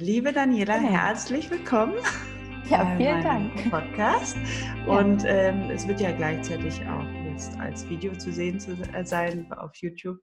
Liebe 0.00 0.32
Daniela, 0.32 0.76
ja. 0.76 0.88
herzlich 0.88 1.50
willkommen. 1.50 1.96
Ja, 2.70 2.96
vielen 2.96 3.22
Dank. 3.22 3.70
Podcast. 3.70 4.36
Ja. 4.86 4.98
Und 4.98 5.24
ähm, 5.26 5.68
es 5.70 5.86
wird 5.86 6.00
ja 6.00 6.10
gleichzeitig 6.10 6.80
auch 6.86 7.04
jetzt 7.30 7.54
als 7.60 7.86
Video 7.90 8.16
zu 8.16 8.32
sehen 8.32 8.58
zu, 8.58 8.72
äh, 8.94 9.04
sein 9.04 9.52
auf 9.52 9.76
YouTube. 9.76 10.16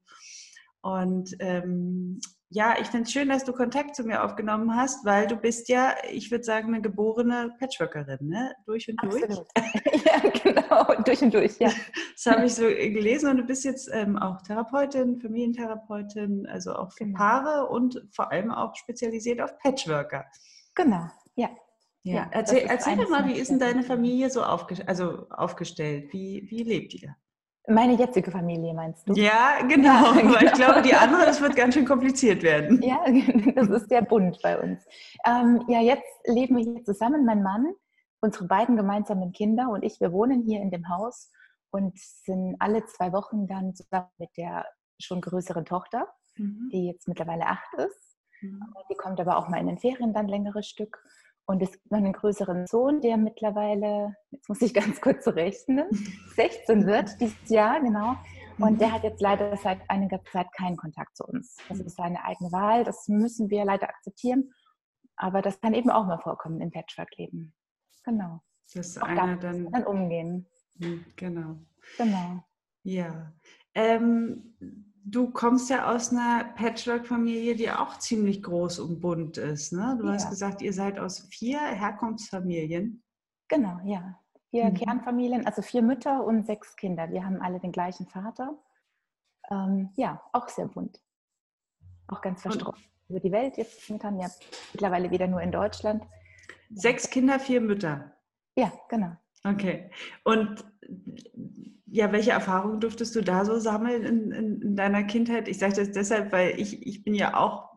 Und 0.81 1.35
ähm, 1.39 2.19
ja, 2.49 2.75
ich 2.79 2.87
finde 2.87 3.03
es 3.03 3.11
schön, 3.11 3.27
dass 3.27 3.43
du 3.43 3.51
Kontakt 3.51 3.95
zu 3.95 4.03
mir 4.03 4.23
aufgenommen 4.23 4.73
hast, 4.75 5.03
weil 5.03 5.27
du 5.27 5.35
bist 5.35 5.67
ja, 5.67 5.95
ich 6.09 6.31
würde 6.31 6.45
sagen, 6.45 6.69
eine 6.69 6.81
geborene 6.81 7.53
Patchworkerin, 7.59 8.19
ne? 8.21 8.55
Durch 8.65 8.87
und 8.89 9.03
durch. 9.03 9.23
Absolut. 9.23 9.47
ja, 10.05 10.29
genau, 10.29 11.03
durch 11.03 11.21
und 11.21 11.33
durch, 11.33 11.59
ja. 11.59 11.71
Das 12.13 12.33
habe 12.33 12.45
ich 12.45 12.55
so 12.55 12.63
gelesen 12.63 13.29
und 13.29 13.37
du 13.37 13.43
bist 13.43 13.65
jetzt 13.65 13.89
ähm, 13.91 14.17
auch 14.17 14.41
Therapeutin, 14.43 15.19
Familientherapeutin, 15.19 16.47
also 16.47 16.73
auch 16.73 16.93
für 16.93 17.03
genau. 17.03 17.17
Paare 17.17 17.67
und 17.67 18.01
vor 18.11 18.31
allem 18.31 18.51
auch 18.51 18.73
spezialisiert 18.75 19.41
auf 19.41 19.57
Patchworker. 19.59 20.25
Genau, 20.73 21.09
ja. 21.35 21.49
Ja, 22.03 22.13
ja 22.13 22.27
erzähl, 22.31 22.59
erzähl 22.59 22.95
doch 22.95 23.09
mal, 23.09 23.27
wie 23.27 23.37
ist 23.37 23.51
denn 23.51 23.59
deine 23.59 23.83
Familie 23.83 24.29
so 24.29 24.41
aufge 24.41 24.87
also 24.87 25.27
aufgestellt? 25.29 26.13
Wie, 26.13 26.47
wie 26.49 26.63
lebt 26.63 26.93
ihr? 26.93 27.17
Meine 27.69 27.95
jetzige 27.95 28.31
Familie 28.31 28.73
meinst 28.73 29.07
du? 29.07 29.13
Ja, 29.13 29.61
genau. 29.67 30.13
Ja, 30.13 30.21
genau. 30.21 30.39
Ich 30.39 30.53
glaube, 30.53 30.81
die 30.81 30.93
andere, 30.93 31.25
das 31.25 31.41
wird 31.41 31.55
ganz 31.55 31.73
schön 31.73 31.85
kompliziert 31.85 32.41
werden. 32.41 32.81
Ja, 32.81 33.03
das 33.55 33.67
ist 33.69 33.89
sehr 33.89 34.01
bunt 34.01 34.39
bei 34.41 34.57
uns. 34.57 34.85
Ähm, 35.25 35.63
ja, 35.67 35.81
jetzt 35.81 36.07
leben 36.25 36.57
wir 36.57 36.63
hier 36.63 36.83
zusammen, 36.83 37.25
mein 37.25 37.43
Mann, 37.43 37.73
unsere 38.21 38.45
beiden 38.45 38.77
gemeinsamen 38.77 39.33
Kinder 39.33 39.69
und 39.69 39.83
ich. 39.83 39.99
Wir 39.99 40.13
wohnen 40.13 40.43
hier 40.43 40.61
in 40.61 40.71
dem 40.71 40.87
Haus 40.87 41.31
und 41.71 41.97
sind 41.99 42.55
alle 42.59 42.85
zwei 42.85 43.11
Wochen 43.11 43.47
dann 43.47 43.75
zusammen 43.75 44.07
mit 44.17 44.29
der 44.37 44.65
schon 44.99 45.19
größeren 45.19 45.65
Tochter, 45.65 46.07
mhm. 46.37 46.69
die 46.71 46.87
jetzt 46.87 47.07
mittlerweile 47.07 47.47
acht 47.47 47.73
ist. 47.73 48.17
Mhm. 48.41 48.61
Die 48.89 48.95
kommt 48.95 49.19
aber 49.19 49.37
auch 49.37 49.49
mal 49.49 49.59
in 49.59 49.67
den 49.67 49.77
Ferien 49.77 50.13
dann 50.13 50.29
längere 50.29 50.63
Stück. 50.63 51.03
Und 51.49 51.61
es 51.61 51.71
gibt 51.71 51.89
noch 51.91 51.97
einen 51.97 52.11
größeren 52.11 52.67
Sohn, 52.67 52.99
der 52.99 53.15
mittlerweile, 53.15 54.13
jetzt 54.31 54.49
muss 54.49 54.61
ich 54.61 54.73
ganz 54.73 54.99
kurz 54.99 55.25
rechnen, 55.27 55.87
16 56.35 56.85
wird 56.85 57.19
dieses 57.21 57.49
Jahr, 57.49 57.79
genau. 57.79 58.15
Und 58.59 58.81
der 58.81 58.91
hat 58.91 59.03
jetzt 59.03 59.21
leider 59.21 59.55
seit 59.55 59.79
einiger 59.89 60.23
Zeit 60.25 60.51
keinen 60.51 60.75
Kontakt 60.75 61.15
zu 61.15 61.23
uns. 61.23 61.55
Das 61.69 61.79
ist 61.79 61.95
seine 61.95 62.23
eigene 62.25 62.51
Wahl, 62.51 62.83
das 62.83 63.07
müssen 63.07 63.49
wir 63.49 63.63
leider 63.63 63.87
akzeptieren. 63.87 64.51
Aber 65.15 65.41
das 65.41 65.59
kann 65.61 65.73
eben 65.73 65.89
auch 65.89 66.05
mal 66.05 66.19
vorkommen 66.19 66.59
im 66.59 66.71
Patchwork-Leben. 66.71 67.53
Genau. 68.03 68.41
Dass 68.73 68.97
einer 68.97 69.37
dann, 69.37 69.71
dann 69.71 69.85
umgehen. 69.85 70.47
Hm, 70.79 71.05
genau. 71.15 71.55
Genau. 71.97 72.43
Ja. 72.83 73.31
Ähm, 73.73 74.55
du 75.09 75.31
kommst 75.31 75.69
ja 75.69 75.93
aus 75.93 76.11
einer 76.11 76.43
Patchwork-Familie, 76.55 77.55
die 77.55 77.71
auch 77.71 77.97
ziemlich 77.97 78.43
groß 78.43 78.79
und 78.79 78.99
bunt 78.99 79.37
ist. 79.37 79.71
Ne? 79.71 79.97
Du 79.99 80.07
ja. 80.07 80.13
hast 80.13 80.29
gesagt, 80.29 80.61
ihr 80.61 80.73
seid 80.73 80.99
aus 80.99 81.27
vier 81.29 81.59
Herkunftsfamilien. 81.59 83.03
Genau, 83.47 83.79
ja. 83.85 84.19
Vier 84.49 84.65
mhm. 84.65 84.73
Kernfamilien, 84.75 85.45
also 85.45 85.61
vier 85.61 85.81
Mütter 85.81 86.23
und 86.23 86.45
sechs 86.45 86.75
Kinder. 86.75 87.09
Wir 87.09 87.25
haben 87.25 87.41
alle 87.41 87.59
den 87.59 87.71
gleichen 87.71 88.07
Vater. 88.07 88.57
Ähm, 89.49 89.89
ja, 89.95 90.21
auch 90.33 90.49
sehr 90.49 90.67
bunt. 90.67 91.01
Auch 92.07 92.21
ganz 92.21 92.41
verstreut 92.41 92.75
über 93.09 93.19
die 93.19 93.31
Welt 93.31 93.57
jetzt 93.57 93.89
momentan, 93.89 94.19
ja, 94.19 94.29
mittlerweile 94.73 95.09
wieder 95.11 95.27
nur 95.27 95.41
in 95.41 95.51
Deutschland. 95.51 96.05
Sechs 96.69 97.09
Kinder, 97.09 97.39
vier 97.39 97.61
Mütter. 97.61 98.11
Ja, 98.57 98.71
genau. 98.89 99.15
Okay. 99.53 99.89
Und 100.23 100.65
ja, 101.85 102.11
welche 102.11 102.31
Erfahrungen 102.31 102.79
durftest 102.79 103.15
du 103.15 103.21
da 103.21 103.45
so 103.45 103.59
sammeln 103.59 104.03
in, 104.03 104.31
in, 104.31 104.61
in 104.61 104.75
deiner 104.75 105.03
Kindheit? 105.03 105.47
Ich 105.47 105.59
sage 105.59 105.75
das 105.75 105.91
deshalb, 105.91 106.31
weil 106.31 106.59
ich, 106.59 106.85
ich 106.85 107.03
bin 107.03 107.13
ja 107.13 107.35
auch, 107.35 107.69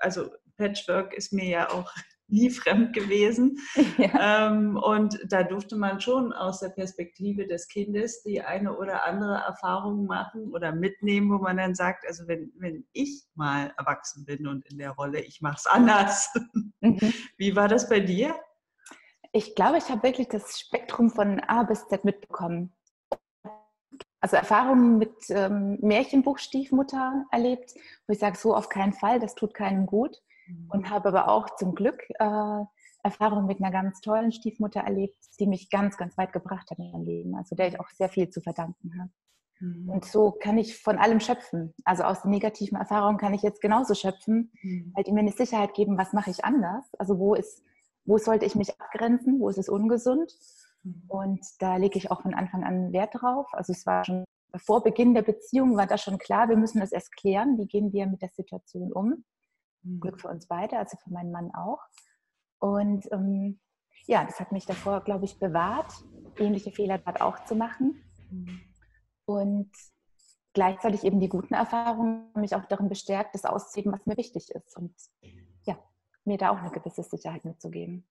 also 0.00 0.30
Patchwork 0.56 1.14
ist 1.14 1.32
mir 1.32 1.46
ja 1.46 1.70
auch 1.70 1.92
nie 2.28 2.50
fremd 2.50 2.94
gewesen. 2.94 3.58
Ja. 3.98 4.48
Ähm, 4.48 4.76
und 4.76 5.18
da 5.28 5.44
durfte 5.44 5.76
man 5.76 6.00
schon 6.00 6.32
aus 6.32 6.60
der 6.60 6.70
Perspektive 6.70 7.46
des 7.46 7.68
Kindes 7.68 8.22
die 8.22 8.42
eine 8.42 8.76
oder 8.76 9.04
andere 9.04 9.36
Erfahrung 9.46 10.06
machen 10.06 10.50
oder 10.52 10.72
mitnehmen, 10.72 11.30
wo 11.30 11.38
man 11.38 11.56
dann 11.56 11.74
sagt, 11.74 12.04
also 12.06 12.26
wenn, 12.26 12.52
wenn 12.58 12.84
ich 12.92 13.24
mal 13.34 13.72
erwachsen 13.78 14.24
bin 14.24 14.46
und 14.46 14.66
in 14.66 14.78
der 14.78 14.90
Rolle, 14.90 15.20
ich 15.20 15.40
mache 15.40 15.56
es 15.58 15.66
anders. 15.66 16.32
Mhm. 16.80 17.14
Wie 17.38 17.56
war 17.56 17.68
das 17.68 17.88
bei 17.88 18.00
dir? 18.00 18.34
Ich 19.36 19.54
glaube, 19.54 19.78
ich 19.78 19.90
habe 19.90 20.02
wirklich 20.04 20.28
das 20.28 20.58
Spektrum 20.58 21.10
von 21.10 21.40
A 21.40 21.64
bis 21.64 21.86
Z 21.88 22.04
mitbekommen 22.04 22.72
also 24.24 24.36
Erfahrungen 24.36 24.96
mit 24.96 25.12
ähm, 25.28 25.76
Märchenbuch 25.82 26.38
Stiefmutter 26.38 27.26
erlebt, 27.30 27.74
wo 28.06 28.14
ich 28.14 28.18
sage, 28.18 28.38
so 28.38 28.56
auf 28.56 28.70
keinen 28.70 28.94
Fall, 28.94 29.20
das 29.20 29.34
tut 29.34 29.52
keinem 29.52 29.84
gut. 29.84 30.22
Mhm. 30.46 30.70
Und 30.70 30.88
habe 30.88 31.10
aber 31.10 31.28
auch 31.28 31.56
zum 31.56 31.74
Glück 31.74 32.02
äh, 32.08 32.64
Erfahrungen 33.02 33.44
mit 33.44 33.60
einer 33.60 33.70
ganz 33.70 34.00
tollen 34.00 34.32
Stiefmutter 34.32 34.80
erlebt, 34.80 35.18
die 35.38 35.46
mich 35.46 35.68
ganz, 35.68 35.98
ganz 35.98 36.16
weit 36.16 36.32
gebracht 36.32 36.70
hat 36.70 36.78
in 36.78 36.90
meinem 36.90 37.04
Leben, 37.04 37.36
also 37.36 37.54
der 37.54 37.68
ich 37.68 37.78
auch 37.78 37.90
sehr 37.90 38.08
viel 38.08 38.30
zu 38.30 38.40
verdanken 38.40 38.98
habe. 38.98 39.10
Mhm. 39.60 39.90
Und 39.90 40.06
so 40.06 40.30
kann 40.30 40.56
ich 40.56 40.78
von 40.78 40.96
allem 40.96 41.20
schöpfen. 41.20 41.74
Also 41.84 42.04
aus 42.04 42.22
den 42.22 42.30
negativen 42.30 42.78
Erfahrungen 42.78 43.18
kann 43.18 43.34
ich 43.34 43.42
jetzt 43.42 43.60
genauso 43.60 43.92
schöpfen, 43.92 44.50
mhm. 44.62 44.90
weil 44.94 45.04
die 45.04 45.12
mir 45.12 45.20
eine 45.20 45.32
Sicherheit 45.32 45.74
geben, 45.74 45.98
was 45.98 46.14
mache 46.14 46.30
ich 46.30 46.46
anders? 46.46 46.94
Also 46.98 47.18
wo 47.18 47.34
ist, 47.34 47.62
wo 48.04 48.18
sollte 48.18 48.46
ich 48.46 48.54
mich 48.54 48.80
abgrenzen? 48.80 49.40
Wo 49.40 49.48
ist 49.48 49.58
es 49.58 49.68
ungesund? 49.68 50.32
Mhm. 50.82 51.04
Und 51.08 51.40
da 51.58 51.76
lege 51.76 51.98
ich 51.98 52.10
auch 52.10 52.22
von 52.22 52.34
Anfang 52.34 52.64
an 52.64 52.92
Wert 52.92 53.14
drauf. 53.14 53.46
Also 53.52 53.72
es 53.72 53.86
war 53.86 54.04
schon 54.04 54.24
vor 54.56 54.82
Beginn 54.82 55.14
der 55.14 55.22
Beziehung 55.22 55.76
war 55.76 55.86
da 55.86 55.98
schon 55.98 56.18
klar, 56.18 56.48
wir 56.48 56.56
müssen 56.56 56.80
das 56.80 56.92
erst 56.92 57.16
klären. 57.16 57.58
Wie 57.58 57.66
gehen 57.66 57.92
wir 57.92 58.06
mit 58.06 58.22
der 58.22 58.30
Situation 58.30 58.92
um? 58.92 59.24
Mhm. 59.82 60.00
Glück 60.00 60.20
für 60.20 60.28
uns 60.28 60.46
beide, 60.46 60.78
also 60.78 60.96
für 61.02 61.10
meinen 61.10 61.32
Mann 61.32 61.50
auch. 61.54 61.80
Und 62.58 63.10
ähm, 63.12 63.60
ja, 64.06 64.24
das 64.24 64.40
hat 64.40 64.52
mich 64.52 64.66
davor, 64.66 65.02
glaube 65.02 65.24
ich, 65.24 65.38
bewahrt, 65.38 65.92
ähnliche 66.38 66.70
Fehler 66.70 66.98
dort 66.98 67.20
auch 67.20 67.44
zu 67.44 67.56
machen. 67.56 68.02
Mhm. 68.30 68.60
Und 69.26 69.70
gleichzeitig 70.52 71.04
eben 71.04 71.20
die 71.20 71.28
guten 71.28 71.54
Erfahrungen 71.54 72.30
mich 72.34 72.54
auch 72.54 72.64
darin 72.66 72.88
bestärkt, 72.88 73.34
das 73.34 73.44
auszuheben, 73.44 73.92
was 73.92 74.06
mir 74.06 74.16
wichtig 74.16 74.50
ist. 74.50 74.76
Und 74.76 74.94
mir 76.26 76.38
da 76.38 76.50
auch 76.50 76.58
eine 76.58 76.70
gewisse 76.70 77.02
Sicherheit 77.02 77.44
mitzugeben. 77.44 78.04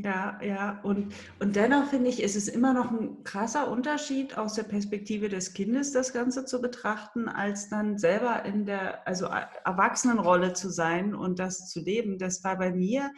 Ja, 0.00 0.38
ja, 0.44 0.80
und, 0.84 1.12
und 1.40 1.56
dennoch 1.56 1.86
finde 1.86 2.08
ich, 2.08 2.22
ist 2.22 2.36
es 2.36 2.46
immer 2.46 2.72
noch 2.72 2.92
ein 2.92 3.24
krasser 3.24 3.68
Unterschied 3.68 4.38
aus 4.38 4.54
der 4.54 4.62
Perspektive 4.62 5.28
des 5.28 5.54
Kindes, 5.54 5.92
das 5.92 6.12
Ganze 6.12 6.44
zu 6.44 6.60
betrachten, 6.60 7.28
als 7.28 7.68
dann 7.68 7.98
selber 7.98 8.44
in 8.44 8.64
der 8.64 9.08
also 9.08 9.26
Erwachsenenrolle 9.26 10.52
zu 10.52 10.70
sein 10.70 11.16
und 11.16 11.40
das 11.40 11.68
zu 11.68 11.80
leben. 11.80 12.16
Das 12.16 12.44
war 12.44 12.58
bei 12.58 12.70
mir, 12.70 13.10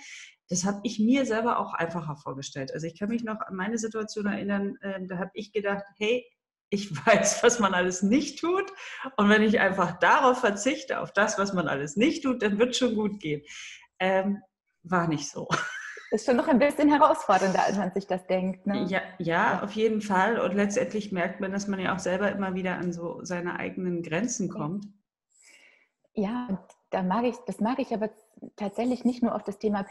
das 0.48 0.64
habe 0.64 0.80
ich 0.84 0.98
mir 0.98 1.26
selber 1.26 1.58
auch 1.58 1.74
einfacher 1.74 2.16
vorgestellt. 2.16 2.72
Also 2.72 2.86
ich 2.86 2.98
kann 2.98 3.10
mich 3.10 3.24
noch 3.24 3.40
an 3.40 3.56
meine 3.56 3.76
Situation 3.76 4.24
erinnern, 4.24 4.76
äh, 4.80 5.06
da 5.06 5.18
habe 5.18 5.32
ich 5.34 5.52
gedacht, 5.52 5.84
hey, 5.98 6.24
ich 6.70 6.90
weiß, 7.06 7.42
was 7.42 7.58
man 7.58 7.74
alles 7.74 8.02
nicht 8.02 8.40
tut. 8.40 8.72
Und 9.16 9.28
wenn 9.28 9.42
ich 9.42 9.60
einfach 9.60 9.98
darauf 9.98 10.40
verzichte, 10.40 11.00
auf 11.00 11.12
das, 11.12 11.38
was 11.38 11.52
man 11.52 11.68
alles 11.68 11.96
nicht 11.96 12.22
tut, 12.22 12.42
dann 12.42 12.58
wird 12.58 12.70
es 12.70 12.78
schon 12.78 12.94
gut 12.94 13.20
gehen. 13.20 13.42
Ähm, 14.00 14.42
war 14.82 15.06
nicht 15.06 15.28
so 15.28 15.48
ist 16.10 16.26
schon 16.26 16.36
noch 16.36 16.48
ein 16.48 16.58
bisschen 16.58 16.88
herausfordernder, 16.88 17.64
als 17.64 17.78
man 17.78 17.92
sich 17.92 18.06
das 18.06 18.26
denkt. 18.26 18.66
Ne? 18.66 18.84
Ja, 18.88 19.00
ja, 19.18 19.62
auf 19.62 19.72
jeden 19.72 20.00
Fall. 20.00 20.40
Und 20.40 20.54
letztendlich 20.54 21.12
merkt 21.12 21.40
man, 21.40 21.52
dass 21.52 21.68
man 21.68 21.78
ja 21.78 21.94
auch 21.94 22.00
selber 22.00 22.30
immer 22.32 22.54
wieder 22.54 22.76
an 22.76 22.92
so 22.92 23.24
seine 23.24 23.58
eigenen 23.58 24.02
Grenzen 24.02 24.48
kommt. 24.48 24.86
Ja, 26.14 26.66
da 26.90 27.02
mag 27.02 27.24
ich, 27.24 27.36
das 27.46 27.60
mag 27.60 27.78
ich 27.78 27.94
aber 27.94 28.10
tatsächlich 28.56 29.04
nicht 29.04 29.22
nur 29.22 29.34
auf 29.34 29.44
das 29.44 29.58
Thema 29.58 29.86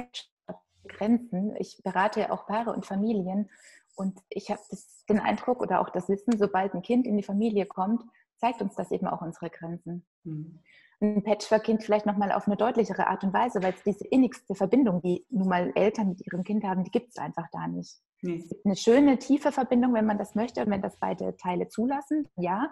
Grenzen. 0.88 1.56
Ich 1.58 1.82
berate 1.84 2.20
ja 2.20 2.32
auch 2.32 2.46
Paare 2.46 2.74
und 2.74 2.86
Familien 2.86 3.50
und 3.96 4.20
ich 4.30 4.52
habe 4.52 4.62
den 5.08 5.20
Eindruck 5.20 5.62
oder 5.62 5.80
auch 5.80 5.90
das 5.90 6.10
Wissen, 6.10 6.38
sobald 6.38 6.74
ein 6.74 6.82
Kind 6.82 7.08
in 7.08 7.16
die 7.16 7.24
Familie 7.24 7.66
kommt, 7.66 8.04
zeigt 8.38 8.62
uns 8.62 8.76
das 8.76 8.92
eben 8.92 9.08
auch 9.08 9.22
unsere 9.22 9.50
Grenzen. 9.50 10.06
Mhm 10.24 10.60
ein 11.02 11.24
Patchwork-Kind 11.24 11.84
vielleicht 11.84 12.06
nochmal 12.06 12.32
auf 12.32 12.48
eine 12.48 12.58
deutlichere 12.58 13.08
Art 13.08 13.24
und 13.24 13.34
Weise, 13.34 13.64
weil 13.64 13.74
es 13.74 13.84
diese 13.84 14.06
innigste 14.08 14.56
Verbindung, 14.56 15.02
die 15.02 15.26
nun 15.30 15.48
mal 15.48 15.72
Eltern 15.76 16.10
mit 16.10 16.26
ihrem 16.26 16.44
Kind 16.44 16.64
haben, 16.64 16.84
die 16.84 16.92
gibt 16.92 17.10
es 17.10 17.18
einfach 17.18 17.48
da 17.52 17.68
nicht. 17.68 18.02
Nee. 18.22 18.38
Es 18.38 18.50
gibt 18.50 18.66
eine 18.66 18.76
schöne, 18.76 19.18
tiefe 19.18 19.52
Verbindung, 19.52 19.94
wenn 19.94 20.06
man 20.06 20.18
das 20.18 20.36
möchte 20.36 20.62
und 20.62 20.70
wenn 20.72 20.82
das 20.82 20.98
beide 21.00 21.38
Teile 21.38 21.70
zulassen, 21.70 22.28
ja. 22.36 22.72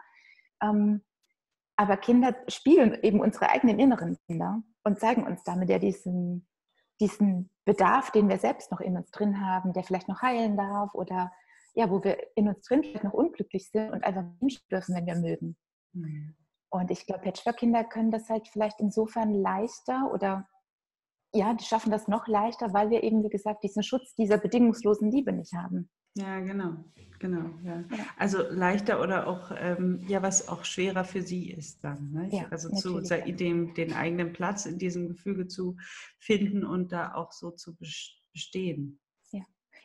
Ähm, 0.61 1.03
aber 1.77 1.95
Kinder 1.97 2.35
spiegeln 2.47 2.97
eben 3.03 3.21
unsere 3.21 3.49
eigenen 3.49 3.79
inneren 3.79 4.17
Kinder 4.25 4.61
und 4.83 4.99
zeigen 4.99 5.25
uns 5.25 5.43
damit 5.43 5.69
ja 5.69 5.77
diesen, 5.79 6.47
diesen 6.99 7.49
Bedarf, 7.65 8.11
den 8.11 8.27
wir 8.29 8.39
selbst 8.39 8.71
noch 8.71 8.81
in 8.81 8.97
uns 8.97 9.11
drin 9.11 9.45
haben, 9.45 9.73
der 9.73 9.83
vielleicht 9.83 10.09
noch 10.09 10.21
heilen 10.21 10.57
darf 10.57 10.93
oder 10.95 11.31
ja, 11.75 11.91
wo 11.91 12.03
wir 12.03 12.17
in 12.35 12.47
uns 12.47 12.65
drin 12.65 12.83
vielleicht 12.83 13.03
noch 13.03 13.13
unglücklich 13.13 13.69
sind 13.69 13.91
und 13.91 14.03
einfach 14.03 14.23
wünschen 14.39 14.63
dürfen, 14.71 14.95
wenn 14.95 15.05
wir 15.05 15.15
mögen. 15.15 15.55
Mhm. 15.93 16.35
Und 16.69 16.91
ich 16.91 17.05
glaube, 17.05 17.23
Patchwork-Kinder 17.23 17.83
können 17.83 18.11
das 18.11 18.29
halt 18.29 18.47
vielleicht 18.47 18.79
insofern 18.79 19.33
leichter 19.33 20.11
oder 20.13 20.47
ja, 21.33 21.53
die 21.53 21.63
schaffen 21.63 21.91
das 21.91 22.07
noch 22.07 22.27
leichter, 22.27 22.73
weil 22.73 22.89
wir 22.89 23.03
eben, 23.03 23.23
wie 23.23 23.29
gesagt, 23.29 23.63
diesen 23.63 23.83
Schutz 23.83 24.15
dieser 24.15 24.37
bedingungslosen 24.37 25.11
Liebe 25.11 25.31
nicht 25.31 25.53
haben. 25.53 25.89
Ja, 26.15 26.39
genau, 26.39 26.83
genau. 27.19 27.49
Ja. 27.63 27.83
ja. 27.91 28.05
Also 28.17 28.41
leichter 28.49 29.01
oder 29.01 29.27
auch, 29.27 29.51
ähm, 29.55 30.03
ja, 30.07 30.23
was 30.23 30.47
auch 30.47 30.65
schwerer 30.65 31.03
für 31.03 31.21
sie 31.21 31.51
ist 31.51 31.83
dann. 31.83 32.11
Ne? 32.11 32.29
Ja, 32.31 32.47
also 32.49 32.69
zu 32.71 33.01
dem, 33.01 33.73
den 33.75 33.93
eigenen 33.93 34.33
Platz 34.33 34.65
in 34.65 34.79
diesem 34.79 35.09
Gefüge 35.09 35.47
zu 35.47 35.77
finden 36.19 36.65
und 36.65 36.91
da 36.91 37.13
auch 37.13 37.31
so 37.31 37.51
zu 37.51 37.75
bestehen. 37.75 38.99
Ja, 39.31 39.43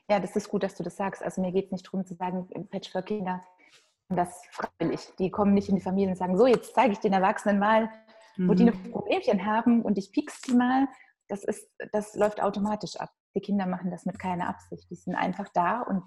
ja 0.09 0.21
das 0.21 0.35
ist 0.35 0.49
gut, 0.49 0.63
dass 0.63 0.75
du 0.75 0.83
das 0.83 0.97
sagst. 0.97 1.23
Also 1.23 1.43
mir 1.43 1.53
geht 1.53 1.67
es 1.67 1.73
nicht 1.73 1.87
darum 1.87 2.07
zu 2.07 2.15
sagen, 2.15 2.49
Patchwork-Kinder, 2.71 3.45
das 4.17 4.43
freiwillig. 4.51 5.13
Die 5.19 5.31
kommen 5.31 5.55
nicht 5.55 5.69
in 5.69 5.77
die 5.77 5.83
Familie 5.83 6.11
und 6.11 6.17
sagen, 6.17 6.37
so, 6.37 6.47
jetzt 6.47 6.75
zeige 6.75 6.93
ich 6.93 6.99
den 6.99 7.13
Erwachsenen 7.13 7.59
mal, 7.59 7.91
wo 8.37 8.53
mhm. 8.53 8.57
die 8.57 8.71
ein 8.71 8.93
Problemchen 8.93 9.45
haben 9.45 9.83
und 9.83 9.99
ich 9.99 10.13
piek's 10.13 10.41
die 10.43 10.55
mal. 10.55 10.89
Das, 11.29 11.45
ist, 11.45 11.69
das 11.93 12.15
läuft 12.15 12.43
automatisch 12.43 12.97
ab. 12.97 13.11
Die 13.35 13.41
Kinder 13.41 13.67
machen 13.67 13.91
das 13.91 14.05
mit 14.05 14.19
keiner 14.19 14.49
Absicht. 14.49 14.91
Die 14.91 14.95
sind 14.95 15.15
einfach 15.15 15.49
da 15.55 15.81
und 15.83 16.05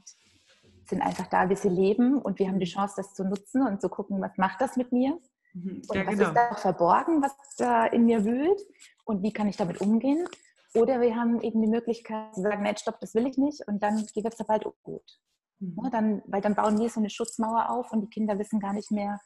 sind 0.87 1.01
einfach 1.01 1.27
da, 1.27 1.49
wie 1.49 1.55
sie 1.55 1.69
leben 1.69 2.21
und 2.21 2.39
wir 2.39 2.47
haben 2.47 2.59
die 2.59 2.65
Chance, 2.65 2.95
das 2.97 3.13
zu 3.13 3.23
nutzen 3.23 3.65
und 3.65 3.81
zu 3.81 3.89
gucken, 3.89 4.21
was 4.21 4.37
macht 4.37 4.61
das 4.61 4.77
mit 4.77 4.91
mir 4.91 5.17
mhm. 5.53 5.81
und 5.87 5.95
ja, 5.95 6.05
was 6.05 6.15
genau. 6.15 6.27
ist 6.27 6.35
da 6.35 6.55
verborgen, 6.55 7.23
was 7.23 7.33
da 7.57 7.85
in 7.85 8.05
mir 8.05 8.23
wühlt 8.23 8.61
und 9.05 9.23
wie 9.23 9.33
kann 9.33 9.47
ich 9.47 9.57
damit 9.57 9.81
umgehen. 9.81 10.27
Oder 10.75 10.99
wir 11.01 11.15
haben 11.15 11.41
eben 11.41 11.61
die 11.61 11.69
Möglichkeit 11.69 12.35
zu 12.35 12.41
sagen, 12.41 12.63
nein, 12.63 12.77
stopp, 12.77 12.99
das 12.99 13.15
will 13.15 13.25
ich 13.27 13.37
nicht 13.37 13.67
und 13.67 13.81
dann 13.81 14.05
geht 14.13 14.25
es 14.25 14.45
bald 14.45 14.65
gut. 14.83 15.19
Mhm. 15.59 15.79
Ja, 15.83 15.89
dann, 15.89 16.21
weil 16.25 16.41
dann 16.41 16.55
bauen 16.55 16.77
wir 16.77 16.89
so 16.89 16.99
eine 16.99 17.09
Schutzmauer 17.09 17.69
auf 17.69 17.91
und 17.91 18.01
die 18.01 18.09
Kinder 18.09 18.37
wissen 18.37 18.59
gar 18.59 18.73
nicht 18.73 18.91
mehr, 18.91 19.19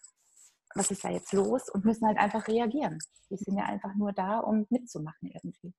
was 0.76 0.92
ist 0.92 1.04
da 1.04 1.10
jetzt 1.10 1.34
los 1.34 1.70
und 1.70 1.86
müssen 1.86 2.06
halt 2.06 2.18
einfach 2.18 2.48
reagieren. 2.48 3.00
Die 3.30 3.38
sind 3.38 3.58
ja 3.58 3.66
einfach 3.66 3.96
nur 3.96 4.14
da, 4.14 4.40
um 4.40 4.66
mitzumachen 4.70 5.32
irgendwie. 5.32 5.74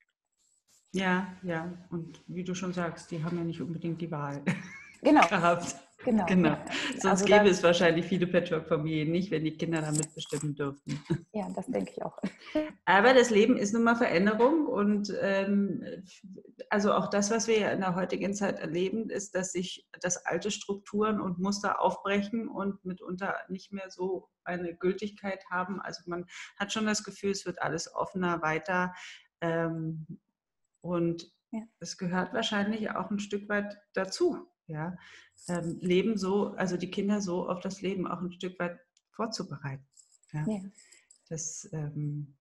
Ja, 0.92 1.28
ja. 1.42 1.72
Und 1.90 2.22
wie 2.26 2.44
du 2.44 2.54
schon 2.54 2.72
sagst, 2.72 3.10
die 3.10 3.22
haben 3.22 3.38
ja 3.38 3.44
nicht 3.44 3.60
unbedingt 3.60 4.00
die 4.00 4.10
Wahl 4.10 4.42
genau. 5.02 5.26
gehabt. 5.26 5.76
Genau. 6.04 6.24
genau. 6.26 6.56
Sonst 6.92 7.22
also 7.22 7.24
gäbe 7.26 7.48
es 7.48 7.62
wahrscheinlich 7.62 8.06
viele 8.06 8.26
Patchwork-Familien 8.26 9.10
nicht, 9.10 9.30
wenn 9.30 9.44
die 9.44 9.56
Kinder 9.56 9.82
da 9.82 9.92
mitbestimmen 9.92 10.54
dürften. 10.54 11.02
Ja, 11.32 11.48
das 11.54 11.66
denke 11.66 11.92
ich 11.92 12.02
auch. 12.02 12.18
Aber 12.84 13.14
das 13.14 13.30
Leben 13.30 13.56
ist 13.56 13.72
nun 13.72 13.84
mal 13.84 13.96
Veränderung 13.96 14.66
und 14.66 15.12
ähm, 15.20 15.84
also 16.70 16.92
auch 16.92 17.08
das, 17.08 17.30
was 17.30 17.46
wir 17.46 17.58
ja 17.58 17.70
in 17.70 17.80
der 17.80 17.94
heutigen 17.94 18.34
Zeit 18.34 18.58
erleben, 18.58 19.10
ist, 19.10 19.34
dass 19.34 19.52
sich 19.52 19.86
das 20.00 20.24
alte 20.26 20.50
Strukturen 20.50 21.20
und 21.20 21.38
Muster 21.38 21.80
aufbrechen 21.80 22.48
und 22.48 22.84
mitunter 22.84 23.36
nicht 23.48 23.72
mehr 23.72 23.90
so 23.90 24.28
eine 24.44 24.74
Gültigkeit 24.74 25.44
haben. 25.50 25.80
Also 25.80 26.02
man 26.06 26.26
hat 26.58 26.72
schon 26.72 26.86
das 26.86 27.04
Gefühl, 27.04 27.30
es 27.30 27.46
wird 27.46 27.62
alles 27.62 27.94
offener, 27.94 28.42
weiter. 28.42 28.94
Ähm, 29.40 30.06
und 30.80 31.30
ja. 31.52 31.62
es 31.78 31.98
gehört 31.98 32.32
wahrscheinlich 32.32 32.90
auch 32.90 33.10
ein 33.10 33.20
Stück 33.20 33.48
weit 33.48 33.76
dazu, 33.92 34.50
ja, 34.70 34.96
ähm, 35.48 35.78
Leben 35.80 36.16
so, 36.16 36.48
also 36.54 36.76
die 36.76 36.90
Kinder 36.90 37.20
so 37.20 37.48
auf 37.48 37.60
das 37.60 37.82
Leben 37.82 38.06
auch 38.06 38.20
ein 38.20 38.32
Stück 38.32 38.58
weit 38.58 38.78
vorzubereiten. 39.10 39.86
Ja. 40.32 40.46
ja. 40.46 40.60
Das, 41.28 41.68
ähm, 41.72 42.36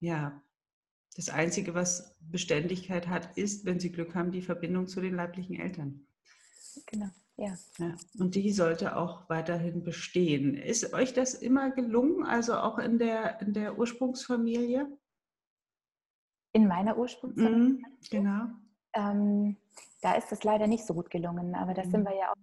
ja, 0.00 0.42
das 1.16 1.28
Einzige, 1.28 1.74
was 1.74 2.16
Beständigkeit 2.20 3.08
hat, 3.08 3.36
ist, 3.36 3.64
wenn 3.64 3.80
sie 3.80 3.92
Glück 3.92 4.14
haben, 4.14 4.30
die 4.30 4.42
Verbindung 4.42 4.86
zu 4.86 5.00
den 5.00 5.14
leiblichen 5.14 5.56
Eltern. 5.56 6.06
Genau, 6.86 7.10
ja. 7.36 7.56
ja. 7.78 7.96
Und 8.18 8.34
die 8.34 8.52
sollte 8.52 8.96
auch 8.96 9.28
weiterhin 9.28 9.82
bestehen. 9.82 10.54
Ist 10.54 10.92
euch 10.92 11.12
das 11.12 11.34
immer 11.34 11.70
gelungen, 11.70 12.24
also 12.24 12.54
auch 12.54 12.78
in 12.78 12.98
der, 12.98 13.40
in 13.40 13.52
der 13.52 13.78
Ursprungsfamilie? 13.78 14.86
In 16.52 16.66
meiner 16.66 16.96
Ursprungsfamilie? 16.96 17.78
Mhm, 17.78 17.84
genau. 18.10 18.46
Ähm, 18.92 19.56
da 20.02 20.14
ist 20.14 20.32
es 20.32 20.44
leider 20.44 20.66
nicht 20.66 20.86
so 20.86 20.94
gut 20.94 21.10
gelungen, 21.10 21.54
aber 21.54 21.74
da 21.74 21.84
mhm. 21.84 21.90
sind 21.90 22.04
wir 22.04 22.16
ja 22.16 22.30
auch 22.30 22.36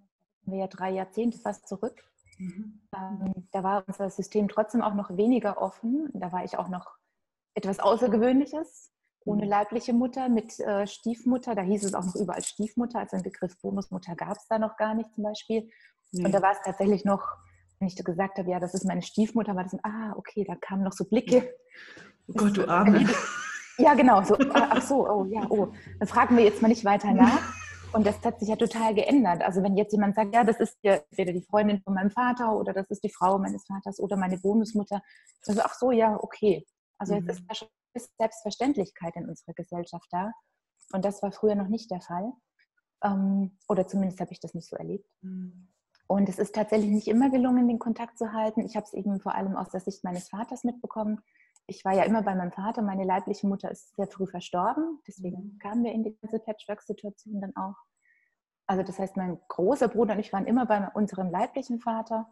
wir 0.48 0.60
ja 0.60 0.68
drei 0.68 0.92
Jahrzehnte 0.92 1.38
fast 1.38 1.68
zurück. 1.68 2.04
Mhm. 2.38 2.82
Ähm, 2.96 3.48
da 3.52 3.64
war 3.64 3.84
unser 3.88 4.10
System 4.10 4.48
trotzdem 4.48 4.82
auch 4.82 4.94
noch 4.94 5.16
weniger 5.16 5.62
offen. 5.62 6.10
Da 6.14 6.32
war 6.32 6.44
ich 6.44 6.58
auch 6.58 6.70
noch 6.70 6.88
etwas 7.54 7.80
Außergewöhnliches, 7.80 8.92
ohne 9.26 9.44
mhm. 9.44 9.50
leibliche 9.50 9.94
Mutter, 9.94 10.30
mit 10.30 10.60
äh, 10.60 10.88
Stiefmutter. 10.88 11.56
Da 11.56 11.64
hieß 11.64 11.84
es 11.84 11.94
auch 11.94 12.06
noch 12.06 12.16
überall 12.16 12.44
Stiefmutter, 12.44 13.00
also 13.00 13.18
den 13.18 13.24
Begriff 13.24 13.60
Bonusmutter 13.62 14.16
gab 14.16 14.38
es 14.38 14.48
da 14.48 14.60
noch 14.60 14.78
gar 14.78 14.94
nicht 14.94 15.14
zum 15.14 15.24
Beispiel. 15.24 15.70
Mhm. 16.12 16.26
Und 16.26 16.32
da 16.32 16.42
war 16.42 16.52
es 16.52 16.62
tatsächlich 16.64 17.04
noch, 17.06 17.24
wenn 17.80 17.88
ich 17.88 17.96
da 17.96 18.04
gesagt 18.04 18.38
habe, 18.38 18.50
ja, 18.50 18.60
das 18.60 18.74
ist 18.74 18.86
meine 18.86 19.02
Stiefmutter, 19.02 19.56
war 19.56 19.64
das, 19.64 19.72
so, 19.72 19.80
ah, 19.84 20.14
okay, 20.16 20.46
da 20.48 20.56
kamen 20.56 20.84
noch 20.84 20.94
so 20.94 21.06
Blicke. 21.06 21.54
Oh 22.28 22.34
Gott, 22.34 22.58
du 22.58 22.68
Arme. 22.68 23.08
Ja, 23.78 23.94
genau. 23.94 24.24
So, 24.24 24.36
ah, 24.36 24.68
ach 24.72 24.82
so, 24.82 25.08
oh 25.08 25.26
ja, 25.26 25.46
oh. 25.50 25.68
Dann 26.00 26.08
fragen 26.08 26.36
wir 26.36 26.44
jetzt 26.44 26.62
mal 26.62 26.68
nicht 26.68 26.86
weiter 26.86 27.14
nach. 27.14 27.54
Und 27.94 28.06
das 28.06 28.24
hat 28.24 28.40
sich 28.40 28.50
ja 28.50 28.56
total 28.56 28.94
geändert. 28.94 29.42
Also 29.42 29.64
wenn 29.64 29.78
jetzt 29.78 29.94
jemand 29.94 30.16
sagt, 30.16 30.34
ja, 30.34 30.44
das 30.44 30.60
ist 30.60 30.78
entweder 30.84 31.32
die 31.32 31.42
Freundin 31.42 31.82
von 31.82 31.94
meinem 31.94 32.12
Vater 32.12 32.56
oder 32.56 32.74
das 32.74 32.90
ist 32.90 33.04
die 33.04 33.12
Frau 33.12 33.38
meines 33.38 33.66
Vaters 33.66 34.00
oder 34.00 34.18
meine 34.18 34.38
Bonusmutter, 34.38 35.02
also 35.48 35.62
ach 35.64 35.74
so, 35.74 35.92
ja, 35.92 36.18
okay. 36.22 36.66
Also 36.98 37.16
jetzt 37.16 37.30
ist 37.30 37.42
mhm. 37.42 37.48
da 37.48 37.56
schon 37.56 37.68
Selbstverständlichkeit 38.20 39.16
in 39.16 39.28
unserer 39.28 39.54
Gesellschaft 39.54 40.08
da. 40.12 40.32
Und 40.94 41.06
das 41.06 41.22
war 41.22 41.32
früher 41.32 41.56
noch 41.56 41.68
nicht 41.68 41.90
der 41.92 42.02
Fall. 42.02 42.32
Ähm, 43.04 43.58
oder 43.68 43.88
zumindest 43.88 44.20
habe 44.20 44.32
ich 44.32 44.40
das 44.40 44.54
nicht 44.54 44.68
so 44.68 44.76
erlebt. 44.76 45.10
Mhm. 45.22 45.70
Und 46.08 46.30
es 46.30 46.40
ist 46.40 46.56
tatsächlich 46.56 46.92
nicht 46.92 47.08
immer 47.08 47.30
gelungen, 47.30 47.68
den 47.68 47.80
Kontakt 47.80 48.18
zu 48.18 48.32
halten. 48.32 48.62
Ich 48.62 48.76
habe 48.76 48.86
es 48.86 48.94
eben 48.94 49.20
vor 49.20 49.36
allem 49.36 49.58
aus 49.58 49.70
der 49.70 49.82
Sicht 49.82 50.04
meines 50.04 50.30
Vaters 50.30 50.64
mitbekommen, 50.64 51.22
ich 51.68 51.84
war 51.84 51.94
ja 51.94 52.04
immer 52.04 52.24
bei 52.24 52.34
meinem 52.34 52.52
Vater. 52.52 52.82
Meine 52.82 53.04
leibliche 53.04 53.46
Mutter 53.46 53.70
ist 53.70 53.96
sehr 53.96 54.08
früh 54.08 54.26
verstorben. 54.26 55.00
Deswegen 55.08 55.38
mhm. 55.38 55.60
kamen 55.60 55.84
wir 55.84 55.92
in 55.92 56.04
die 56.04 56.18
ganze 56.22 56.40
Patchwork-Situation 56.40 57.42
dann 57.42 57.56
auch. 57.56 57.76
Also 58.68 58.84
das 58.84 59.00
heißt, 59.00 59.18
mein 59.18 59.40
großer 59.50 59.90
Bruder 59.90 60.14
und 60.14 60.20
ich 60.20 60.34
waren 60.34 60.46
immer 60.46 60.66
bei 60.66 60.88
unserem 60.94 61.30
leiblichen 61.30 61.80
Vater. 61.80 62.28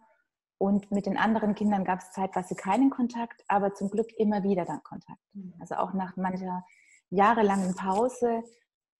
Und 0.57 0.89
mit 0.89 1.05
den 1.05 1.17
anderen 1.17 1.53
Kindern 1.53 1.83
gab 1.83 1.99
es 1.99 2.11
zeitweise 2.11 2.55
keinen 2.55 2.89
Kontakt, 2.89 3.43
aber 3.49 3.73
zum 3.73 3.89
Glück 3.89 4.11
immer 4.17 4.41
wieder 4.43 4.63
dann 4.63 4.81
Kontakt. 4.83 5.19
Mhm. 5.33 5.53
Also 5.59 5.75
auch 5.75 5.93
nach 5.93 6.15
mancher 6.15 6.63
jahrelangen 7.09 7.75
Pause 7.75 8.41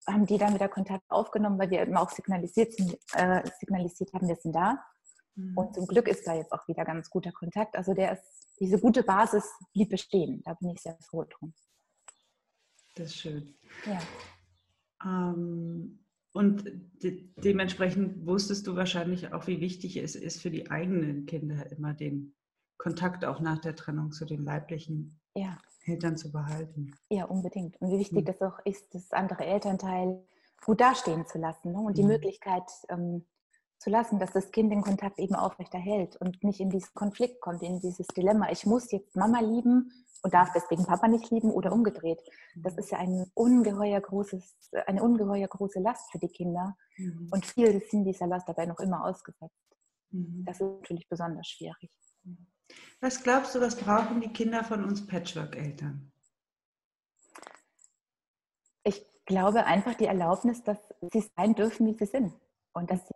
haben 0.06 0.26
die 0.26 0.38
dann 0.38 0.54
wieder 0.54 0.68
Kontakt 0.68 1.10
aufgenommen, 1.10 1.58
weil 1.58 1.70
wir 1.70 1.82
immer 1.82 2.02
auch 2.02 2.12
signalisiert, 2.12 2.74
sind, 2.74 2.98
äh, 3.14 3.42
signalisiert 3.60 4.14
haben, 4.14 4.28
wir 4.28 4.36
sind 4.36 4.54
da. 4.54 4.84
Mhm. 5.36 5.58
Und 5.58 5.76
zum 5.76 5.88
Glück 5.88 6.10
ist 6.10 6.28
da 6.28 6.34
jetzt 6.34 6.52
auch 6.52 6.68
wieder 6.68 6.84
ganz 6.84 7.10
guter 7.10 7.32
Kontakt. 7.32 7.76
Also 7.78 7.94
der 7.94 8.14
ist 8.14 8.45
diese 8.60 8.80
gute 8.80 9.04
Basis 9.04 9.44
blieb 9.74 9.90
bestehen. 9.90 10.42
Da 10.44 10.54
bin 10.56 10.70
ich 10.70 10.82
sehr 10.82 10.98
froh 11.02 11.24
drum. 11.24 11.54
Das 12.96 13.08
ist 13.08 13.18
schön. 13.18 13.56
Ja. 13.86 14.00
Ähm, 15.04 16.00
und 16.34 16.66
de 17.02 17.30
dementsprechend 17.38 18.26
wusstest 18.26 18.68
du 18.68 18.76
wahrscheinlich 18.76 19.34
auch, 19.34 19.48
wie 19.48 19.62
wichtig 19.62 19.98
es 19.98 20.16
ist 20.16 20.42
für 20.42 20.52
die 20.52 20.70
eigenen 20.70 21.26
Kinder 21.26 21.72
immer 21.72 21.94
den 21.94 22.36
Kontakt 22.78 23.24
auch 23.24 23.40
nach 23.40 23.60
der 23.60 23.76
Trennung 23.76 24.12
zu 24.12 24.26
den 24.26 24.44
leiblichen 24.44 25.20
ja. 25.34 25.58
Eltern 25.86 26.18
zu 26.18 26.32
behalten. 26.32 26.92
Ja, 27.10 27.26
unbedingt. 27.26 27.80
Und 27.82 27.92
wie 27.92 28.00
wichtig 28.00 28.20
mhm. 28.20 28.26
das 28.26 28.42
auch 28.42 28.60
ist, 28.66 28.94
das 28.94 29.12
andere 29.12 29.46
Elternteil 29.46 30.26
gut 30.66 30.82
dastehen 30.82 31.26
zu 31.26 31.38
lassen 31.38 31.72
ne? 31.72 31.80
und 31.80 31.98
die 31.98 32.04
mhm. 32.04 32.10
Möglichkeit, 32.10 32.64
ähm, 32.90 33.26
zu 33.86 33.92
lassen, 33.92 34.18
dass 34.18 34.32
das 34.32 34.52
Kind 34.52 34.72
den 34.72 34.82
Kontakt 34.82 35.20
eben 35.20 35.36
aufrechterhält 35.36 36.16
und 36.16 36.44
nicht 36.44 36.60
in 36.60 36.72
diesen 36.72 36.92
Konflikt 36.96 37.40
kommt, 37.40 37.62
in 37.62 37.80
dieses 37.80 38.08
Dilemma, 38.08 38.50
ich 38.50 38.66
muss 38.66 38.92
jetzt 38.92 39.16
Mama 39.16 39.40
lieben 39.42 39.92
und 40.24 40.34
darf 40.34 40.50
deswegen 40.56 40.88
Papa 40.88 41.08
nicht 41.08 41.30
lieben 41.30 41.52
oder 41.52 41.72
umgedreht. 41.72 42.20
Das 42.56 42.74
mhm. 42.74 42.80
ist 42.80 42.92
ja 42.92 42.98
ein 42.98 43.30
ungeheuer 43.36 44.02
großes, 44.02 44.72
eine 44.88 45.04
ungeheuer 45.04 45.48
große 45.48 45.80
Last 45.80 46.12
für 46.12 46.18
die 46.18 46.30
Kinder 46.30 46.76
mhm. 46.98 47.30
und 47.32 47.46
viele 47.46 47.80
sind 47.80 48.06
dieser 48.06 48.26
Last 48.26 48.50
dabei 48.50 48.66
noch 48.66 48.80
immer 48.80 49.06
ausgesetzt. 49.06 49.54
Mhm. 50.10 50.44
Das 50.46 50.60
ist 50.60 50.68
natürlich 50.82 51.08
besonders 51.08 51.48
schwierig. 51.48 51.92
Was 53.02 53.22
glaubst 53.22 53.54
du, 53.54 53.62
was 53.62 53.76
brauchen 53.76 54.20
die 54.20 54.34
Kinder 54.34 54.64
von 54.64 54.84
uns 54.84 55.06
Patchwork-Eltern? 55.06 56.12
Ich 58.84 59.06
glaube 59.28 59.64
einfach 59.66 59.94
die 59.94 60.06
Erlaubnis, 60.06 60.64
dass 60.64 60.80
sie 61.14 61.24
sein 61.38 61.54
dürfen, 61.54 61.86
wie 61.86 61.94
sie 61.94 62.08
sind. 62.08 62.34
Und 62.74 62.90
dass 62.90 63.08
sie 63.08 63.14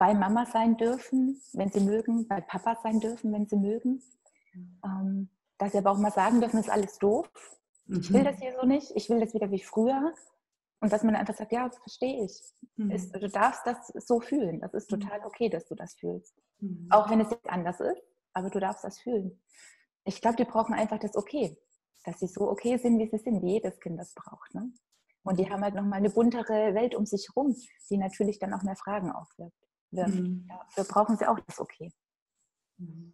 bei 0.00 0.14
Mama 0.14 0.46
sein 0.46 0.78
dürfen, 0.78 1.42
wenn 1.52 1.70
sie 1.70 1.80
mögen, 1.80 2.26
bei 2.26 2.40
Papa 2.40 2.78
sein 2.82 3.00
dürfen, 3.00 3.34
wenn 3.34 3.46
sie 3.46 3.56
mögen. 3.56 4.02
Ähm, 4.82 5.28
dass 5.58 5.72
sie 5.72 5.78
aber 5.78 5.90
auch 5.90 5.98
mal 5.98 6.10
sagen 6.10 6.40
dürfen, 6.40 6.58
ist 6.58 6.70
alles 6.70 6.98
doof. 6.98 7.30
Mhm. 7.84 8.00
Ich 8.00 8.10
will 8.10 8.22
mhm. 8.22 8.24
das 8.24 8.38
hier 8.38 8.54
so 8.58 8.66
nicht, 8.66 8.92
ich 8.96 9.10
will 9.10 9.20
das 9.20 9.34
wieder 9.34 9.50
wie 9.50 9.62
früher. 9.62 10.14
Und 10.80 10.90
dass 10.90 11.04
man 11.04 11.14
einfach 11.14 11.34
sagt, 11.34 11.52
ja, 11.52 11.68
das 11.68 11.76
verstehe 11.76 12.24
ich. 12.24 12.42
Mhm. 12.76 12.90
Ist, 12.92 13.14
du 13.14 13.28
darfst 13.28 13.66
das 13.66 13.88
so 14.06 14.20
fühlen. 14.20 14.60
Das 14.60 14.72
ist 14.72 14.90
mhm. 14.90 15.00
total 15.00 15.20
okay, 15.26 15.50
dass 15.50 15.66
du 15.66 15.74
das 15.74 15.92
fühlst. 15.96 16.34
Mhm. 16.60 16.88
Auch 16.88 17.10
wenn 17.10 17.20
es 17.20 17.30
jetzt 17.30 17.50
anders 17.50 17.78
ist, 17.80 18.02
aber 18.32 18.48
du 18.48 18.58
darfst 18.58 18.82
das 18.82 18.98
fühlen. 19.00 19.38
Ich 20.04 20.22
glaube, 20.22 20.36
die 20.36 20.44
brauchen 20.44 20.74
einfach 20.74 20.98
das 20.98 21.14
Okay. 21.14 21.58
Dass 22.06 22.20
sie 22.20 22.26
so 22.26 22.50
okay 22.50 22.78
sind, 22.78 22.98
wie 22.98 23.06
sie 23.06 23.18
sind, 23.18 23.42
wie 23.42 23.52
jedes 23.52 23.78
Kind 23.80 24.00
das 24.00 24.14
braucht. 24.14 24.54
Ne? 24.54 24.72
Und 25.24 25.38
die 25.38 25.50
haben 25.50 25.62
halt 25.62 25.74
nochmal 25.74 25.98
eine 25.98 26.08
buntere 26.08 26.74
Welt 26.74 26.94
um 26.94 27.04
sich 27.04 27.28
herum, 27.28 27.54
die 27.90 27.98
natürlich 27.98 28.38
dann 28.38 28.54
auch 28.54 28.62
mehr 28.62 28.76
Fragen 28.76 29.12
aufwirft 29.12 29.69
wirft. 29.90 30.14
Mhm. 30.14 30.48
Dafür 30.48 30.84
brauchen 30.84 31.16
sie 31.16 31.26
auch 31.26 31.38
das 31.40 31.58
Okay. 31.58 31.92
Mhm. 32.78 33.12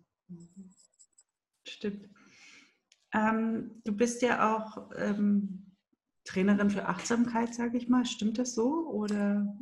Stimmt. 1.66 2.08
Ähm, 3.12 3.80
du 3.84 3.92
bist 3.92 4.22
ja 4.22 4.56
auch 4.56 4.90
ähm, 4.96 5.76
Trainerin 6.24 6.70
für 6.70 6.86
Achtsamkeit, 6.86 7.54
sage 7.54 7.76
ich 7.76 7.88
mal. 7.88 8.04
Stimmt 8.04 8.38
das 8.38 8.54
so? 8.54 8.88
Oder? 8.88 9.56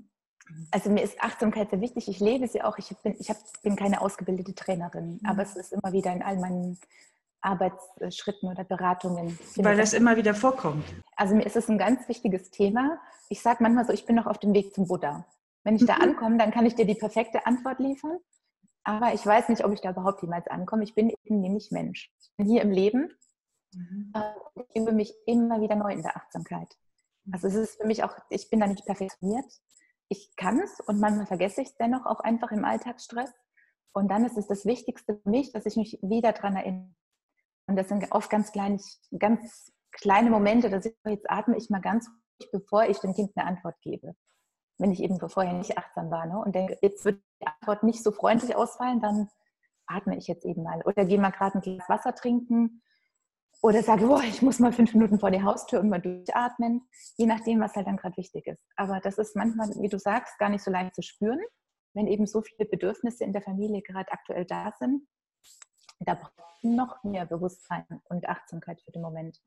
Also 0.71 0.91
mir 0.91 1.03
ist 1.03 1.23
Achtsamkeit 1.23 1.71
sehr 1.71 1.81
wichtig. 1.81 2.09
Ich 2.09 2.21
lebe 2.21 2.49
sie 2.49 2.63
auch. 2.63 2.79
Ich 2.79 2.95
bin, 3.03 3.17
ich 3.19 3.31
hab, 3.31 3.37
bin 3.63 3.77
keine 3.77 4.01
ausgebildete 4.01 4.55
Trainerin, 4.55 5.19
mhm. 5.23 5.29
aber 5.29 5.43
es 5.43 5.57
ist 5.57 5.73
immer 5.73 5.93
wieder 5.93 6.13
in 6.13 6.23
all 6.23 6.39
meinen 6.39 6.79
Arbeitsschritten 7.41 8.49
oder 8.49 8.65
Beratungen. 8.65 9.39
Weil 9.57 9.77
das 9.77 9.93
immer 9.93 10.17
wieder 10.17 10.35
vorkommt. 10.35 10.85
Also 11.17 11.35
mir 11.35 11.45
ist 11.45 11.57
es 11.57 11.69
ein 11.69 11.79
ganz 11.79 12.09
wichtiges 12.09 12.51
Thema. 12.51 12.99
Ich 13.29 13.43
sage 13.43 13.63
manchmal 13.63 13.87
so, 13.87 13.93
ich 13.93 14.07
bin 14.07 14.17
noch 14.17 14.27
auf 14.27 14.39
dem 14.39 14.55
Weg 14.55 14.75
zum 14.75 14.87
Buddha. 14.87 15.27
Wenn 15.65 15.77
ich 15.77 15.87
da 15.87 15.97
mhm. 15.97 16.03
ankomme, 16.03 16.39
dann 16.39 16.51
kann 16.51 16.67
ich 16.67 16.75
dir 16.75 16.87
die 16.87 16.95
perfekte 16.95 17.47
Antwort 17.47 17.81
liefern. 17.81 18.19
Aber 18.85 19.15
ich 19.15 19.25
weiß 19.25 19.49
nicht, 19.49 19.65
ob 19.65 19.73
ich 19.73 19.81
da 19.81 19.91
überhaupt 19.91 20.23
jemals 20.23 20.47
ankomme. 20.47 20.85
Ich 20.85 20.95
bin 20.95 21.11
eben 21.25 21.41
nämlich 21.41 21.71
Mensch. 21.71 22.13
Ich 22.21 22.31
bin 22.37 22.47
hier 22.47 22.63
im 22.63 22.71
Leben. 22.71 23.11
Mhm. 23.75 24.13
Ich 24.69 24.83
übe 24.83 24.93
mich 24.93 25.15
immer 25.27 25.61
wieder 25.63 25.75
neu 25.75 25.93
in 25.93 26.03
der 26.03 26.17
Achtsamkeit. 26.17 26.69
Also 27.33 27.49
es 27.49 27.55
ist 27.55 27.81
für 27.81 27.87
mich 27.87 28.05
auch, 28.05 28.15
ich 28.29 28.51
bin 28.51 28.61
da 28.61 28.67
nicht 28.67 28.85
perfektioniert. 28.85 29.47
Ich 30.09 30.37
kann 30.37 30.61
es 30.61 30.81
und 30.81 31.01
manchmal 31.01 31.27
vergesse 31.27 31.63
ich 31.63 31.69
es 31.69 31.77
dennoch 31.77 32.05
auch 32.05 32.21
einfach 32.21 32.53
im 32.53 32.67
Alltagsstress. 32.67 33.33
Und 33.95 34.09
dann 34.09 34.27
ist 34.27 34.37
es 34.37 34.47
das 34.47 34.67
Wichtigste 34.67 35.19
für 35.23 35.31
mich, 35.31 35.53
dass 35.53 35.65
ich 35.65 35.77
mich 35.77 35.99
wieder 36.03 36.33
daran 36.33 36.57
erinnere. 36.57 36.95
Und 37.67 37.77
das 37.77 37.89
sind 37.89 38.13
oft 38.13 38.29
ganz 38.29 38.53
kleine, 38.53 38.79
ganz 39.19 39.73
kleine 39.93 40.29
Momente, 40.29 40.69
dass 40.69 40.85
ich 40.85 40.95
jetzt 41.07 41.31
atme 41.31 41.57
ich 41.57 41.71
mal 41.71 41.81
ganz 41.81 42.07
ruhig, 42.09 42.51
bevor 42.53 42.85
ich 42.85 42.99
dem 42.99 43.15
Kind 43.15 43.33
eine 43.35 43.47
Antwort 43.47 43.81
gebe 43.81 44.15
wenn 44.79 44.91
ich 44.91 45.03
eben 45.03 45.19
vorher 45.29 45.53
nicht 45.53 45.79
achtsam 45.79 46.11
war 46.11 46.27
ne? 46.27 46.39
und 46.39 46.55
denke, 46.55 46.77
jetzt 46.83 47.05
wird 47.05 47.23
die 47.41 47.47
Antwort 47.47 47.83
nicht 47.83 48.03
so 48.03 48.11
freundlich 48.11 48.57
ausfallen, 48.57 49.01
dann 49.01 49.29
atme 49.87 50.17
ich 50.17 50.27
jetzt 50.27 50.45
eben 50.45 50.63
mal. 50.63 50.83
Oder 50.85 51.05
gehe 51.05 51.21
mal 51.21 51.31
gerade 51.31 51.59
ein 51.59 51.61
Glas 51.61 51.89
Wasser 51.89 52.15
trinken 52.15 52.83
oder 53.63 53.83
sage, 53.83 54.07
boah, 54.07 54.23
ich 54.23 54.43
muss 54.43 54.59
mal 54.59 54.73
fünf 54.73 54.93
Minuten 54.95 55.19
vor 55.19 55.31
die 55.31 55.43
Haustür 55.43 55.81
und 55.81 55.89
mal 55.89 56.01
durchatmen, 56.01 56.87
je 57.17 57.27
nachdem, 57.27 57.61
was 57.61 57.75
halt 57.75 57.87
dann 57.87 57.97
gerade 57.97 58.17
wichtig 58.17 58.47
ist. 58.47 58.63
Aber 58.77 59.01
das 59.01 59.19
ist 59.19 59.37
manchmal, 59.37 59.69
wie 59.81 59.89
du 59.89 59.99
sagst, 59.99 60.39
gar 60.39 60.49
nicht 60.49 60.65
so 60.65 60.71
leicht 60.71 60.95
zu 60.95 61.03
spüren, 61.03 61.41
wenn 61.95 62.07
eben 62.07 62.27
so 62.27 62.43
viele 62.43 62.69
Bedürfnisse 62.69 63.25
in 63.25 63.33
der 63.33 63.43
Familie 63.43 63.83
gerade 63.83 64.11
aktuell 64.13 64.45
da 64.45 64.73
sind. 64.79 65.07
Da 66.01 66.15
braucht 66.15 66.65
noch 66.65 67.03
mehr 67.05 67.27
Bewusstsein 67.27 67.87
und 68.05 68.29
Achtsamkeit 68.29 68.81
für 68.83 68.91
den 68.91 69.03
Moment. 69.03 69.41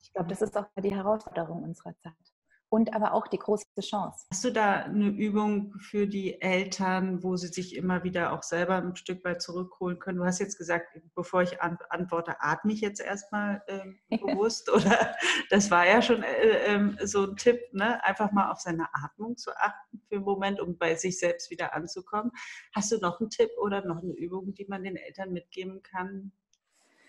Ich 0.00 0.12
glaube, 0.12 0.28
das 0.28 0.42
ist 0.42 0.56
auch 0.56 0.66
die 0.78 0.94
Herausforderung 0.94 1.62
unserer 1.62 1.96
Zeit 1.98 2.31
und 2.72 2.94
aber 2.94 3.12
auch 3.12 3.26
die 3.26 3.38
große 3.38 3.66
Chance. 3.80 4.24
Hast 4.32 4.44
du 4.44 4.50
da 4.50 4.84
eine 4.84 5.08
Übung 5.08 5.74
für 5.78 6.06
die 6.06 6.40
Eltern, 6.40 7.22
wo 7.22 7.36
sie 7.36 7.48
sich 7.48 7.76
immer 7.76 8.02
wieder 8.02 8.32
auch 8.32 8.42
selber 8.42 8.76
ein 8.76 8.96
Stück 8.96 9.22
weit 9.26 9.42
zurückholen 9.42 9.98
können? 9.98 10.16
Du 10.16 10.24
hast 10.24 10.38
jetzt 10.38 10.56
gesagt, 10.56 10.98
bevor 11.14 11.42
ich 11.42 11.60
antworte, 11.60 12.40
atme 12.40 12.72
ich 12.72 12.80
jetzt 12.80 13.02
erstmal 13.02 13.62
ähm, 13.68 13.98
bewusst 14.08 14.72
oder 14.74 15.14
das 15.50 15.70
war 15.70 15.86
ja 15.86 16.00
schon 16.00 16.22
äh, 16.22 16.74
äh, 16.74 17.06
so 17.06 17.24
ein 17.24 17.36
Tipp, 17.36 17.60
ne? 17.72 18.02
einfach 18.04 18.32
mal 18.32 18.50
auf 18.50 18.60
seine 18.60 18.86
Atmung 18.94 19.36
zu 19.36 19.54
achten 19.54 20.00
für 20.08 20.16
einen 20.16 20.24
Moment, 20.24 20.58
um 20.58 20.78
bei 20.78 20.94
sich 20.94 21.18
selbst 21.18 21.50
wieder 21.50 21.74
anzukommen. 21.74 22.32
Hast 22.74 22.90
du 22.90 22.96
noch 22.96 23.20
einen 23.20 23.28
Tipp 23.28 23.50
oder 23.60 23.84
noch 23.84 24.02
eine 24.02 24.14
Übung, 24.14 24.54
die 24.54 24.64
man 24.64 24.82
den 24.82 24.96
Eltern 24.96 25.30
mitgeben 25.34 25.82
kann 25.82 26.32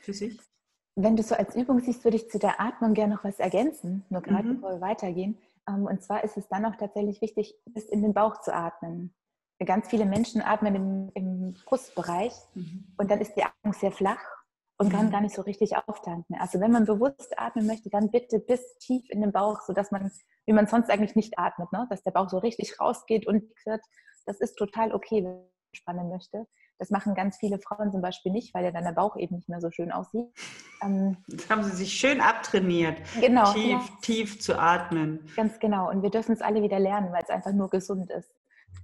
für 0.02 0.14
sich? 0.14 0.38
Wenn 0.96 1.16
du 1.16 1.24
so 1.24 1.36
als 1.36 1.56
Übung 1.56 1.80
siehst, 1.80 2.04
würde 2.04 2.18
ich 2.18 2.30
zu 2.30 2.38
der 2.38 2.60
Atmung 2.60 2.94
gerne 2.94 3.16
noch 3.16 3.24
was 3.24 3.40
ergänzen, 3.40 4.04
nur 4.10 4.22
gerade 4.22 4.50
mhm. 4.50 4.56
bevor 4.56 4.74
wir 4.74 4.82
weitergehen. 4.82 5.38
Ähm, 5.68 5.86
und 5.86 6.02
zwar 6.02 6.24
ist 6.24 6.38
es 6.38 6.48
dann 6.48 6.66
auch 6.66 6.76
tatsächlich 6.76 7.22
wichtig, 7.22 7.56
bis 7.66 7.86
in 7.86 8.02
den 8.02 8.14
Bauch 8.14 8.42
zu 8.42 8.54
atmen. 8.54 9.14
Ganz 9.64 9.88
viele 9.88 10.06
Menschen 10.06 10.42
atmen 10.42 10.76
im, 10.76 11.12
im 11.14 11.54
Brustbereich 11.66 12.34
mhm. 12.54 12.94
und 12.98 13.10
dann 13.10 13.22
ist 13.22 13.36
die 13.36 13.44
Atmung 13.44 13.74
sehr 13.74 13.92
flach 13.92 14.20
und 14.78 14.92
kann 14.92 15.06
mhm. 15.06 15.12
gar 15.12 15.22
nicht 15.22 15.36
so 15.36 15.42
richtig 15.42 15.78
auftanken. 15.78 16.36
Also 16.40 16.60
wenn 16.60 16.72
man 16.72 16.86
bewusst 16.86 17.38
atmen 17.38 17.68
möchte, 17.68 17.90
dann 17.90 18.12
bitte 18.12 18.40
bis 18.40 18.78
tief 18.80 19.10
in 19.10 19.22
den 19.22 19.32
Bauch, 19.32 19.62
sodass 19.62 19.92
man, 19.92 20.12
wie 20.46 20.54
man 20.54 20.68
sonst 20.68 20.90
eigentlich 20.90 21.16
nicht 21.16 21.38
atmet, 21.40 21.72
ne? 21.72 21.88
dass 21.90 22.04
der 22.04 22.12
Bauch 22.12 22.30
so 22.30 22.40
richtig 22.40 22.80
rausgeht 22.80 23.28
und 23.28 23.44
wird. 23.66 23.82
Das 24.26 24.40
ist 24.40 24.56
total 24.56 24.94
okay, 24.94 25.24
wenn 25.24 25.36
man 25.36 25.48
spannen 25.74 26.10
möchte. 26.10 26.48
Das 26.80 26.90
machen 26.90 27.16
ganz 27.16 27.38
viele 27.38 27.60
Frauen 27.60 27.92
zum 27.92 28.02
Beispiel 28.02 28.32
nicht, 28.32 28.54
weil 28.54 28.66
ja 28.66 28.72
dann 28.72 28.84
der 28.84 28.92
Bauch 28.92 29.16
eben 29.18 29.36
nicht 29.36 29.50
mehr 29.50 29.62
so 29.62 29.72
schön 29.72 29.92
aussieht. 29.92 30.28
Ähm, 30.82 31.18
Jetzt 31.28 31.50
haben 31.50 31.64
sie 31.64 31.72
sich 31.72 31.94
schön 31.94 32.20
abtrainiert, 32.20 33.02
genau, 33.20 33.54
tief, 33.54 33.72
ja. 33.72 33.98
tief 34.02 34.40
zu 34.42 34.60
atmen. 34.60 35.20
Ganz 35.36 35.60
genau. 35.60 35.90
Und 35.90 36.02
wir 36.02 36.10
dürfen 36.10 36.34
es 36.34 36.42
alle 36.42 36.62
wieder 36.62 36.80
lernen, 36.80 37.12
weil 37.12 37.24
es 37.24 37.30
einfach 37.30 37.54
nur 37.54 37.70
gesund 37.70 38.10
ist. 38.12 38.34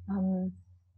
Ähm, 0.10 0.58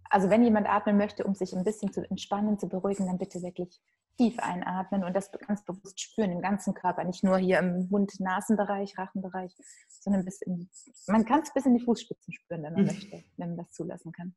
also 0.10 0.30
wenn 0.30 0.44
jemand 0.44 0.68
atmen 0.68 0.98
möchte, 0.98 1.24
um 1.24 1.34
sich 1.34 1.54
ein 1.56 1.64
bisschen 1.64 1.94
zu 1.94 2.08
entspannen, 2.10 2.60
zu 2.60 2.68
beruhigen, 2.68 3.08
dann 3.08 3.18
bitte 3.18 3.42
wirklich 3.42 3.82
tief 4.18 4.38
einatmen 4.40 5.04
und 5.04 5.16
das 5.16 5.32
ganz 5.32 5.64
bewusst 5.64 6.00
spüren 6.00 6.32
im 6.32 6.42
ganzen 6.42 6.74
Körper, 6.74 7.04
nicht 7.04 7.24
nur 7.24 7.38
hier 7.38 7.60
im 7.60 7.88
Mund-Nasen-Bereich, 7.90 8.98
Rachenbereich, 8.98 9.56
sondern 9.88 10.26
bis 10.26 10.42
in, 10.42 10.70
man 11.08 11.26
kann 11.26 11.42
es 11.42 11.54
bis 11.54 11.66
in 11.66 11.76
die 11.76 11.84
Fußspitzen 11.84 12.34
spüren, 12.34 12.64
wenn 12.64 12.74
man 12.74 12.82
mhm. 12.82 12.88
möchte, 12.88 13.24
wenn 13.38 13.50
man 13.50 13.58
das 13.58 13.72
zulassen 13.72 14.12
kann. 14.12 14.36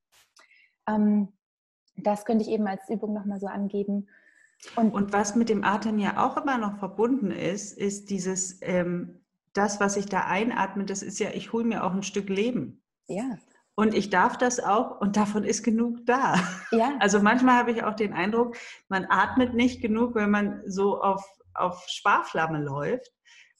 Ähm, 0.88 1.32
das 1.96 2.24
könnte 2.24 2.44
ich 2.44 2.50
eben 2.50 2.66
als 2.66 2.88
Übung 2.88 3.12
nochmal 3.12 3.40
so 3.40 3.46
angeben. 3.46 4.08
Und, 4.76 4.92
und, 4.92 5.12
was 5.12 5.34
mit 5.36 5.48
dem 5.48 5.64
Atem 5.64 5.98
ja 5.98 6.24
auch 6.24 6.36
immer 6.36 6.58
noch 6.58 6.78
verbunden 6.78 7.30
ist, 7.30 7.76
ist 7.76 8.10
dieses, 8.10 8.58
ähm, 8.62 9.20
das, 9.52 9.80
was 9.80 9.96
ich 9.96 10.06
da 10.06 10.24
einatme, 10.26 10.84
das 10.84 11.02
ist 11.02 11.18
ja, 11.18 11.30
ich 11.30 11.52
hole 11.52 11.64
mir 11.64 11.84
auch 11.84 11.92
ein 11.92 12.02
Stück 12.02 12.28
Leben. 12.28 12.82
Ja. 13.06 13.38
Und 13.76 13.94
ich 13.94 14.10
darf 14.10 14.38
das 14.38 14.60
auch 14.60 15.00
und 15.00 15.16
davon 15.16 15.44
ist 15.44 15.62
genug 15.62 16.06
da. 16.06 16.36
Ja. 16.70 16.92
Also 17.00 17.20
manchmal 17.20 17.56
habe 17.56 17.72
ich 17.72 17.82
auch 17.82 17.94
den 17.94 18.12
Eindruck, 18.12 18.56
man 18.88 19.06
atmet 19.08 19.54
nicht 19.54 19.80
genug, 19.80 20.14
wenn 20.14 20.30
man 20.30 20.62
so 20.66 21.00
auf, 21.00 21.24
auf 21.54 21.84
Sparflamme 21.88 22.62
läuft. 22.62 23.12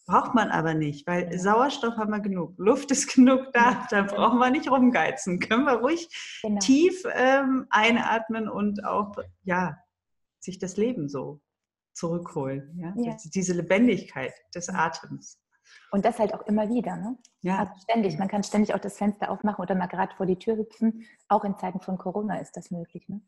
Braucht 0.07 0.35
man 0.35 0.51
aber 0.51 0.75
nicht, 0.75 1.07
weil. 1.07 1.39
Sauerstoff 1.39 1.97
haben 1.97 2.11
wir 2.11 2.21
genug, 2.21 2.55
Luft 2.59 2.91
ist 2.91 3.15
genug 3.15 3.53
da, 3.53 3.87
da 3.91 4.03
brauchen 4.03 4.39
wir 4.39 4.51
nicht 4.51 4.71
rumgeizen. 4.71 5.41
Können 5.41 5.65
wir 5.65 5.75
ruhig 5.75 6.09
genau. 6.43 6.59
tief 6.61 7.05
ähm, 7.15 7.67
einatmen 7.71 8.49
und 8.49 8.85
auch 8.85 9.15
ja, 9.45 9.79
sich 10.41 10.59
das 10.59 10.77
Leben 10.77 11.09
so 11.09 11.41
zurückholen. 11.95 12.77
Ja? 12.77 12.93
ja. 12.97 13.17
Diese 13.35 13.55
Lebendigkeit 13.55 14.35
des 14.55 14.69
Atems. 14.69 15.41
Und 15.91 16.05
das 16.05 16.19
halt 16.19 16.35
auch 16.35 16.47
immer 16.47 16.69
wieder. 16.69 16.97
Ne? 16.97 17.17
Ja. 17.41 17.61
Also 17.61 17.73
ständig. 17.83 18.19
Man 18.19 18.29
kann 18.29 18.43
ständig 18.43 18.75
auch 18.75 18.81
das 18.81 18.99
Fenster 18.99 19.31
aufmachen 19.31 19.63
oder 19.63 19.75
mal 19.75 19.87
gerade 19.87 20.15
vor 20.17 20.27
die 20.27 20.39
Tür 20.39 20.57
hüpfen. 20.57 21.05
Auch 21.29 21.45
in 21.45 21.57
Zeiten 21.57 21.81
von 21.81 21.97
Corona 21.97 22.39
ist 22.41 22.57
das 22.57 22.71
möglich. 22.71 23.09
Ne? 23.09 23.23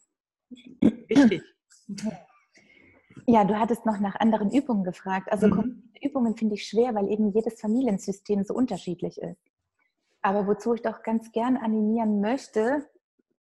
Wichtig. 1.08 1.42
Ja, 3.26 3.44
du 3.44 3.58
hattest 3.58 3.86
noch 3.86 3.98
nach 3.98 4.16
anderen 4.16 4.50
Übungen 4.50 4.84
gefragt. 4.84 5.32
Also 5.32 5.48
mhm. 5.48 5.90
Übungen 6.02 6.36
finde 6.36 6.54
ich 6.54 6.66
schwer, 6.68 6.94
weil 6.94 7.10
eben 7.10 7.32
jedes 7.32 7.60
Familiensystem 7.60 8.44
so 8.44 8.54
unterschiedlich 8.54 9.18
ist. 9.18 9.40
Aber 10.22 10.46
wozu 10.46 10.74
ich 10.74 10.82
doch 10.82 11.02
ganz 11.02 11.32
gern 11.32 11.56
animieren 11.56 12.20
möchte, 12.20 12.86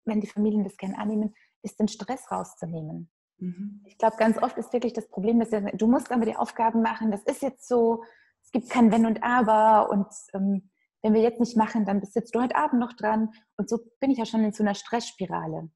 wenn 0.06 0.22
die 0.22 0.28
Familien 0.28 0.64
das 0.64 0.78
gern 0.78 0.96
annehmen, 0.96 1.34
ist 1.62 1.80
den 1.80 1.88
Stress 1.88 2.30
rauszunehmen. 2.30 3.10
Mhm. 3.38 3.82
Ich 3.86 3.98
glaube, 3.98 4.18
ganz 4.18 4.38
oft 4.42 4.58
ist 4.58 4.74
wirklich 4.74 4.94
das 4.94 5.08
Problem, 5.08 5.40
dass 5.40 5.50
du 5.50 5.88
musst 5.88 6.12
aber 6.12 6.26
die 6.26 6.36
Aufgaben 6.36 6.82
machen, 6.82 7.12
das 7.12 7.24
ist 7.24 7.42
jetzt 7.42 7.68
so, 7.68 8.04
es 8.44 8.52
gibt 8.52 8.70
kein 8.70 8.92
Wenn 8.92 9.06
und 9.06 9.24
Aber 9.24 9.90
und 9.90 10.08
ähm, 10.34 10.70
wenn 11.02 11.14
wir 11.14 11.22
jetzt 11.22 11.40
nicht 11.40 11.58
machen, 11.58 11.86
dann 11.86 12.04
sitzt 12.04 12.34
du 12.34 12.42
heute 12.42 12.56
Abend 12.56 12.80
noch 12.80 12.94
dran. 12.94 13.30
Und 13.58 13.70
so 13.70 13.80
bin 14.00 14.12
ich 14.12 14.18
ja 14.18 14.26
schon 14.26 14.44
in 14.44 14.54
so 14.54 14.64
einer 14.64 14.74
Stressspirale. 14.74 15.70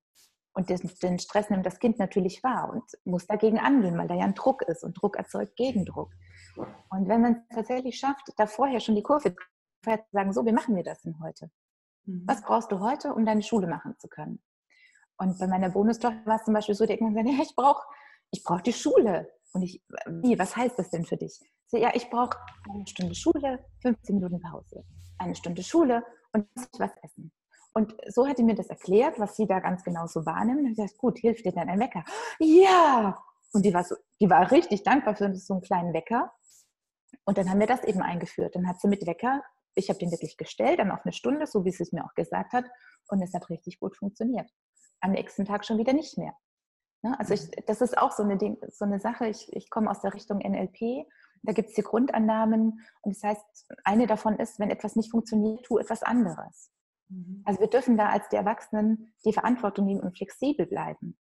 Und 0.58 0.72
den 0.72 1.20
Stress 1.20 1.52
nimmt 1.52 1.68
das 1.68 1.78
Kind 1.78 2.00
natürlich 2.00 2.44
wahr 2.44 2.72
und 2.72 2.84
muss 3.06 3.28
dagegen 3.28 3.60
angehen, 3.60 3.96
weil 3.96 4.08
da 4.08 4.16
ja 4.16 4.24
ein 4.24 4.34
Druck 4.34 4.64
ist 4.64 4.84
und 4.84 5.00
Druck 5.00 5.16
erzeugt 5.16 5.56
Gegendruck. 5.56 6.12
Und 6.90 7.08
wenn 7.08 7.22
man 7.22 7.44
es 7.48 7.56
tatsächlich 7.56 8.00
schafft, 8.00 8.34
da 8.38 8.48
vorher 8.48 8.80
schon 8.80 8.96
die 8.96 9.04
Kurve 9.04 9.36
zu 9.36 9.92
sagen, 10.12 10.34
so, 10.34 10.44
wie 10.48 10.52
machen 10.52 10.76
wir 10.76 10.84
das 10.84 11.04
denn 11.04 11.20
heute? 11.22 11.52
Mhm. 12.06 12.24
Was 12.26 12.42
brauchst 12.42 12.72
du 12.72 12.80
heute, 12.80 13.14
um 13.14 13.24
deine 13.24 13.44
Schule 13.44 13.68
machen 13.68 13.94
zu 14.00 14.08
können? 14.08 14.42
Und 15.18 15.38
bei 15.38 15.46
meiner 15.46 15.70
Bonustochter 15.70 16.26
war 16.26 16.38
es 16.38 16.46
zum 16.46 16.56
Beispiel 16.56 16.74
so, 16.74 16.88
die 16.88 16.94
hat 16.94 17.00
gesagt, 17.00 17.28
ja, 17.28 17.44
ich 17.44 17.56
brauche 17.56 17.84
ich 18.32 18.44
brauch 18.44 18.62
die 18.62 18.74
Schule. 18.74 19.32
Und 19.54 19.62
ich, 19.62 19.84
wie, 20.08 20.40
was 20.40 20.56
heißt 20.56 20.80
das 20.80 20.90
denn 20.90 21.06
für 21.06 21.18
dich? 21.18 21.40
So, 21.68 21.78
ja, 21.78 21.92
ich 21.94 22.10
brauche 22.10 22.36
eine 22.74 22.88
Stunde 22.88 23.14
Schule, 23.14 23.64
15 23.84 24.16
Minuten 24.16 24.40
Pause. 24.40 24.84
Eine 25.20 25.36
Stunde 25.36 25.62
Schule 25.62 26.04
und 26.34 26.48
was 26.80 26.92
essen. 27.04 27.32
Und 27.78 27.96
so 28.08 28.28
hat 28.28 28.38
sie 28.38 28.44
mir 28.44 28.56
das 28.56 28.70
erklärt, 28.70 29.20
was 29.20 29.36
sie 29.36 29.46
da 29.46 29.60
ganz 29.60 29.84
genau 29.84 30.08
so 30.08 30.26
wahrnimmt. 30.26 30.62
Und 30.62 30.72
ich 30.72 30.78
gesagt, 30.78 30.98
gut, 30.98 31.20
hilft 31.20 31.46
dir 31.46 31.52
dann 31.52 31.70
ein 31.70 31.80
Wecker? 31.80 32.04
Ja! 32.40 33.24
Und 33.54 33.68
die 33.68 33.72
war, 33.72 33.84
so, 33.84 33.96
die 34.20 34.32
war 34.32 34.50
richtig 34.50 34.82
dankbar 34.82 35.16
für 35.16 35.36
so 35.36 35.54
einen 35.54 35.62
kleinen 35.62 35.94
Wecker. 35.94 36.34
Und 37.24 37.38
dann 37.38 37.52
haben 37.52 37.60
wir 37.60 37.68
das 37.68 37.84
eben 37.84 38.02
eingeführt. 38.02 38.56
Dann 38.56 38.68
hat 38.68 38.82
sie 38.82 38.88
mit 38.88 39.06
Wecker, 39.06 39.44
ich 39.76 39.90
habe 39.90 40.00
den 40.00 40.10
wirklich 40.10 40.38
gestellt, 40.38 40.80
dann 40.80 40.90
auf 40.90 41.06
eine 41.06 41.14
Stunde, 41.14 41.46
so 41.46 41.66
wie 41.66 41.72
sie 41.72 41.84
es 41.84 41.92
mir 41.92 42.04
auch 42.04 42.16
gesagt 42.16 42.52
hat. 42.52 42.66
Und 43.10 43.22
es 43.22 43.32
hat 43.36 43.48
richtig 43.52 43.80
gut 43.80 43.96
funktioniert. 43.96 44.50
Am 45.00 45.12
nächsten 45.12 45.46
Tag 45.46 45.64
schon 45.64 45.78
wieder 45.78 45.94
nicht 45.94 46.18
mehr. 46.18 46.34
Ne? 47.04 47.16
Also 47.20 47.36
ich, 47.36 47.52
das 47.68 47.82
ist 47.82 47.96
auch 47.96 48.12
so 48.12 48.24
eine, 48.24 48.40
so 48.72 48.86
eine 48.86 49.00
Sache. 49.00 49.28
Ich, 49.28 49.54
ich 49.54 49.70
komme 49.70 49.92
aus 49.92 50.02
der 50.02 50.16
Richtung 50.16 50.40
NLP. 50.40 51.06
Da 51.44 51.54
gibt 51.54 51.70
es 51.70 51.76
die 51.76 51.84
Grundannahmen. 51.84 52.84
Und 53.04 53.16
das 53.16 53.22
heißt, 53.22 53.68
eine 53.84 54.08
davon 54.08 54.40
ist, 54.40 54.58
wenn 54.58 54.72
etwas 54.72 54.96
nicht 54.96 55.12
funktioniert, 55.12 55.64
tu 55.64 55.78
etwas 55.78 56.02
anderes. 56.02 56.72
Mhm. 57.10 57.44
Also 57.46 57.60
wir 57.60 57.68
dürfen 57.68 57.98
da 57.98 58.10
als 58.10 58.28
die 58.30 58.36
Erwachsenen 58.36 59.14
die 59.26 59.34
Verantwortung 59.34 59.86
nehmen 59.86 60.02
und 60.02 60.18
flexibel 60.18 60.66
bleiben. 60.66 61.18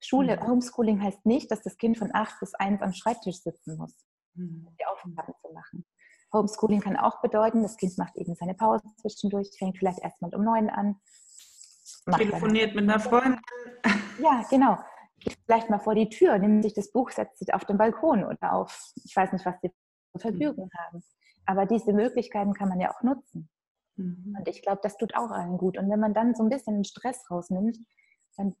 Schule, 0.00 0.36
mhm. 0.36 0.46
Homeschooling 0.46 1.02
heißt 1.02 1.26
nicht, 1.26 1.50
dass 1.50 1.62
das 1.62 1.76
Kind 1.76 1.98
von 1.98 2.10
acht 2.14 2.38
bis 2.40 2.54
eins 2.54 2.80
am 2.82 2.92
Schreibtisch 2.92 3.42
sitzen 3.42 3.76
muss, 3.76 3.94
mhm. 4.34 4.68
die 4.80 4.86
Aufgaben 4.86 5.34
zu 5.42 5.52
machen. 5.52 5.84
Homeschooling 6.32 6.80
kann 6.80 6.96
auch 6.96 7.20
bedeuten, 7.20 7.62
das 7.62 7.76
Kind 7.76 7.98
macht 7.98 8.16
eben 8.16 8.34
seine 8.34 8.54
Pause 8.54 8.84
zwischendurch, 9.00 9.50
fängt 9.58 9.78
vielleicht 9.78 9.98
erstmal 9.98 10.34
um 10.34 10.44
neun 10.44 10.70
an. 10.70 10.96
Telefoniert 12.16 12.74
mit 12.74 12.84
einer 12.84 13.00
Freundin. 13.00 13.40
Ja, 14.22 14.44
genau. 14.48 14.78
Geht 15.18 15.36
vielleicht 15.44 15.68
mal 15.70 15.80
vor 15.80 15.94
die 15.94 16.08
Tür, 16.08 16.38
nimmt 16.38 16.62
sich 16.62 16.72
das 16.72 16.92
Buch, 16.92 17.10
setzt 17.10 17.38
sich 17.38 17.52
auf 17.52 17.64
den 17.64 17.76
Balkon 17.76 18.24
oder 18.24 18.52
auf, 18.52 18.92
ich 19.04 19.14
weiß 19.14 19.32
nicht, 19.32 19.44
was 19.44 19.56
sie 19.60 19.70
zur 20.12 20.20
Verfügung 20.20 20.70
mhm. 20.72 20.78
haben. 20.78 21.04
Aber 21.46 21.66
diese 21.66 21.92
Möglichkeiten 21.92 22.54
kann 22.54 22.68
man 22.68 22.80
ja 22.80 22.94
auch 22.94 23.02
nutzen. 23.02 23.50
Mhm. 24.00 24.36
Und 24.38 24.48
ich 24.48 24.62
glaube, 24.62 24.80
das 24.82 24.96
tut 24.96 25.14
auch 25.14 25.30
allen 25.30 25.58
gut. 25.58 25.78
Und 25.78 25.90
wenn 25.90 26.00
man 26.00 26.14
dann 26.14 26.34
so 26.34 26.42
ein 26.42 26.48
bisschen 26.48 26.74
den 26.74 26.84
Stress 26.84 27.30
rausnimmt, 27.30 27.78
dann 28.36 28.56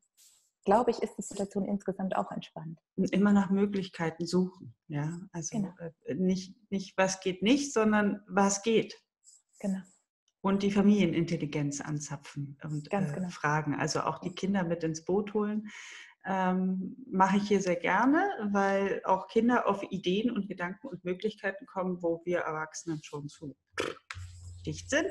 glaube 0.64 0.90
ich, 0.90 0.98
ist 1.02 1.16
die 1.16 1.22
Situation 1.22 1.64
insgesamt 1.64 2.14
auch 2.16 2.30
entspannt. 2.30 2.78
Immer 2.96 3.32
nach 3.32 3.50
Möglichkeiten 3.50 4.26
suchen. 4.26 4.74
Ja, 4.88 5.18
also 5.32 5.56
genau. 5.56 5.72
Äh, 6.04 6.14
nicht, 6.14 6.54
nicht, 6.70 6.96
was 6.96 7.20
geht 7.20 7.42
nicht, 7.42 7.72
sondern 7.72 8.22
was 8.28 8.62
geht. 8.62 9.02
Genau. 9.58 9.80
Und 10.42 10.62
die 10.62 10.70
Familienintelligenz 10.70 11.80
anzapfen 11.80 12.58
und 12.62 12.92
äh, 12.92 13.12
genau. 13.14 13.28
fragen. 13.28 13.74
Also 13.74 14.00
auch 14.00 14.18
die 14.18 14.34
Kinder 14.34 14.64
mit 14.64 14.84
ins 14.84 15.04
Boot 15.04 15.34
holen. 15.34 15.68
Ähm, 16.26 16.96
mache 17.10 17.38
ich 17.38 17.48
hier 17.48 17.62
sehr 17.62 17.76
gerne, 17.76 18.28
weil 18.52 19.00
auch 19.04 19.26
Kinder 19.28 19.66
auf 19.66 19.82
Ideen 19.90 20.30
und 20.30 20.48
Gedanken 20.48 20.88
und 20.88 21.02
Möglichkeiten 21.02 21.64
kommen, 21.64 22.02
wo 22.02 22.20
wir 22.26 22.40
Erwachsenen 22.40 23.02
schon 23.02 23.28
zu 23.28 23.56
dicht 24.66 24.90
sind. 24.90 25.06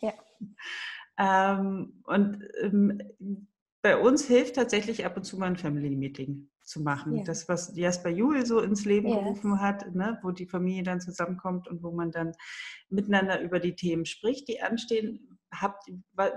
Ja, 0.00 0.12
ja. 1.18 1.58
ähm, 1.58 2.02
und 2.04 2.42
ähm, 2.60 3.48
bei 3.82 3.96
uns 3.96 4.26
hilft 4.26 4.56
tatsächlich 4.56 5.04
ab 5.06 5.16
und 5.16 5.24
zu 5.24 5.38
mal 5.38 5.46
ein 5.46 5.56
Family 5.56 5.94
Meeting 5.94 6.48
zu 6.62 6.82
machen. 6.82 7.18
Ja. 7.18 7.24
Das, 7.24 7.48
was 7.48 7.76
Jasper 7.76 8.10
Juhl 8.10 8.44
so 8.44 8.60
ins 8.60 8.84
Leben 8.84 9.08
ja. 9.08 9.18
gerufen 9.18 9.60
hat, 9.60 9.94
ne, 9.94 10.18
wo 10.22 10.32
die 10.32 10.46
Familie 10.46 10.82
dann 10.82 11.00
zusammenkommt 11.00 11.68
und 11.68 11.82
wo 11.82 11.92
man 11.92 12.10
dann 12.10 12.32
miteinander 12.88 13.40
über 13.40 13.60
die 13.60 13.76
Themen 13.76 14.04
spricht, 14.04 14.48
die 14.48 14.60
anstehen. 14.60 15.38
Habt, 15.54 15.84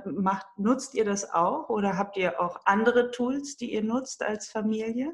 macht, 0.06 0.46
nutzt 0.58 0.94
ihr 0.94 1.04
das 1.04 1.34
auch 1.34 1.68
oder 1.70 1.98
habt 1.98 2.16
ihr 2.16 2.40
auch 2.40 2.60
andere 2.66 3.10
Tools, 3.10 3.58
die 3.58 3.74
ihr 3.74 3.84
nutzt 3.84 4.22
als 4.22 4.48
Familie? 4.50 5.14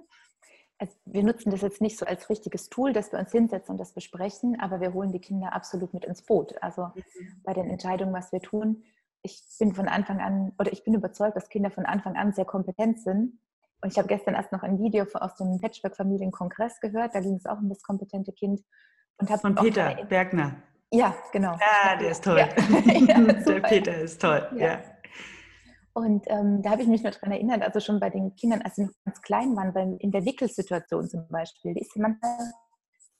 Also 0.77 0.93
wir 1.05 1.23
nutzen 1.23 1.51
das 1.51 1.61
jetzt 1.61 1.81
nicht 1.81 1.97
so 1.97 2.05
als 2.05 2.29
richtiges 2.29 2.69
Tool, 2.69 2.91
dass 2.91 3.11
wir 3.11 3.19
uns 3.19 3.31
hinsetzen 3.31 3.73
und 3.73 3.77
das 3.79 3.93
besprechen, 3.93 4.59
aber 4.59 4.81
wir 4.81 4.93
holen 4.93 5.11
die 5.11 5.19
Kinder 5.19 5.53
absolut 5.53 5.93
mit 5.93 6.03
ins 6.03 6.21
Boot. 6.21 6.61
Also 6.61 6.87
mhm. 6.93 7.03
bei 7.43 7.53
den 7.53 7.69
Entscheidungen, 7.69 8.13
was 8.13 8.31
wir 8.31 8.41
tun, 8.41 8.83
ich 9.21 9.43
bin 9.57 9.73
von 9.73 9.87
Anfang 9.87 10.19
an, 10.19 10.53
oder 10.59 10.71
ich 10.71 10.83
bin 10.83 10.93
überzeugt, 10.93 11.35
dass 11.35 11.49
Kinder 11.49 11.71
von 11.71 11.85
Anfang 11.85 12.15
an 12.15 12.33
sehr 12.33 12.45
kompetent 12.45 12.99
sind. 12.99 13.39
Und 13.81 13.91
ich 13.91 13.97
habe 13.97 14.07
gestern 14.07 14.35
erst 14.35 14.51
noch 14.51 14.63
ein 14.63 14.79
Video 14.79 15.05
aus 15.13 15.35
dem 15.35 15.59
Patchwork-Familienkongress 15.59 16.79
gehört, 16.79 17.15
da 17.15 17.19
ging 17.19 17.35
es 17.35 17.45
auch 17.45 17.57
um 17.57 17.69
das 17.69 17.81
kompetente 17.81 18.31
Kind. 18.31 18.61
Und 19.17 19.29
von 19.29 19.55
Peter 19.55 19.95
Bergner. 20.09 20.55
Ja, 20.91 21.15
genau. 21.31 21.57
Ah, 21.59 21.95
der 21.97 22.11
ist 22.11 22.23
toll. 22.23 22.37
Ja. 22.37 22.47
ja, 22.93 23.21
der 23.21 23.59
Peter 23.61 23.97
ist 23.97 24.21
toll, 24.21 24.47
ja. 24.55 24.65
ja. 24.65 24.79
Und 25.95 26.25
ähm, 26.27 26.61
da 26.61 26.71
habe 26.71 26.81
ich 26.81 26.89
mich 26.89 27.03
nur 27.03 27.13
daran 27.13 27.31
erinnert, 27.31 27.61
also 27.61 27.79
schon 27.79 28.01
bei 28.01 28.09
den 28.09 28.35
Kindern, 28.35 28.61
als 28.61 28.75
sie 28.75 28.83
noch 28.83 28.91
ganz 29.05 29.21
klein 29.21 29.55
waren, 29.55 29.73
weil 29.73 29.95
in 29.99 30.11
der 30.11 30.25
Wickelsituation 30.25 31.07
zum 31.07 31.25
Beispiel, 31.29 31.73
die 31.73 31.79
ist 31.79 31.95
manchmal 31.95 32.37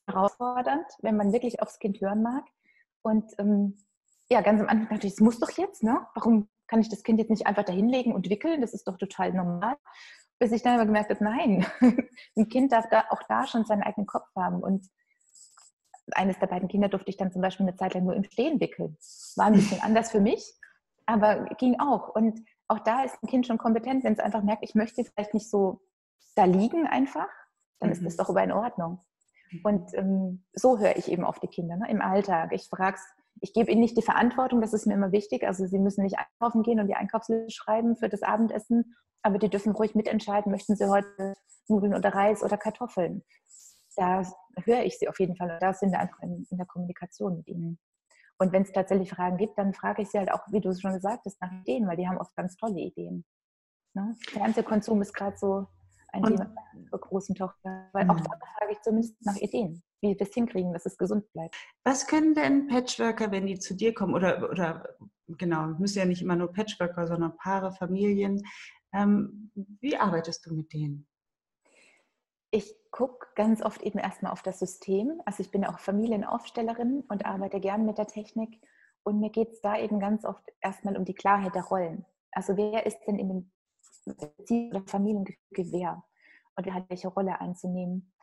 herausfordernd, 0.08 0.86
wenn 1.00 1.16
man 1.16 1.32
wirklich 1.32 1.62
aufs 1.62 1.80
Kind 1.80 2.02
hören 2.02 2.22
mag. 2.22 2.44
Und 3.02 3.32
ähm, 3.38 3.78
ja, 4.30 4.42
ganz 4.42 4.60
am 4.60 4.68
Anfang 4.68 4.90
dachte 4.90 5.08
ich, 5.08 5.14
es 5.14 5.22
muss 5.22 5.40
doch 5.40 5.52
jetzt, 5.52 5.84
ne? 5.84 6.06
Warum 6.16 6.50
kann 6.68 6.82
ich 6.82 6.90
das 6.90 7.04
Kind 7.04 7.18
jetzt 7.18 7.30
nicht 7.30 7.48
einfach 7.48 7.64
dahinlegen 7.64 8.14
und 8.14 8.30
wickeln? 8.30 8.60
Das 8.60 8.74
ist 8.74 8.90
doch 8.90 8.98
total 8.98 9.32
normal. 9.32 9.78
Bis 10.38 10.52
ich 10.52 10.62
dann 10.62 10.74
aber 10.74 10.86
gemerkt 10.86 11.12
habe, 11.12 11.24
nein, 11.24 11.66
ein 12.36 12.50
Kind 12.50 12.74
darf 12.74 12.90
da 12.90 13.06
auch 13.10 13.24
da 13.30 13.48
schon 13.48 13.64
seinen 13.64 13.84
eigenen 13.84 14.06
Kopf 14.06 14.28
haben. 14.36 14.62
Und 14.62 14.86
eines 16.12 16.38
der 16.40 16.48
beiden 16.48 16.68
Kinder 16.68 16.90
durfte 16.90 17.10
ich 17.10 17.16
dann 17.16 17.32
zum 17.32 17.42
Beispiel 17.42 17.68
eine 17.68 17.78
Zeit 17.78 17.94
lang 17.94 18.04
nur 18.04 18.16
im 18.16 18.26
Stehen 18.26 18.60
wickeln. 18.60 18.98
War 19.38 19.46
ein 19.46 19.54
bisschen 19.54 19.82
anders 19.82 20.12
für 20.12 20.20
mich, 20.20 20.54
aber 21.06 21.46
ging 21.58 21.80
auch. 21.80 22.10
Und 22.10 22.42
auch 22.68 22.80
da 22.80 23.04
ist 23.04 23.16
ein 23.22 23.28
Kind 23.28 23.48
schon 23.48 23.58
kompetent, 23.58 24.04
wenn 24.04 24.14
es 24.14 24.20
einfach 24.20 24.44
merkt, 24.44 24.64
ich 24.64 24.76
möchte 24.76 25.04
vielleicht 25.04 25.34
nicht 25.34 25.50
so 25.50 25.82
da 26.36 26.46
liegen 26.46 26.88
einfach, 26.88 27.30
dann 27.80 27.90
mhm. 27.90 27.94
ist 27.96 28.06
das 28.06 28.18
doch 28.18 28.30
über 28.30 28.44
in 28.44 28.52
Ordnung. 28.52 29.00
Und 29.64 29.94
ähm, 29.94 30.44
so 30.54 30.80
höre 30.80 30.98
ich 30.98 31.10
eben 31.10 31.24
auf 31.24 31.40
die 31.40 31.48
Kinder 31.48 31.78
ne? 31.78 31.90
im 31.90 32.02
Alltag. 32.02 32.52
Ich 32.52 32.68
frage 32.68 32.98
es, 32.98 33.06
ich 33.42 33.54
gebe 33.54 33.72
ihnen 33.72 33.82
nicht 33.82 33.98
die 33.98 34.02
Verantwortung, 34.02 34.62
das 34.62 34.74
ist 34.74 34.86
mir 34.86 34.94
immer 34.94 35.12
wichtig. 35.12 35.46
Also 35.46 35.66
sie 35.66 35.80
müssen 35.80 36.04
nicht 36.04 36.18
einkaufen 36.18 36.64
gehen 36.64 36.80
und 36.80 36.88
die 36.88 36.96
Einkaufsliste 36.96 37.52
schreiben 37.52 37.96
für 37.96 38.10
das 38.10 38.24
Abendessen, 38.24 38.96
aber 39.22 39.38
die 39.38 39.50
dürfen 39.50 39.74
ruhig 39.74 39.96
mitentscheiden, 39.96 40.52
möchten 40.52 40.76
sie 40.76 40.90
heute 40.90 41.36
Nudeln 41.68 41.94
oder 41.94 42.14
Reis 42.14 42.44
oder 42.44 42.58
Kartoffeln. 42.58 43.24
Da 43.96 44.24
höre 44.66 44.84
ich 44.84 44.98
sie 44.98 45.08
auf 45.08 45.20
jeden 45.20 45.36
Fall 45.36 45.52
und 45.52 45.62
da 45.62 45.74
sind 45.74 45.92
wir 45.92 46.00
einfach 46.00 46.20
in, 46.22 46.46
in 46.50 46.58
der 46.58 46.66
Kommunikation 46.66 47.38
mit 47.38 47.48
ihnen. 47.48 47.80
Und 48.38 48.52
wenn 48.52 48.64
es 48.64 48.72
tatsächlich 48.72 49.10
Fragen 49.10 49.38
gibt, 49.38 49.58
dann 49.58 49.74
frage 49.74 50.02
ich 50.02 50.10
sie 50.10 50.18
halt 50.18 50.32
auch, 50.32 50.42
wie 50.52 50.60
du 50.60 50.70
es 50.70 50.82
schon 50.82 50.94
gesagt 50.94 51.26
hast, 51.26 51.42
nach 51.42 51.52
Ideen, 51.52 51.88
weil 51.88 51.98
die 51.98 52.08
haben 52.08 52.18
oft 52.18 52.36
ganz 52.36 52.56
tolle 52.58 52.80
Ideen. 52.80 53.24
Ne? 53.94 54.16
Fernsehkonsum 54.28 55.02
ist 55.02 55.14
gerade 55.14 55.38
so 55.38 55.68
ein 56.12 56.24
und, 56.24 56.38
Thema 56.38 56.54
zur 56.90 57.00
großen 57.00 57.36
Tochter, 57.36 57.90
weil 57.94 58.10
auch 58.10 58.16
mhm. 58.16 58.24
da 58.24 58.48
frage 58.58 58.74
ich 58.74 58.82
zumindest 58.82 59.16
nach 59.26 59.38
Ideen, 59.38 59.82
wie 60.02 60.10
wir 60.10 60.18
das 60.18 60.34
hinkriegen, 60.34 60.74
dass 60.74 60.86
es 60.86 60.98
gesund 60.98 61.32
bleibt. 61.32 61.56
Was 61.84 62.08
können 62.08 62.34
denn 62.34 62.68
Patchworker, 62.68 63.32
wenn 63.32 63.48
die 63.48 63.60
zu 63.60 63.74
dir 63.74 63.94
kommen, 63.94 64.14
oder, 64.14 64.50
oder 64.50 64.98
genau, 65.28 65.68
müssen 65.80 66.00
ja 66.00 66.06
nicht 66.06 66.22
immer 66.22 66.36
nur 66.36 66.52
Patchworker, 66.52 67.08
sondern 67.08 67.38
Paare, 67.38 67.72
Familien, 67.72 68.42
ähm, 68.94 69.52
wie 69.82 69.98
arbeitest 69.98 70.46
du 70.46 70.56
mit 70.56 70.72
denen? 70.74 71.08
Ich 72.56 72.74
gucke 72.90 73.28
ganz 73.36 73.62
oft 73.62 73.82
eben 73.82 74.00
erstmal 74.00 74.32
auf 74.32 74.42
das 74.42 74.60
System. 74.60 75.22
Also 75.26 75.44
ich 75.44 75.52
bin 75.52 75.66
auch 75.66 75.78
Familienaufstellerin 75.78 77.04
und 77.10 77.26
arbeite 77.26 77.60
gern 77.60 77.86
mit 77.86 77.98
der 77.98 78.08
Technik. 78.08 78.62
Und 79.04 79.20
mir 79.20 79.30
geht 79.30 79.52
es 79.52 79.60
da 79.60 79.78
eben 79.78 80.00
ganz 80.00 80.24
oft 80.24 80.42
erstmal 80.62 80.96
um 80.96 81.04
die 81.04 81.14
Klarheit 81.14 81.54
der 81.54 81.66
Rollen. 81.66 82.06
Also 82.32 82.56
wer 82.56 82.86
ist 82.86 82.98
denn 83.06 83.20
in 83.20 83.28
dem 83.28 83.52
Beziehung 84.06 84.70
oder 84.70 84.88
Familiengefüge 84.88 85.70
wer 85.74 86.06
und 86.56 86.66
wer 86.66 86.76
hat 86.76 86.90
welche 86.90 87.10
Rolle 87.10 87.42
einzunehmen. 87.42 88.14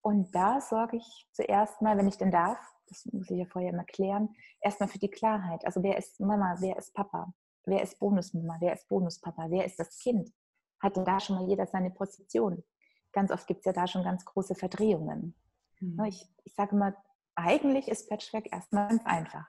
Und 0.00 0.34
da 0.34 0.62
sorge 0.62 0.96
ich 0.96 1.28
zuerst 1.32 1.82
mal, 1.82 1.98
wenn 1.98 2.08
ich 2.08 2.16
denn 2.16 2.30
darf, 2.30 2.56
das 2.86 3.04
muss 3.12 3.30
ich 3.30 3.40
ja 3.40 3.44
vorher 3.44 3.74
immer 3.74 3.84
klären, 3.84 4.34
erstmal 4.62 4.88
für 4.88 5.00
die 5.00 5.10
Klarheit. 5.10 5.66
Also 5.66 5.82
wer 5.82 5.98
ist 5.98 6.18
Mama, 6.18 6.56
wer 6.60 6.78
ist 6.78 6.94
Papa, 6.94 7.34
wer 7.66 7.82
ist 7.82 7.98
Bonusmama, 7.98 8.56
wer 8.58 8.72
ist 8.72 8.88
Bonuspapa, 8.88 9.50
wer 9.50 9.66
ist 9.66 9.78
das 9.78 9.98
Kind? 9.98 10.32
Hatte 10.80 11.04
da 11.04 11.20
schon 11.20 11.36
mal 11.36 11.46
jeder 11.46 11.66
seine 11.66 11.90
Position? 11.90 12.64
Ganz 13.12 13.30
oft 13.30 13.46
gibt 13.46 13.60
es 13.60 13.64
ja 13.66 13.72
da 13.72 13.86
schon 13.86 14.04
ganz 14.04 14.24
große 14.24 14.54
Verdrehungen. 14.54 15.34
Mhm. 15.80 16.04
Ich, 16.04 16.26
ich 16.44 16.54
sage 16.54 16.76
immer, 16.76 16.94
eigentlich 17.34 17.88
ist 17.88 18.08
Patchwork 18.08 18.52
erstmal 18.52 18.88
ganz 18.88 19.04
einfach. 19.06 19.46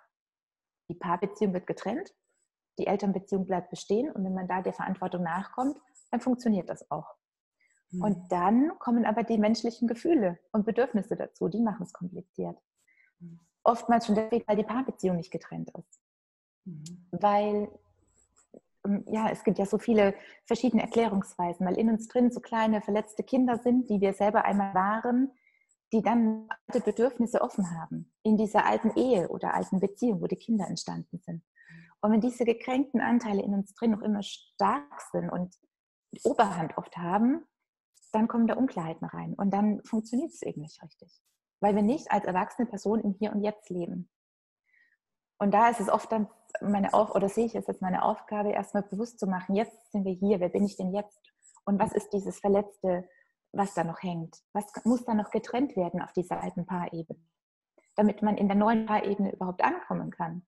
Die 0.90 0.96
Paarbeziehung 0.96 1.54
wird 1.54 1.68
getrennt 1.68 2.14
die 2.78 2.88
Elternbeziehung 2.88 3.46
bleibt 3.46 3.70
bestehen 3.70 4.12
und 4.12 4.24
wenn 4.24 4.34
man 4.34 4.48
da 4.48 4.62
der 4.62 4.74
Verantwortung 4.74 5.24
nachkommt, 5.24 5.78
dann 6.12 6.20
funktioniert 6.20 6.70
das 6.70 6.90
auch. 6.90 7.16
Mhm. 7.92 8.02
Und 8.02 8.32
dann 8.32 8.80
kommen 8.80 9.06
aber 9.06 9.24
die 9.24 9.38
menschlichen 9.38 9.88
Gefühle 9.88 10.40
und 10.52 10.66
Bedürfnisse 10.66 11.16
dazu, 11.16 11.50
die 11.50 11.62
machen 11.62 11.84
es 11.84 11.94
kompliziert. 11.94 12.58
Mhm. 13.20 13.40
Oftmals 13.64 14.06
schon 14.06 14.16
deswegen, 14.16 14.46
weil 14.48 14.58
die 14.58 14.64
Paarbeziehung 14.64 15.18
nicht 15.18 15.32
getrennt 15.32 15.72
ist. 15.78 16.02
Mhm. 16.66 17.08
Weil 17.12 17.70
ja, 19.08 19.30
es 19.30 19.44
gibt 19.44 19.60
ja 19.60 19.66
so 19.66 19.78
viele 19.78 20.14
verschiedene 20.46 20.84
Erklärungsweisen, 20.84 21.66
weil 21.66 21.78
in 21.78 21.90
uns 21.90 22.08
drin 22.08 22.32
so 22.32 22.40
kleine 22.40 22.82
verletzte 22.82 23.24
Kinder 23.24 23.58
sind, 23.58 23.90
die 23.90 24.02
wir 24.02 24.14
selber 24.14 24.46
einmal 24.46 24.74
waren, 24.74 25.32
die 25.94 26.02
dann 26.02 26.50
alte 26.68 26.84
Bedürfnisse 26.84 27.42
offen 27.42 27.70
haben 27.80 28.12
in 28.24 28.36
dieser 28.36 28.66
alten 28.66 28.92
Ehe 28.98 29.30
oder 29.30 29.54
alten 29.54 29.80
Beziehung, 29.80 30.22
wo 30.22 30.28
die 30.28 30.36
Kinder 30.36 30.68
entstanden 30.68 31.20
sind. 31.20 31.44
Und 32.02 32.12
wenn 32.12 32.22
diese 32.22 32.44
gekränkten 32.44 33.00
Anteile 33.00 33.42
in 33.44 33.54
uns 33.54 33.74
drin 33.76 33.92
noch 33.92 34.02
immer 34.02 34.24
stark 34.24 35.02
sind 35.12 35.30
und 35.30 35.56
die 36.12 36.20
Oberhand 36.24 36.78
oft 36.78 36.98
haben, 36.98 37.46
dann 38.12 38.28
kommen 38.28 38.48
da 38.48 38.56
Unklarheiten 38.56 39.08
rein 39.08 39.34
und 39.34 39.52
dann 39.52 39.82
funktioniert 39.86 40.32
es 40.32 40.42
eben 40.42 40.62
nicht 40.62 40.82
richtig. 40.84 41.22
Weil 41.62 41.76
wir 41.76 41.82
nicht 41.82 42.12
als 42.12 42.26
erwachsene 42.26 42.68
Person 42.68 43.00
im 43.02 43.14
Hier 43.14 43.32
und 43.32 43.42
Jetzt 43.42 43.70
leben. 43.70 44.10
Und 45.44 45.52
da 45.52 45.68
ist 45.68 45.82
es 45.82 45.90
oft 45.90 46.10
dann 46.10 46.30
meine 46.62 46.94
Auf 46.94 47.14
oder 47.14 47.28
sehe 47.28 47.46
ich 47.46 47.54
es 47.54 47.68
als 47.68 47.82
meine 47.82 48.04
Aufgabe, 48.04 48.54
erstmal 48.54 48.84
bewusst 48.84 49.20
zu 49.20 49.28
machen, 49.28 49.56
jetzt 49.56 49.92
sind 49.92 50.06
wir 50.06 50.14
hier, 50.14 50.40
wer 50.40 50.48
bin 50.48 50.64
ich 50.64 50.78
denn 50.78 50.94
jetzt? 50.94 51.20
Und 51.66 51.80
was 51.80 51.92
ist 51.92 52.14
dieses 52.14 52.40
Verletzte, 52.40 53.10
was 53.52 53.74
da 53.74 53.84
noch 53.84 54.02
hängt? 54.02 54.38
Was 54.54 54.64
muss 54.86 55.04
da 55.04 55.14
noch 55.14 55.32
getrennt 55.32 55.76
werden 55.76 56.02
auf 56.02 56.14
dieser 56.14 56.42
alten 56.42 56.66
Paarebene? 56.66 57.20
Damit 57.98 58.22
man 58.22 58.38
in 58.38 58.48
der 58.48 58.56
neuen 58.56 58.86
Paarebene 58.86 59.34
überhaupt 59.34 59.62
ankommen 59.66 60.12
kann. 60.12 60.48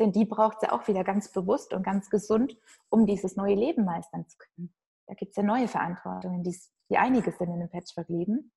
Denn 0.00 0.12
die 0.12 0.24
braucht 0.24 0.62
sie 0.62 0.72
auch 0.72 0.88
wieder 0.88 1.04
ganz 1.04 1.30
bewusst 1.30 1.74
und 1.74 1.82
ganz 1.82 2.08
gesund, 2.08 2.56
um 2.88 3.04
dieses 3.04 3.36
neue 3.36 3.56
Leben 3.56 3.84
meistern 3.84 4.26
zu 4.26 4.38
können. 4.38 4.74
Da 5.06 5.12
gibt 5.12 5.32
es 5.32 5.36
ja 5.36 5.42
neue 5.42 5.68
Verantwortungen, 5.68 6.42
die, 6.44 6.58
die 6.88 6.96
einige 6.96 7.30
sind 7.30 7.48
in 7.48 7.60
einem 7.60 7.68
Patchwork-Leben. 7.68 8.52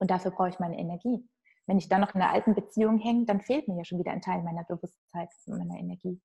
Und 0.00 0.10
dafür 0.10 0.32
brauche 0.32 0.48
ich 0.48 0.58
meine 0.58 0.80
Energie. 0.80 1.24
Wenn 1.68 1.76
ich 1.76 1.88
dann 1.88 2.00
noch 2.00 2.14
in 2.14 2.22
einer 2.22 2.32
alten 2.32 2.54
Beziehung 2.54 2.98
hänge, 2.98 3.26
dann 3.26 3.42
fehlt 3.42 3.68
mir 3.68 3.76
ja 3.76 3.84
schon 3.84 3.98
wieder 3.98 4.10
ein 4.10 4.22
Teil 4.22 4.42
meiner 4.42 4.64
Bewusstheit 4.64 5.28
und 5.46 5.58
meiner 5.58 5.78
Energie. 5.78 6.18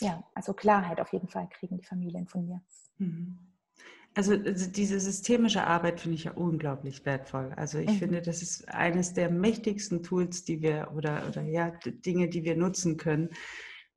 Ja, 0.00 0.22
also 0.32 0.54
Klarheit 0.54 1.00
auf 1.00 1.12
jeden 1.12 1.28
Fall 1.28 1.48
kriegen 1.48 1.76
die 1.76 1.84
Familien 1.84 2.28
von 2.28 2.46
mir. 2.46 2.62
Mhm. 2.98 3.36
Also, 4.14 4.34
also 4.34 4.70
diese 4.70 5.00
systemische 5.00 5.66
Arbeit 5.66 6.00
finde 6.00 6.14
ich 6.14 6.24
ja 6.24 6.32
unglaublich 6.32 7.04
wertvoll. 7.04 7.52
Also 7.56 7.78
ich 7.78 7.90
mhm. 7.90 7.98
finde, 7.98 8.22
das 8.22 8.42
ist 8.42 8.68
eines 8.68 9.12
der 9.12 9.28
mächtigsten 9.28 10.04
Tools, 10.04 10.44
die 10.44 10.62
wir 10.62 10.92
oder, 10.94 11.26
oder 11.28 11.42
ja, 11.42 11.72
Dinge, 11.84 12.28
die 12.28 12.44
wir 12.44 12.56
nutzen 12.56 12.96
können 12.96 13.30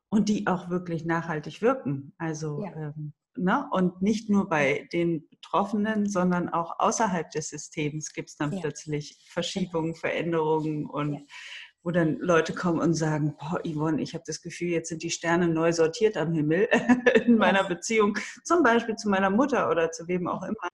und 0.09 0.27
die 0.27 0.47
auch 0.47 0.71
wirklich 0.71 1.05
nachhaltig 1.05 1.61
wirken. 1.61 2.13
Also 2.17 2.63
ja. 2.63 2.75
ähm, 2.75 3.13
ne? 3.37 3.67
und 3.71 4.01
nicht 4.01 4.29
nur 4.29 4.49
bei 4.49 4.87
den 4.91 5.27
Betroffenen, 5.29 6.09
sondern 6.09 6.49
auch 6.49 6.79
außerhalb 6.79 7.29
des 7.31 7.49
Systems 7.49 8.13
gibt 8.13 8.29
es 8.29 8.35
dann 8.35 8.51
ja. 8.53 8.61
plötzlich 8.61 9.17
Verschiebungen. 9.29 9.95
Veränderungen 9.95 10.85
und 10.85 11.13
ja 11.13 11.19
wo 11.87 11.91
dann 11.91 12.17
Leute 12.17 12.53
kommen 12.53 12.81
und 12.81 12.95
sagen, 12.95 13.37
boah, 13.37 13.61
Yvonne, 13.65 14.01
ich 14.01 14.13
habe 14.13 14.23
das 14.27 14.41
Gefühl, 14.41 14.67
jetzt 14.67 14.89
sind 14.89 15.03
die 15.03 15.09
Sterne 15.09 15.47
neu 15.47 15.71
sortiert 15.71 16.17
am 16.17 16.33
Himmel 16.33 16.67
in 17.25 17.37
meiner 17.37 17.63
Beziehung, 17.63 18.17
zum 18.43 18.61
Beispiel 18.61 18.97
zu 18.97 19.07
meiner 19.07 19.29
Mutter 19.29 19.69
oder 19.69 19.89
zu 19.89 20.05
wem 20.09 20.27
auch 20.27 20.43
immer. 20.43 20.67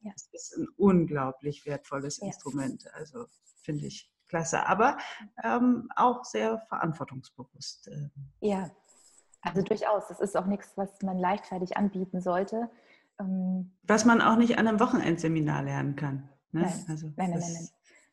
Ja. 0.00 0.10
Das 0.12 0.28
ist 0.32 0.56
ein 0.56 0.66
unglaublich 0.76 1.64
wertvolles 1.64 2.18
ja. 2.18 2.26
Instrument. 2.26 2.92
Also 2.94 3.26
finde 3.62 3.86
ich 3.86 4.10
klasse, 4.26 4.66
aber 4.66 4.98
ähm, 5.44 5.88
auch 5.94 6.24
sehr 6.24 6.58
verantwortungsbewusst. 6.68 7.86
Ähm. 7.92 8.10
Ja, 8.40 8.68
also 9.40 9.62
durchaus. 9.62 10.08
Das 10.08 10.20
ist 10.20 10.36
auch 10.36 10.46
nichts, 10.46 10.72
was 10.76 11.02
man 11.02 11.18
leichtfertig 11.18 11.76
anbieten 11.76 12.20
sollte. 12.20 12.70
Ähm 13.20 13.72
was 13.82 14.04
man 14.04 14.20
auch 14.20 14.36
nicht 14.36 14.58
an 14.58 14.66
einem 14.66 14.80
Wochenendseminar 14.80 15.62
lernen 15.62 15.96
kann. 15.96 16.28
Ne? 16.52 16.62
Nein. 16.62 16.84
Also 16.88 17.06
nein, 17.16 17.30
nein, 17.30 17.40
nein, 17.40 17.52
nein. 17.52 17.68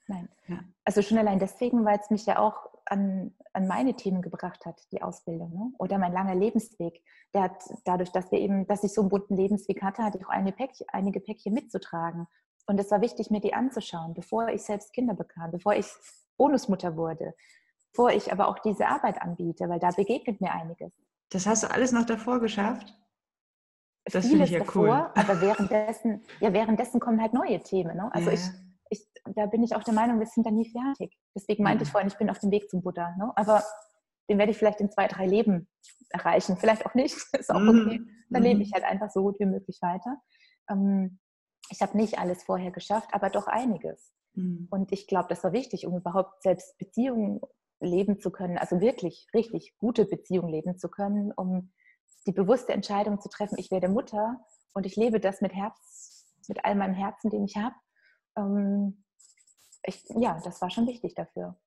Nein. 0.07 0.29
Ja. 0.47 0.59
Also 0.83 1.01
schon 1.01 1.17
allein 1.17 1.39
deswegen, 1.39 1.83
weil 1.83 1.99
es 1.99 2.09
mich 2.11 2.25
ja 2.25 2.37
auch 2.39 2.69
an, 2.85 3.33
an 3.53 3.67
meine 3.67 3.95
Themen 3.95 4.21
gebracht 4.21 4.65
hat, 4.65 4.79
die 4.91 5.01
Ausbildung. 5.01 5.53
Ne? 5.53 5.73
Oder 5.79 5.97
mein 5.97 6.13
langer 6.13 6.35
Lebensweg. 6.35 7.01
Der 7.33 7.43
hat 7.43 7.63
dadurch, 7.85 8.11
dass 8.11 8.31
wir 8.31 8.39
eben, 8.39 8.67
dass 8.67 8.83
ich 8.83 8.93
so 8.93 9.01
einen 9.01 9.09
bunten 9.09 9.35
Lebensweg 9.35 9.81
hatte, 9.81 10.03
hatte 10.03 10.19
ich 10.19 10.25
auch 10.25 10.29
eine 10.29 10.51
Päckchen, 10.51 10.87
einige 10.91 11.19
Päckchen 11.19 11.53
mitzutragen. 11.53 12.27
Und 12.67 12.79
es 12.79 12.91
war 12.91 13.01
wichtig, 13.01 13.29
mir 13.29 13.41
die 13.41 13.53
anzuschauen, 13.53 14.13
bevor 14.13 14.49
ich 14.49 14.63
selbst 14.63 14.93
Kinder 14.93 15.13
bekam, 15.13 15.51
bevor 15.51 15.73
ich 15.73 15.87
Bonusmutter 16.37 16.95
wurde, 16.97 17.35
bevor 17.91 18.11
ich 18.11 18.31
aber 18.31 18.47
auch 18.47 18.59
diese 18.59 18.87
Arbeit 18.87 19.21
anbiete, 19.21 19.69
weil 19.69 19.79
da 19.79 19.89
begegnet 19.91 20.41
mir 20.41 20.51
einiges. 20.51 20.93
Das 21.31 21.45
hast 21.45 21.63
du 21.63 21.71
alles 21.71 21.91
noch 21.91 22.05
davor 22.05 22.39
geschafft? 22.39 22.93
Das 24.05 24.27
finde 24.27 24.45
ich 24.45 24.51
ja 24.51 24.59
davor, 24.59 24.83
cool. 25.15 25.21
Aber 25.23 25.41
währenddessen, 25.41 26.23
ja, 26.39 26.53
währenddessen 26.53 26.99
kommen 26.99 27.21
halt 27.21 27.33
neue 27.33 27.61
Themen. 27.61 27.97
Ne? 27.97 28.09
Also 28.13 28.29
ja. 28.29 28.35
ich 28.35 28.41
ich, 28.89 29.07
da 29.35 29.45
bin 29.47 29.63
ich 29.63 29.75
auch 29.75 29.83
der 29.83 29.93
Meinung, 29.93 30.19
wir 30.19 30.27
sind 30.27 30.45
da 30.45 30.51
nie 30.51 30.69
fertig. 30.69 31.17
Deswegen 31.35 31.63
meinte 31.63 31.83
mhm. 31.83 31.87
ich 31.87 31.91
vorhin, 31.91 32.07
ich 32.07 32.17
bin 32.17 32.29
auf 32.29 32.39
dem 32.39 32.51
Weg 32.51 32.69
zum 32.69 32.81
Buddha. 32.81 33.15
Ne? 33.17 33.31
Aber 33.35 33.63
den 34.29 34.37
werde 34.37 34.51
ich 34.51 34.57
vielleicht 34.57 34.81
in 34.81 34.91
zwei, 34.91 35.07
drei 35.07 35.25
Leben 35.25 35.67
erreichen. 36.09 36.57
Vielleicht 36.57 36.85
auch 36.85 36.93
nicht, 36.93 37.15
ist 37.33 37.51
auch 37.51 37.61
okay. 37.61 37.99
Mhm. 37.99 38.09
Dann 38.29 38.43
lebe 38.43 38.61
ich 38.61 38.69
mhm. 38.69 38.73
halt 38.73 38.83
einfach 38.85 39.09
so 39.09 39.21
gut 39.21 39.39
wie 39.39 39.45
möglich 39.45 39.79
weiter. 39.81 40.17
Ähm, 40.69 41.19
ich 41.69 41.81
habe 41.81 41.97
nicht 41.97 42.19
alles 42.19 42.43
vorher 42.43 42.71
geschafft, 42.71 43.09
aber 43.11 43.29
doch 43.29 43.47
einiges. 43.47 44.13
Mhm. 44.33 44.67
Und 44.69 44.91
ich 44.91 45.07
glaube, 45.07 45.29
das 45.29 45.43
war 45.43 45.53
wichtig, 45.53 45.87
um 45.87 45.97
überhaupt 45.97 46.43
selbst 46.43 46.77
Beziehungen 46.77 47.41
leben 47.79 48.19
zu 48.19 48.31
können, 48.31 48.57
also 48.57 48.79
wirklich 48.81 49.27
richtig 49.33 49.75
gute 49.77 50.05
Beziehungen 50.05 50.49
leben 50.49 50.77
zu 50.77 50.89
können, 50.89 51.31
um 51.31 51.71
die 52.25 52.31
bewusste 52.31 52.73
Entscheidung 52.73 53.19
zu 53.21 53.29
treffen, 53.29 53.57
ich 53.59 53.71
werde 53.71 53.87
Mutter 53.87 54.43
und 54.73 54.85
ich 54.85 54.95
lebe 54.95 55.19
das 55.19 55.41
mit 55.41 55.53
Herz, 55.53 56.25
mit 56.47 56.63
all 56.65 56.75
meinem 56.75 56.93
Herzen, 56.95 57.29
den 57.29 57.45
ich 57.45 57.55
habe. 57.55 57.75
Ähm, 58.37 59.03
ich, 59.83 60.03
ja, 60.15 60.39
das 60.43 60.61
war 60.61 60.69
schon 60.69 60.87
wichtig 60.87 61.13
dafür, 61.15 61.59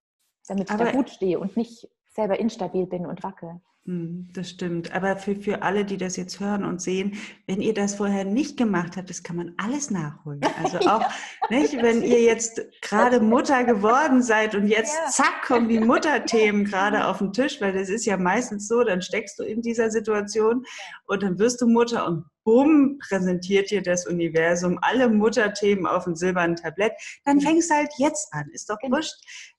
damit 0.47 0.69
ich 0.69 0.73
Aber 0.73 0.85
da 0.85 0.91
gut 0.91 1.09
stehe 1.09 1.39
und 1.39 1.55
nicht 1.55 1.89
selber 2.09 2.39
instabil 2.39 2.85
bin 2.85 3.05
und 3.05 3.23
wackel. 3.23 3.61
Hm, 3.89 4.27
das 4.33 4.51
stimmt. 4.51 4.93
Aber 4.93 5.15
für, 5.17 5.35
für 5.35 5.63
alle, 5.63 5.83
die 5.83 5.97
das 5.97 6.15
jetzt 6.15 6.39
hören 6.39 6.63
und 6.63 6.79
sehen, 6.79 7.17
wenn 7.47 7.59
ihr 7.59 7.73
das 7.73 7.95
vorher 7.95 8.23
nicht 8.23 8.55
gemacht 8.55 8.97
habt, 8.97 9.09
das 9.09 9.23
kann 9.23 9.35
man 9.35 9.53
alles 9.57 9.89
nachholen. 9.89 10.41
Also 10.61 10.77
auch, 10.89 11.01
ja. 11.01 11.09
nicht, 11.49 11.81
wenn 11.81 12.03
ihr 12.03 12.21
jetzt 12.21 12.61
gerade 12.81 13.19
Mutter 13.19 13.63
geworden 13.63 14.21
seid 14.21 14.53
und 14.53 14.67
jetzt 14.67 14.95
ja. 14.95 15.09
zack 15.09 15.41
kommen 15.43 15.69
die 15.69 15.79
Mutterthemen 15.79 16.65
gerade 16.65 17.07
auf 17.07 17.17
den 17.17 17.33
Tisch, 17.33 17.61
weil 17.61 17.73
das 17.73 17.89
ist 17.89 18.05
ja 18.05 18.17
meistens 18.17 18.67
so, 18.67 18.83
dann 18.83 19.01
steckst 19.01 19.39
du 19.39 19.43
in 19.43 19.63
dieser 19.63 19.89
Situation 19.89 20.63
und 21.07 21.23
dann 21.23 21.39
wirst 21.39 21.59
du 21.61 21.67
Mutter 21.67 22.05
und 22.05 22.25
bumm, 22.49 22.97
präsentiert 22.97 23.69
dir 23.69 23.83
das 23.83 24.07
Universum 24.07 24.79
alle 24.81 25.07
Mutterthemen 25.07 25.85
auf 25.85 26.05
dem 26.05 26.15
silbernen 26.15 26.55
Tablett, 26.55 26.93
dann 27.23 27.39
fängst 27.39 27.69
du 27.69 27.75
halt 27.75 27.91
jetzt 27.99 28.33
an. 28.33 28.49
Ist 28.51 28.71
doch 28.71 28.79
genau. 28.79 28.97
wurscht. 28.97 29.13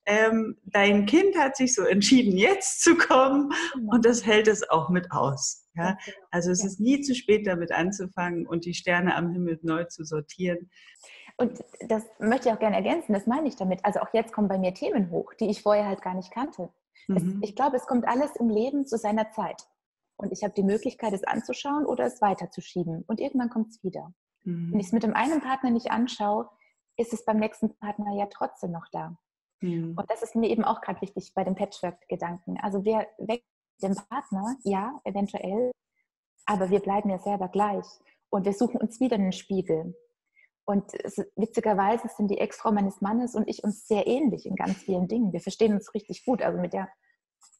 Ähm, 0.06 0.56
dein 0.64 1.06
Kind 1.06 1.38
hat 1.38 1.56
sich 1.56 1.72
so 1.72 1.82
entschieden, 1.84 2.36
jetzt 2.36 2.82
zu 2.82 2.96
kommen 2.96 3.52
genau. 3.74 3.94
und 3.94 4.04
das 4.04 4.26
hält 4.26 4.48
es 4.48 4.68
auch 4.68 4.88
mit 4.88 5.12
aus. 5.12 5.68
Ja? 5.74 5.96
Genau. 6.04 6.16
Also 6.32 6.50
es 6.50 6.64
ist 6.64 6.80
nie 6.80 7.00
zu 7.00 7.14
spät, 7.14 7.46
damit 7.46 7.70
anzufangen 7.70 8.44
und 8.44 8.64
die 8.64 8.74
Sterne 8.74 9.14
am 9.14 9.30
Himmel 9.30 9.60
neu 9.62 9.84
zu 9.84 10.04
sortieren. 10.04 10.68
Und 11.36 11.62
das 11.86 12.02
möchte 12.18 12.48
ich 12.48 12.54
auch 12.54 12.58
gerne 12.58 12.74
ergänzen, 12.74 13.12
das 13.12 13.28
meine 13.28 13.46
ich 13.46 13.54
damit. 13.54 13.84
Also 13.84 14.00
auch 14.00 14.12
jetzt 14.12 14.32
kommen 14.32 14.48
bei 14.48 14.58
mir 14.58 14.74
Themen 14.74 15.10
hoch, 15.10 15.32
die 15.38 15.48
ich 15.48 15.62
vorher 15.62 15.86
halt 15.86 16.02
gar 16.02 16.14
nicht 16.14 16.32
kannte. 16.32 16.70
Mhm. 17.06 17.16
Es, 17.16 17.50
ich 17.50 17.56
glaube, 17.56 17.76
es 17.76 17.86
kommt 17.86 18.08
alles 18.08 18.34
im 18.34 18.48
Leben 18.48 18.84
zu 18.84 18.98
seiner 18.98 19.30
Zeit. 19.30 19.62
Und 20.20 20.32
ich 20.32 20.42
habe 20.44 20.52
die 20.52 20.62
Möglichkeit, 20.62 21.14
es 21.14 21.24
anzuschauen 21.24 21.86
oder 21.86 22.04
es 22.04 22.20
weiterzuschieben. 22.20 23.04
Und 23.06 23.20
irgendwann 23.20 23.48
kommt 23.48 23.70
es 23.70 23.82
wieder. 23.82 24.12
Mhm. 24.44 24.72
Wenn 24.72 24.80
ich 24.80 24.86
es 24.86 24.92
mit 24.92 25.02
dem 25.02 25.14
einen 25.14 25.40
Partner 25.40 25.70
nicht 25.70 25.90
anschaue, 25.90 26.48
ist 26.98 27.14
es 27.14 27.24
beim 27.24 27.38
nächsten 27.38 27.74
Partner 27.78 28.14
ja 28.14 28.26
trotzdem 28.26 28.72
noch 28.72 28.86
da. 28.92 29.16
Mhm. 29.60 29.94
Und 29.96 30.10
das 30.10 30.22
ist 30.22 30.36
mir 30.36 30.50
eben 30.50 30.64
auch 30.64 30.82
gerade 30.82 31.00
wichtig 31.00 31.32
bei 31.34 31.42
dem 31.42 31.54
Patchwork-Gedanken. 31.54 32.58
Also 32.60 32.84
wir 32.84 33.06
wechseln 33.18 33.44
den 33.82 33.94
Partner, 33.94 34.56
ja, 34.62 35.00
eventuell, 35.04 35.70
aber 36.44 36.68
wir 36.68 36.80
bleiben 36.80 37.08
ja 37.08 37.18
selber 37.18 37.48
gleich. 37.48 37.86
Und 38.28 38.44
wir 38.44 38.52
suchen 38.52 38.78
uns 38.78 39.00
wieder 39.00 39.16
einen 39.16 39.32
Spiegel. 39.32 39.96
Und 40.66 40.92
es, 41.02 41.16
witzigerweise 41.34 42.08
sind 42.14 42.30
die 42.30 42.38
Ex-Frau 42.38 42.72
meines 42.72 43.00
Mannes 43.00 43.34
und 43.34 43.48
ich 43.48 43.64
uns 43.64 43.88
sehr 43.88 44.06
ähnlich 44.06 44.44
in 44.44 44.54
ganz 44.54 44.76
vielen 44.82 45.08
Dingen. 45.08 45.32
Wir 45.32 45.40
verstehen 45.40 45.72
uns 45.72 45.94
richtig 45.94 46.26
gut. 46.26 46.42
Also 46.42 46.60
mit 46.60 46.74
der 46.74 46.90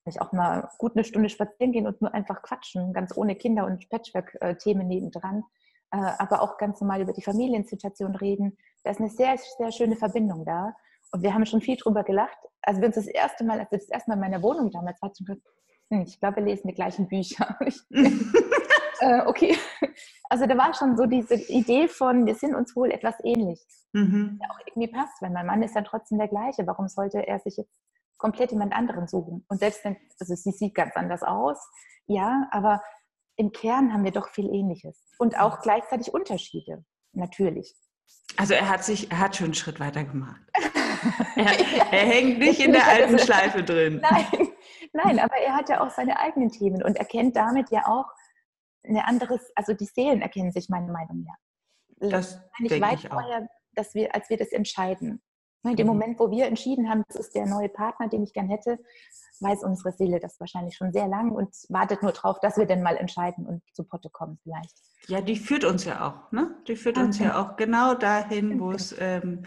ich 0.07 0.21
auch 0.21 0.33
mal 0.33 0.69
gut 0.79 0.97
eine 0.97 1.05
Stunde 1.05 1.29
spazieren 1.29 1.73
gehen 1.73 1.87
und 1.87 2.01
nur 2.01 2.15
einfach 2.15 2.43
quatschen, 2.43 2.93
ganz 2.93 3.17
ohne 3.17 3.37
Kinder 3.37 3.67
und 3.67 3.89
Patchwork-Themen 3.91 4.87
nebendran, 4.87 5.45
äh, 5.93 5.99
aber 6.19 6.43
auch 6.43 6.57
ganz 6.57 6.81
normal 6.81 7.03
über 7.03 7.13
die 7.13 7.23
Familiensituation 7.23 8.15
reden. 8.17 8.57
Da 8.83 8.91
ist 8.91 9.01
eine 9.01 9.11
sehr, 9.11 9.37
sehr 9.59 9.73
schöne 9.73 9.97
Verbindung 9.97 10.45
da. 10.45 10.75
Und 11.13 11.23
wir 11.23 11.35
haben 11.35 11.45
schon 11.45 11.61
viel 11.61 11.77
drüber 11.77 12.05
gelacht. 12.05 12.39
Also 12.63 12.81
wir 12.81 12.87
uns 12.87 12.97
das 12.97 13.07
erste 13.07 13.45
Mal, 13.45 13.59
als 13.59 13.71
wir 13.71 13.79
das 13.79 13.89
erste 13.89 14.11
Mal 14.11 14.15
in 14.15 14.21
meiner 14.21 14.43
Wohnung 14.43 14.71
damals 14.71 15.01
hatten, 15.03 15.25
gesagt, 15.25 15.43
hm, 15.91 16.03
ich 16.03 16.21
glaube, 16.21 16.37
wir 16.37 16.45
lesen 16.45 16.69
die 16.69 16.75
gleichen 16.75 17.09
Bücher. 17.09 17.59
äh, 19.01 19.23
okay. 19.27 19.57
Also 20.29 20.47
da 20.47 20.57
war 20.57 20.73
schon 20.75 20.97
so 20.97 21.07
diese 21.07 21.35
Idee 21.35 21.89
von, 21.89 22.27
wir 22.27 22.37
sind 22.37 22.55
uns 22.55 22.77
wohl 22.77 22.93
etwas 22.93 23.17
ähnlich. 23.25 23.61
Mhm. 23.93 24.39
Ja, 24.41 24.49
auch 24.51 24.59
irgendwie 24.67 24.89
passt, 24.89 25.21
weil 25.21 25.31
mein 25.31 25.47
Mann 25.47 25.63
ist 25.63 25.75
dann 25.75 25.85
trotzdem 25.85 26.19
der 26.19 26.29
gleiche. 26.29 26.67
Warum 26.67 26.87
sollte 26.89 27.27
er 27.27 27.41
sich 27.41 27.57
jetzt 27.57 27.77
komplett 28.21 28.53
jemand 28.53 28.73
anderen 28.73 29.09
suchen. 29.09 29.45
Und 29.49 29.59
selbst 29.59 29.85
wenn, 29.85 29.97
also 30.21 30.35
sie 30.35 30.53
sieht 30.53 30.75
ganz 30.75 30.95
anders 30.95 31.23
aus, 31.23 31.59
ja, 32.07 32.49
aber 32.53 32.83
im 33.37 33.53
Kern 33.53 33.93
haben 33.93 34.05
wir 34.05 34.13
doch 34.13 34.29
viel 34.29 34.49
Ähnliches. 34.53 35.03
Und 35.19 35.39
auch 35.39 35.61
gleichzeitig 35.61 36.13
Unterschiede, 36.13 36.85
natürlich. 37.13 37.75
Also 38.37 38.55
er 38.55 38.69
hat 38.69 38.85
sich, 38.85 39.11
er 39.11 39.19
hat 39.19 39.37
schon 39.37 39.47
einen 39.47 39.55
Schritt 39.55 39.81
weiter 39.81 40.05
gemacht. 40.05 40.41
er, 41.37 41.93
er 41.93 42.07
hängt 42.07 42.39
nicht 42.39 42.61
in 42.61 42.73
der 42.73 42.87
alten 42.87 43.19
Schleife 43.19 43.63
drin. 43.63 44.01
Nein, 44.03 44.49
nein, 44.93 45.19
aber 45.19 45.37
er 45.37 45.55
hat 45.55 45.69
ja 45.69 45.81
auch 45.81 45.91
seine 45.91 46.19
eigenen 46.19 46.51
Themen 46.51 46.83
und 46.83 46.97
erkennt 46.97 47.37
damit 47.37 47.71
ja 47.71 47.87
auch 47.87 48.07
eine 48.83 49.07
anderes, 49.07 49.41
also 49.55 49.73
die 49.73 49.87
Seelen 49.87 50.21
erkennen 50.21 50.53
sich 50.53 50.69
meiner 50.69 50.93
Meinung 50.93 51.25
nach. 51.25 52.11
Das 52.11 52.41
denke 52.59 52.81
weit 52.81 53.01
ich 53.01 53.07
auch. 53.11 53.15
vorher, 53.15 53.49
dass 53.75 53.95
wir, 53.95 54.15
als 54.15 54.29
wir 54.31 54.37
das 54.37 54.53
entscheiden. 54.53 55.23
In 55.63 55.77
dem 55.77 55.87
mhm. 55.87 55.93
Moment, 55.93 56.19
wo 56.19 56.31
wir 56.31 56.47
entschieden 56.47 56.89
haben, 56.89 57.05
das 57.09 57.17
ist 57.17 57.35
der 57.35 57.47
neue 57.47 57.69
Partner, 57.69 58.09
den 58.09 58.23
ich 58.23 58.33
gern 58.33 58.49
hätte, 58.49 58.79
weiß 59.41 59.63
unsere 59.63 59.93
Seele 59.93 60.21
das 60.21 60.39
wahrscheinlich 60.41 60.77
schon 60.77 60.93
sehr 60.93 61.09
lang 61.09 61.33
und 61.33 61.55
wartet 61.69 62.03
nur 62.03 62.13
darauf, 62.13 62.41
dass 62.41 62.57
wir 62.57 62.67
denn 62.67 62.83
mal 62.83 62.97
entscheiden 62.97 63.47
und 63.47 63.63
zu 63.75 63.85
Potte 63.85 64.11
kommen 64.11 64.39
vielleicht. 64.43 64.75
Ja, 65.09 65.21
die 65.21 65.37
führt 65.37 65.65
uns 65.65 65.85
ja 65.85 66.07
auch, 66.07 66.33
ne? 66.33 66.57
Die 66.69 66.77
führt 66.77 66.97
okay. 66.97 67.07
uns 67.07 67.19
ja 67.19 67.41
auch 67.43 67.57
genau 67.57 67.95
dahin, 67.95 68.61
wo 68.61 68.73
es, 68.73 68.95
ähm, 68.99 69.45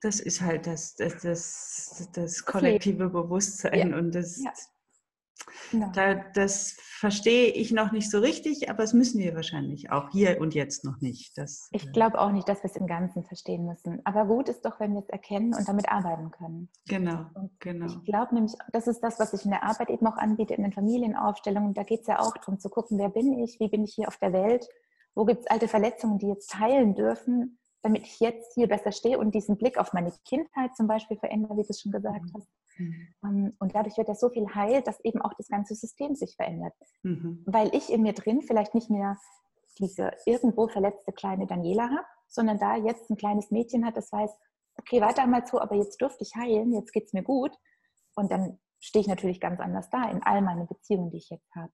das 0.00 0.20
ist 0.20 0.42
halt 0.42 0.66
das, 0.66 0.96
das, 0.96 1.22
das, 1.22 2.10
das 2.12 2.44
kollektive 2.44 3.08
Bewusstsein 3.08 3.90
ja. 3.90 3.96
und 3.96 4.14
das, 4.14 4.42
ja. 4.42 4.52
Ja. 5.80 5.88
Da, 5.94 6.14
das 6.34 6.76
verstehe 6.80 7.48
ich 7.48 7.72
noch 7.72 7.92
nicht 7.92 8.10
so 8.10 8.18
richtig, 8.18 8.70
aber 8.70 8.82
das 8.82 8.92
müssen 8.92 9.20
wir 9.20 9.34
wahrscheinlich 9.34 9.90
auch 9.90 10.10
hier 10.10 10.40
und 10.40 10.54
jetzt 10.54 10.84
noch 10.84 11.00
nicht. 11.00 11.36
Das, 11.36 11.68
ich 11.72 11.86
äh, 11.86 11.90
glaube 11.90 12.20
auch 12.20 12.30
nicht, 12.30 12.48
dass 12.48 12.62
wir 12.62 12.70
es 12.70 12.76
im 12.76 12.86
Ganzen 12.86 13.24
verstehen 13.24 13.66
müssen. 13.66 14.00
Aber 14.04 14.24
gut 14.26 14.48
ist 14.48 14.64
doch, 14.64 14.80
wenn 14.80 14.92
wir 14.92 15.00
es 15.00 15.08
erkennen 15.08 15.54
und 15.54 15.68
damit 15.68 15.88
arbeiten 15.88 16.30
können. 16.30 16.68
Genau, 16.88 17.26
und 17.34 17.58
genau. 17.60 17.86
Ich 17.86 18.04
glaube 18.04 18.34
nämlich, 18.34 18.54
das 18.72 18.86
ist 18.86 19.00
das, 19.00 19.18
was 19.18 19.32
ich 19.32 19.44
in 19.44 19.50
der 19.50 19.64
Arbeit 19.64 19.90
eben 19.90 20.06
auch 20.06 20.16
anbiete, 20.16 20.54
in 20.54 20.62
den 20.62 20.72
Familienaufstellungen. 20.72 21.74
Da 21.74 21.82
geht 21.82 22.02
es 22.02 22.06
ja 22.06 22.20
auch 22.20 22.34
darum 22.34 22.58
zu 22.58 22.68
gucken, 22.68 22.98
wer 22.98 23.08
bin 23.08 23.38
ich, 23.38 23.60
wie 23.60 23.68
bin 23.68 23.84
ich 23.84 23.94
hier 23.94 24.08
auf 24.08 24.16
der 24.16 24.32
Welt, 24.32 24.68
wo 25.14 25.24
gibt 25.24 25.40
es 25.40 25.46
alte 25.46 25.68
Verletzungen, 25.68 26.18
die 26.18 26.28
jetzt 26.28 26.58
heilen 26.58 26.94
dürfen, 26.94 27.58
damit 27.82 28.06
ich 28.06 28.18
jetzt 28.20 28.54
hier 28.54 28.66
besser 28.66 28.92
stehe 28.92 29.18
und 29.18 29.34
diesen 29.34 29.58
Blick 29.58 29.78
auf 29.78 29.92
meine 29.92 30.12
Kindheit 30.24 30.74
zum 30.74 30.86
Beispiel 30.86 31.18
verändere, 31.18 31.56
wie 31.56 31.62
du 31.62 31.68
es 31.68 31.80
schon 31.80 31.92
gesagt 31.92 32.24
mhm. 32.24 32.32
hast. 32.34 32.48
Mhm. 32.78 33.56
Und 33.58 33.74
dadurch 33.74 33.96
wird 33.96 34.08
ja 34.08 34.14
so 34.14 34.28
viel 34.30 34.54
heil, 34.54 34.82
dass 34.82 35.00
eben 35.00 35.20
auch 35.22 35.34
das 35.34 35.48
ganze 35.48 35.74
System 35.74 36.14
sich 36.14 36.36
verändert. 36.36 36.74
Mhm. 37.02 37.42
Weil 37.46 37.74
ich 37.74 37.92
in 37.92 38.02
mir 38.02 38.12
drin 38.12 38.42
vielleicht 38.42 38.74
nicht 38.74 38.90
mehr 38.90 39.16
diese 39.78 40.12
irgendwo 40.26 40.68
verletzte 40.68 41.12
kleine 41.12 41.46
Daniela 41.46 41.84
habe, 41.90 42.06
sondern 42.28 42.58
da 42.58 42.76
jetzt 42.76 43.10
ein 43.10 43.16
kleines 43.16 43.50
Mädchen 43.50 43.84
hat, 43.84 43.96
das 43.96 44.12
weiß, 44.12 44.30
okay, 44.76 45.00
war 45.00 45.14
damals 45.14 45.50
so, 45.50 45.60
aber 45.60 45.76
jetzt 45.76 46.00
durfte 46.00 46.24
ich 46.24 46.34
heilen, 46.34 46.72
jetzt 46.72 46.92
geht 46.92 47.06
es 47.06 47.12
mir 47.12 47.22
gut. 47.22 47.52
Und 48.14 48.30
dann 48.30 48.58
stehe 48.80 49.00
ich 49.00 49.08
natürlich 49.08 49.40
ganz 49.40 49.60
anders 49.60 49.88
da 49.90 50.10
in 50.10 50.22
all 50.22 50.42
meinen 50.42 50.66
Beziehungen, 50.66 51.10
die 51.10 51.18
ich 51.18 51.30
jetzt 51.30 51.54
habe. 51.54 51.72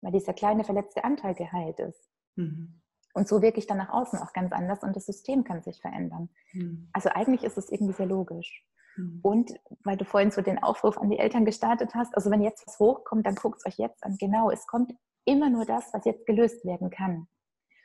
Weil 0.00 0.12
dieser 0.12 0.34
kleine 0.34 0.64
verletzte 0.64 1.04
Anteil 1.04 1.34
geheilt 1.34 1.78
ist. 1.80 2.08
Mhm. 2.36 2.80
Und 3.14 3.28
so 3.28 3.40
wirke 3.40 3.58
ich 3.58 3.66
dann 3.66 3.78
nach 3.78 3.88
außen 3.88 4.18
auch 4.18 4.32
ganz 4.32 4.52
anders 4.52 4.82
und 4.82 4.94
das 4.94 5.06
System 5.06 5.42
kann 5.42 5.62
sich 5.62 5.80
verändern. 5.80 6.28
Mhm. 6.52 6.90
Also 6.92 7.08
eigentlich 7.08 7.44
ist 7.44 7.56
es 7.56 7.70
irgendwie 7.70 7.94
sehr 7.94 8.06
logisch. 8.06 8.66
Mhm. 8.96 9.20
Und 9.22 9.54
weil 9.84 9.96
du 9.96 10.04
vorhin 10.04 10.30
so 10.30 10.42
den 10.42 10.62
Aufruf 10.62 10.98
an 10.98 11.10
die 11.10 11.18
Eltern 11.18 11.44
gestartet 11.44 11.94
hast, 11.94 12.14
also 12.16 12.30
wenn 12.30 12.42
jetzt 12.42 12.66
was 12.66 12.78
hochkommt, 12.78 13.26
dann 13.26 13.34
guckt 13.34 13.58
es 13.58 13.66
euch 13.66 13.78
jetzt 13.78 14.02
an. 14.04 14.16
Genau, 14.18 14.50
es 14.50 14.66
kommt 14.66 14.92
immer 15.24 15.50
nur 15.50 15.64
das, 15.64 15.92
was 15.92 16.04
jetzt 16.04 16.26
gelöst 16.26 16.64
werden 16.64 16.90
kann. 16.90 17.28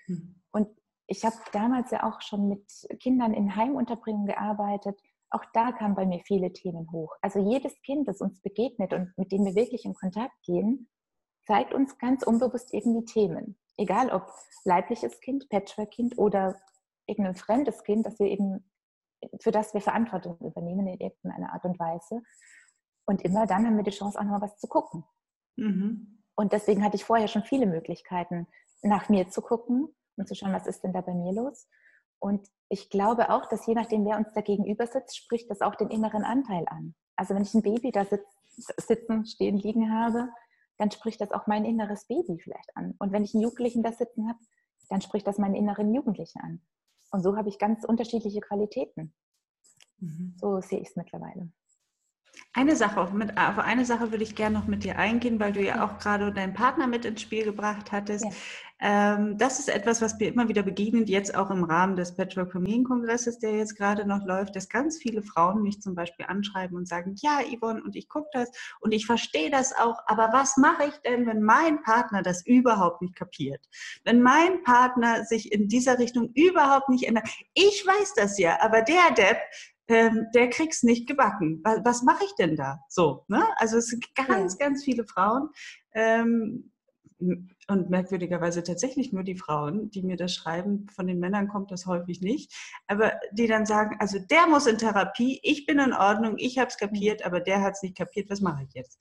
Mhm. 0.08 0.42
Und 0.52 0.68
ich 1.08 1.26
habe 1.26 1.36
damals 1.52 1.92
ja 1.92 2.04
auch 2.04 2.22
schon 2.22 2.48
mit 2.48 2.66
Kindern 3.00 3.34
in 3.34 3.56
Heimunterbringung 3.56 4.26
gearbeitet. 4.26 5.00
Auch 5.30 5.44
da 5.54 5.72
kamen 5.72 5.96
bei 5.96 6.06
mir 6.06 6.22
viele 6.26 6.54
Themen 6.54 6.92
hoch. 6.92 7.14
Also 7.22 7.40
jedes 7.40 7.82
Kind, 7.82 8.08
das 8.08 8.22
uns 8.22 8.42
begegnet 8.42 8.94
und 8.94 9.14
mit 9.18 9.32
dem 9.32 9.46
wir 9.46 9.56
wirklich 9.56 9.86
in 9.86 9.94
Kontakt 9.94 10.34
gehen, 10.44 10.90
zeigt 11.46 11.74
uns 11.74 11.98
ganz 11.98 12.24
unbewusst 12.24 12.74
irgendwie 12.74 13.06
Themen. 13.06 13.58
Egal 13.78 14.12
ob 14.12 14.28
leibliches 14.64 15.20
Kind, 15.22 15.50
Patchwork-Kind 15.50 16.18
oder 16.18 16.56
irgendein 17.08 17.36
fremdes 17.36 17.84
Kind, 17.84 18.06
das 18.06 18.20
wir 18.20 18.28
eben, 18.28 18.71
für 19.40 19.52
das 19.52 19.74
wir 19.74 19.82
Verantwortung 19.82 20.38
übernehmen 20.40 20.88
in 20.88 21.00
irgendeiner 21.00 21.54
Art 21.54 21.66
und 21.66 21.80
Weise. 21.80 22.22
Und 23.06 23.22
immer 23.24 23.46
dann 23.46 23.66
haben 23.66 23.78
wir 23.78 23.84
die 23.84 23.92
Chance, 23.92 24.20
auch 24.20 24.24
noch 24.24 24.42
was 24.42 24.58
zu 24.58 24.68
gucken. 24.68 25.04
Mhm. 25.56 26.24
Und 26.36 26.54
deswegen 26.54 26.84
hatte 26.84 26.96
ich 26.96 27.06
vorher 27.06 27.28
schon 27.28 27.44
viele 27.44 27.66
Möglichkeiten, 27.66 28.48
nach 28.82 29.10
mir 29.10 29.30
zu 29.30 29.42
gucken 29.42 29.88
und 30.18 30.28
zu 30.28 30.36
schauen, 30.36 30.54
was 30.54 30.68
ist 30.68 30.84
denn 30.84 30.94
da 30.94 31.02
bei 31.02 31.14
mir 31.14 31.34
los. 31.34 31.68
Und 32.20 32.48
ich 32.70 32.90
glaube 32.90 33.30
auch, 33.30 33.48
dass 33.48 33.66
je 33.66 33.74
nachdem, 33.74 34.06
wer 34.06 34.18
uns 34.18 34.32
da 34.34 34.42
gegenüber 34.42 34.88
sitzt, 34.88 35.18
spricht 35.18 35.50
das 35.50 35.62
auch 35.62 35.76
den 35.76 35.90
inneren 35.90 36.24
Anteil 36.24 36.66
an. 36.68 36.96
Also 37.16 37.36
wenn 37.36 37.44
ich 37.44 37.54
ein 37.54 37.64
Baby 37.64 37.92
da 37.92 38.06
sitz, 38.06 38.26
sitzen, 38.78 39.26
stehen, 39.26 39.58
liegen 39.58 39.92
habe, 39.92 40.30
dann 40.78 40.92
spricht 40.92 41.22
das 41.22 41.32
auch 41.32 41.48
mein 41.48 41.66
inneres 41.66 42.06
Baby 42.06 42.40
vielleicht 42.40 42.76
an. 42.76 42.96
Und 43.00 43.12
wenn 43.12 43.24
ich 43.24 43.34
einen 43.34 43.44
Jugendlichen 43.44 43.84
da 43.84 43.92
sitzen 43.92 44.28
habe, 44.28 44.40
dann 44.90 45.02
spricht 45.02 45.28
das 45.28 45.38
meinen 45.38 45.56
inneren 45.56 45.94
Jugendlichen 45.94 46.40
an. 46.42 46.62
Und 47.12 47.22
so 47.22 47.36
habe 47.36 47.50
ich 47.50 47.60
ganz 47.60 47.84
unterschiedliche 47.84 48.40
Qualitäten. 48.40 49.14
Mhm. 50.00 50.34
So 50.38 50.62
sehe 50.62 50.80
ich 50.80 50.90
es 50.90 50.96
mittlerweile. 50.96 51.52
Eine 52.54 52.76
Sache, 52.76 53.10
mit, 53.14 53.38
auf 53.38 53.60
eine 53.60 53.86
Sache 53.86 54.12
würde 54.12 54.26
ich 54.26 54.36
gerne 54.36 54.60
noch 54.60 54.68
mit 54.68 54.84
dir 54.84 55.00
eingehen, 55.00 55.40
weil 55.40 55.54
du 55.54 55.62
ja 55.62 55.86
auch 55.86 56.00
gerade 56.00 56.34
deinen 56.34 56.54
Partner 56.54 56.86
mit 56.86 57.06
ins 57.06 57.22
Spiel 57.22 57.46
gebracht 57.46 57.94
hattest. 57.94 58.26
Ja. 58.26 58.32
Ähm, 58.84 59.38
das 59.38 59.60
ist 59.60 59.70
etwas, 59.70 60.02
was 60.02 60.20
mir 60.20 60.28
immer 60.28 60.50
wieder 60.50 60.64
begegnet, 60.64 61.08
jetzt 61.08 61.34
auch 61.34 61.50
im 61.50 61.64
Rahmen 61.64 61.96
des 61.96 62.16
Patchwork 62.16 62.52
Familienkongresses, 62.52 63.40
der 63.40 63.52
jetzt 63.56 63.78
gerade 63.78 64.06
noch 64.06 64.26
läuft, 64.26 64.56
dass 64.56 64.68
ganz 64.68 64.98
viele 64.98 65.22
Frauen 65.22 65.62
mich 65.62 65.82
zum 65.82 65.96
Beispiel 65.96 66.26
anschreiben 66.26 66.76
und 66.76 66.88
sagen, 66.88 67.16
ja, 67.22 67.40
Yvonne, 67.42 67.82
und 67.84 67.96
ich 67.96 68.10
gucke 68.10 68.28
das 68.34 68.50
und 68.82 68.92
ich 68.92 69.06
verstehe 69.06 69.52
das 69.52 69.74
auch, 69.78 70.00
aber 70.08 70.30
was 70.34 70.58
mache 70.58 70.86
ich 70.86 70.96
denn, 71.06 71.28
wenn 71.28 71.44
mein 71.44 71.82
Partner 71.84 72.24
das 72.24 72.46
überhaupt 72.46 73.02
nicht 73.04 73.16
kapiert? 73.16 73.64
Wenn 74.04 74.22
mein 74.22 74.64
Partner 74.64 75.24
sich 75.26 75.54
in 75.54 75.70
dieser 75.70 76.00
Richtung 76.00 76.32
überhaupt 76.34 76.90
nicht 76.90 77.04
ändert? 77.04 77.30
Ich 77.54 77.86
weiß 77.86 78.16
das 78.16 78.40
ja, 78.40 78.58
aber 78.62 78.82
der 78.82 79.12
Depp, 79.16 79.38
ähm, 79.92 80.28
der 80.34 80.50
kriegt's 80.50 80.84
nicht 80.84 81.08
gebacken. 81.08 81.60
Was, 81.64 81.80
was 81.84 82.04
mache 82.04 82.24
ich 82.24 82.34
denn 82.36 82.56
da? 82.56 82.80
So, 82.88 83.26
ne? 83.28 83.44
Also 83.58 83.78
es 83.78 83.88
sind 83.88 84.06
ganz, 84.16 84.58
ja. 84.58 84.68
ganz 84.68 84.84
viele 84.84 85.04
Frauen 85.06 85.50
ähm, 85.94 86.72
und 87.20 87.90
merkwürdigerweise 87.90 88.64
tatsächlich 88.64 89.12
nur 89.12 89.24
die 89.24 89.36
Frauen, 89.36 89.92
die 89.92 90.02
mir 90.02 90.16
das 90.16 90.34
schreiben. 90.34 90.88
Von 90.96 91.08
den 91.08 91.20
Männern 91.20 91.50
kommt 91.50 91.72
das 91.72 91.86
häufig 91.86 92.22
nicht, 92.22 92.54
aber 92.88 93.14
die 93.34 93.48
dann 93.48 93.66
sagen, 93.66 93.98
also 94.00 94.18
der 94.18 94.48
muss 94.48 94.66
in 94.66 94.78
Therapie, 94.78 95.40
ich 95.44 95.66
bin 95.66 95.78
in 95.78 95.94
Ordnung, 95.94 96.36
ich 96.38 96.58
habe 96.58 96.70
es 96.70 96.78
kapiert, 96.78 97.26
aber 97.26 97.42
der 97.42 97.62
hat 97.62 97.74
es 97.74 97.84
nicht 97.84 97.98
kapiert. 97.98 98.30
Was 98.30 98.42
mache 98.42 98.64
ich 98.64 98.74
jetzt? 98.74 98.98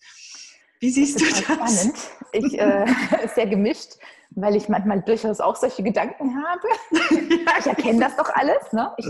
Wie 0.80 0.90
siehst 0.90 1.20
das 1.20 1.28
du 1.28 1.34
das? 1.34 1.84
Spannend. 1.84 1.98
Ich, 2.32 2.58
äh, 2.58 2.86
sehr 3.34 3.46
gemischt, 3.46 3.96
weil 4.30 4.56
ich 4.56 4.68
manchmal 4.68 5.02
durchaus 5.02 5.40
auch 5.40 5.56
solche 5.56 5.82
Gedanken 5.82 6.42
habe. 6.42 6.66
ich 7.60 7.66
erkenne 7.66 8.00
das 8.00 8.16
doch 8.16 8.30
alles. 8.34 8.72
Ne? 8.72 8.92
Ich 8.96 9.06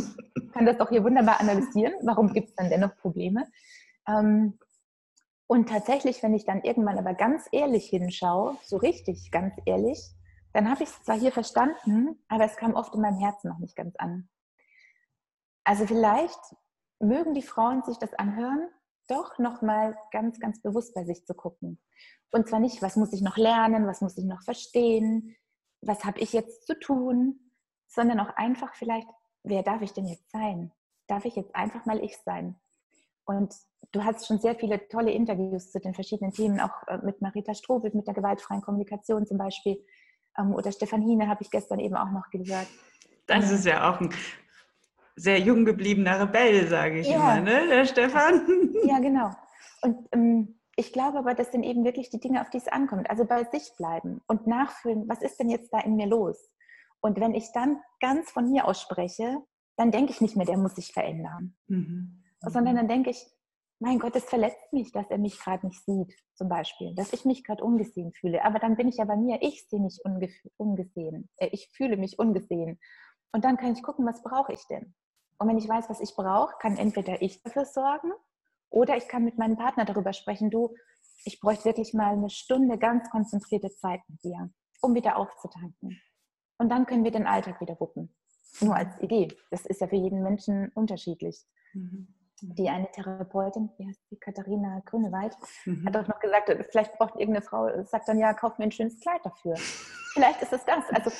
kann 0.60 0.66
das 0.66 0.76
doch 0.76 0.90
hier 0.90 1.02
wunderbar 1.02 1.40
analysieren. 1.40 1.94
Warum 2.02 2.34
gibt 2.34 2.50
es 2.50 2.54
dann 2.54 2.68
dennoch 2.68 2.94
Probleme? 2.98 3.50
Ähm, 4.06 4.58
und 5.46 5.70
tatsächlich, 5.70 6.22
wenn 6.22 6.34
ich 6.34 6.44
dann 6.44 6.60
irgendwann 6.60 6.98
aber 6.98 7.14
ganz 7.14 7.48
ehrlich 7.50 7.88
hinschaue, 7.88 8.58
so 8.62 8.76
richtig 8.76 9.30
ganz 9.30 9.54
ehrlich, 9.64 9.98
dann 10.52 10.70
habe 10.70 10.82
ich 10.82 10.90
es 10.90 11.02
zwar 11.02 11.18
hier 11.18 11.32
verstanden, 11.32 12.22
aber 12.28 12.44
es 12.44 12.56
kam 12.56 12.74
oft 12.74 12.94
in 12.94 13.00
meinem 13.00 13.18
Herzen 13.18 13.48
noch 13.48 13.58
nicht 13.58 13.74
ganz 13.74 13.96
an. 13.96 14.28
Also 15.64 15.86
vielleicht 15.86 16.38
mögen 16.98 17.32
die 17.32 17.40
Frauen 17.40 17.82
sich 17.82 17.96
das 17.96 18.12
anhören, 18.12 18.68
doch 19.08 19.38
nochmal 19.38 19.96
ganz, 20.12 20.40
ganz 20.40 20.60
bewusst 20.60 20.92
bei 20.92 21.04
sich 21.04 21.24
zu 21.24 21.32
gucken. 21.32 21.80
Und 22.32 22.50
zwar 22.50 22.60
nicht, 22.60 22.82
was 22.82 22.96
muss 22.96 23.14
ich 23.14 23.22
noch 23.22 23.38
lernen, 23.38 23.86
was 23.86 24.02
muss 24.02 24.18
ich 24.18 24.26
noch 24.26 24.42
verstehen, 24.42 25.34
was 25.80 26.04
habe 26.04 26.20
ich 26.20 26.34
jetzt 26.34 26.66
zu 26.66 26.78
tun, 26.78 27.50
sondern 27.86 28.20
auch 28.20 28.36
einfach 28.36 28.74
vielleicht, 28.74 29.08
wer 29.42 29.62
darf 29.62 29.82
ich 29.82 29.92
denn 29.92 30.06
jetzt 30.06 30.30
sein? 30.30 30.70
Darf 31.06 31.24
ich 31.24 31.36
jetzt 31.36 31.54
einfach 31.54 31.86
mal 31.86 32.02
ich 32.02 32.16
sein? 32.18 32.56
Und 33.24 33.54
du 33.92 34.04
hast 34.04 34.26
schon 34.26 34.38
sehr 34.38 34.54
viele 34.54 34.88
tolle 34.88 35.12
Interviews 35.12 35.70
zu 35.70 35.80
den 35.80 35.94
verschiedenen 35.94 36.32
Themen, 36.32 36.60
auch 36.60 36.86
äh, 36.88 36.98
mit 36.98 37.20
Marita 37.20 37.54
Strobel, 37.54 37.90
mit 37.94 38.06
der 38.06 38.14
gewaltfreien 38.14 38.62
Kommunikation 38.62 39.26
zum 39.26 39.38
Beispiel. 39.38 39.84
Ähm, 40.38 40.54
oder 40.54 40.72
Stefan 40.72 41.02
Hine 41.02 41.28
habe 41.28 41.42
ich 41.42 41.50
gestern 41.50 41.78
eben 41.78 41.96
auch 41.96 42.10
noch 42.10 42.30
gehört. 42.30 42.66
Das 43.26 43.50
ist 43.50 43.64
ja 43.64 43.90
auch 43.90 44.00
ein 44.00 44.12
sehr 45.16 45.38
jung 45.38 45.64
gebliebener 45.64 46.20
Rebell, 46.20 46.66
sage 46.66 47.00
ich 47.00 47.08
ja. 47.08 47.16
immer, 47.16 47.40
ne? 47.40 47.66
der 47.68 47.84
Stefan. 47.84 48.74
Ja, 48.84 48.98
genau. 48.98 49.30
Und 49.82 50.08
ähm, 50.12 50.58
ich 50.76 50.92
glaube 50.92 51.18
aber, 51.18 51.34
das 51.34 51.52
sind 51.52 51.62
eben 51.62 51.84
wirklich 51.84 52.10
die 52.10 52.20
Dinge, 52.20 52.40
auf 52.40 52.50
die 52.50 52.58
es 52.58 52.68
ankommt. 52.68 53.10
Also 53.10 53.24
bei 53.24 53.44
sich 53.44 53.72
bleiben 53.76 54.22
und 54.26 54.46
nachfühlen, 54.46 55.08
was 55.08 55.20
ist 55.20 55.38
denn 55.38 55.50
jetzt 55.50 55.72
da 55.72 55.80
in 55.80 55.96
mir 55.96 56.06
los? 56.06 56.50
Und 57.00 57.18
wenn 57.20 57.34
ich 57.34 57.52
dann 57.52 57.80
ganz 58.00 58.30
von 58.30 58.50
mir 58.50 58.66
ausspreche, 58.66 59.38
dann 59.76 59.90
denke 59.90 60.12
ich 60.12 60.20
nicht 60.20 60.36
mehr, 60.36 60.46
der 60.46 60.58
muss 60.58 60.74
sich 60.74 60.92
verändern. 60.92 61.56
Mhm. 61.68 62.22
Sondern 62.40 62.76
dann 62.76 62.88
denke 62.88 63.10
ich, 63.10 63.26
mein 63.80 63.98
Gott, 63.98 64.14
es 64.14 64.24
verletzt 64.24 64.72
mich, 64.72 64.92
dass 64.92 65.10
er 65.10 65.16
mich 65.16 65.40
gerade 65.40 65.66
nicht 65.66 65.82
sieht, 65.84 66.14
zum 66.34 66.50
Beispiel, 66.50 66.94
dass 66.94 67.14
ich 67.14 67.24
mich 67.24 67.44
gerade 67.44 67.64
ungesehen 67.64 68.12
fühle. 68.12 68.44
Aber 68.44 68.58
dann 68.58 68.76
bin 68.76 68.88
ich 68.88 68.98
ja 68.98 69.06
bei 69.06 69.16
mir, 69.16 69.38
ich 69.40 69.66
sehe 69.68 69.80
mich 69.80 70.00
ungesehen, 70.58 71.30
äh, 71.36 71.48
ich 71.50 71.70
fühle 71.72 71.96
mich 71.96 72.18
ungesehen. 72.18 72.78
Und 73.32 73.44
dann 73.44 73.56
kann 73.56 73.72
ich 73.72 73.82
gucken, 73.82 74.06
was 74.06 74.22
brauche 74.22 74.52
ich 74.52 74.66
denn? 74.66 74.94
Und 75.38 75.48
wenn 75.48 75.56
ich 75.56 75.68
weiß, 75.68 75.88
was 75.88 76.00
ich 76.00 76.14
brauche, 76.14 76.54
kann 76.60 76.76
entweder 76.76 77.22
ich 77.22 77.42
dafür 77.42 77.64
sorgen 77.64 78.12
oder 78.68 78.98
ich 78.98 79.08
kann 79.08 79.24
mit 79.24 79.38
meinem 79.38 79.56
Partner 79.56 79.86
darüber 79.86 80.12
sprechen, 80.12 80.50
du, 80.50 80.74
ich 81.24 81.40
bräuchte 81.40 81.64
wirklich 81.64 81.94
mal 81.94 82.12
eine 82.12 82.28
Stunde 82.28 82.76
ganz 82.76 83.08
konzentrierte 83.08 83.70
Zeit 83.70 84.00
mit 84.08 84.22
dir, 84.22 84.50
um 84.82 84.94
wieder 84.94 85.16
aufzutanken. 85.16 85.98
Und 86.60 86.68
dann 86.68 86.84
können 86.84 87.04
wir 87.04 87.10
den 87.10 87.26
Alltag 87.26 87.58
wieder 87.62 87.80
wuppen. 87.80 88.14
Nur 88.60 88.76
als 88.76 89.00
Idee. 89.00 89.28
Das 89.50 89.64
ist 89.64 89.80
ja 89.80 89.86
für 89.86 89.96
jeden 89.96 90.22
Menschen 90.22 90.70
unterschiedlich. 90.74 91.46
Mhm. 91.72 92.06
Die 92.42 92.68
eine 92.68 92.90
Therapeutin, 92.90 93.70
die 93.78 93.86
heißt 93.86 94.02
die 94.10 94.18
Katharina 94.18 94.82
Grünewald, 94.84 95.34
mhm. 95.64 95.86
hat 95.86 95.96
auch 95.96 96.06
noch 96.06 96.20
gesagt, 96.20 96.50
vielleicht 96.70 96.98
braucht 96.98 97.16
irgendeine 97.16 97.46
Frau, 97.46 97.82
sagt 97.84 98.08
dann, 98.08 98.18
ja, 98.18 98.34
kauf 98.34 98.58
mir 98.58 98.64
ein 98.64 98.72
schönes 98.72 99.00
Kleid 99.00 99.22
dafür. 99.24 99.54
Vielleicht 100.12 100.42
ist 100.42 100.52
es 100.52 100.62
das. 100.66 100.84
Also 100.90 101.10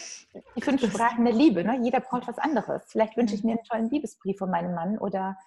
die 0.56 0.60
fünf 0.60 0.82
Sprachen 0.82 1.24
der 1.24 1.32
Liebe. 1.32 1.64
Ne? 1.64 1.80
Jeder 1.82 2.00
braucht 2.00 2.28
was 2.28 2.38
anderes. 2.38 2.82
Vielleicht 2.88 3.16
wünsche 3.16 3.34
ich 3.34 3.42
mir 3.42 3.52
einen 3.52 3.64
tollen 3.64 3.88
Liebesbrief 3.88 4.36
von 4.36 4.50
meinem 4.50 4.74
Mann 4.74 4.98
oder, 4.98 5.38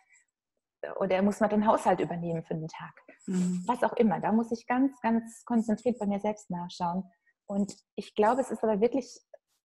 oder 0.95 1.17
er 1.17 1.21
muss 1.21 1.39
mal 1.39 1.49
den 1.49 1.67
Haushalt 1.67 1.99
übernehmen 1.99 2.43
für 2.43 2.56
den 2.56 2.67
Tag. 2.67 2.95
Mhm. 3.27 3.63
Was 3.67 3.84
auch 3.84 3.93
immer. 3.93 4.19
Da 4.19 4.32
muss 4.32 4.51
ich 4.51 4.65
ganz, 4.65 4.99
ganz 5.01 5.45
konzentriert 5.45 5.99
bei 5.99 6.08
mir 6.08 6.19
selbst 6.19 6.49
nachschauen. 6.49 7.03
Und 7.45 7.75
ich 7.95 8.15
glaube, 8.15 8.41
es 8.41 8.49
ist 8.49 8.63
aber 8.63 8.82
wirklich 8.82 9.21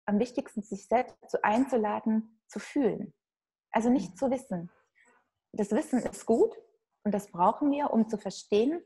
am 0.08 0.18
wichtigsten, 0.18 0.62
sich 0.62 0.88
selbst 0.88 1.16
so 1.28 1.38
einzuladen, 1.42 2.40
zu 2.48 2.58
fühlen. 2.58 3.12
Also 3.70 3.90
nicht 3.90 4.12
mhm. 4.12 4.16
zu 4.16 4.30
wissen. 4.30 4.70
Das 5.52 5.70
Wissen 5.70 6.00
ist 6.00 6.24
gut 6.24 6.56
und 7.04 7.12
das 7.12 7.30
brauchen 7.30 7.70
wir, 7.70 7.92
um 7.92 8.08
zu 8.08 8.16
verstehen. 8.16 8.82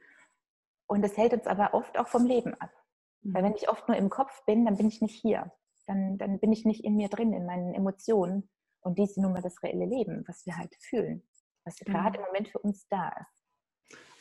Und 0.87 1.05
es 1.05 1.17
hält 1.17 1.33
uns 1.33 1.47
aber 1.47 1.75
oft 1.75 1.97
auch 1.97 2.09
vom 2.09 2.27
Leben 2.27 2.55
ab. 2.55 2.71
Weil 3.23 3.45
wenn 3.45 3.55
ich 3.55 3.69
oft 3.69 3.87
nur 3.87 3.97
im 3.97 4.11
Kopf 4.11 4.45
bin, 4.47 4.65
dann 4.65 4.77
bin 4.77 4.89
ich 4.89 5.01
nicht 5.01 5.15
hier. 5.15 5.53
Dann, 5.87 6.19
dann 6.19 6.41
bin 6.41 6.53
ich 6.53 6.65
nicht 6.65 6.85
in 6.85 6.97
mir 6.97 7.09
drin, 7.09 7.33
in 7.33 7.47
meinen 7.47 7.73
Emotionen. 7.73 8.51
Und 8.81 8.99
dies 8.99 9.11
ist 9.11 9.19
nun 9.19 9.33
mal 9.33 9.43
das 9.43 9.63
reelle 9.63 9.87
Leben, 9.87 10.25
was 10.27 10.45
wir 10.45 10.57
halt 10.57 10.75
fühlen, 10.81 11.23
was 11.65 11.77
gerade 11.77 12.19
im 12.19 12.25
Moment 12.25 12.49
für 12.49 12.59
uns 12.59 12.89
da 12.89 13.09
ist. 13.11 13.42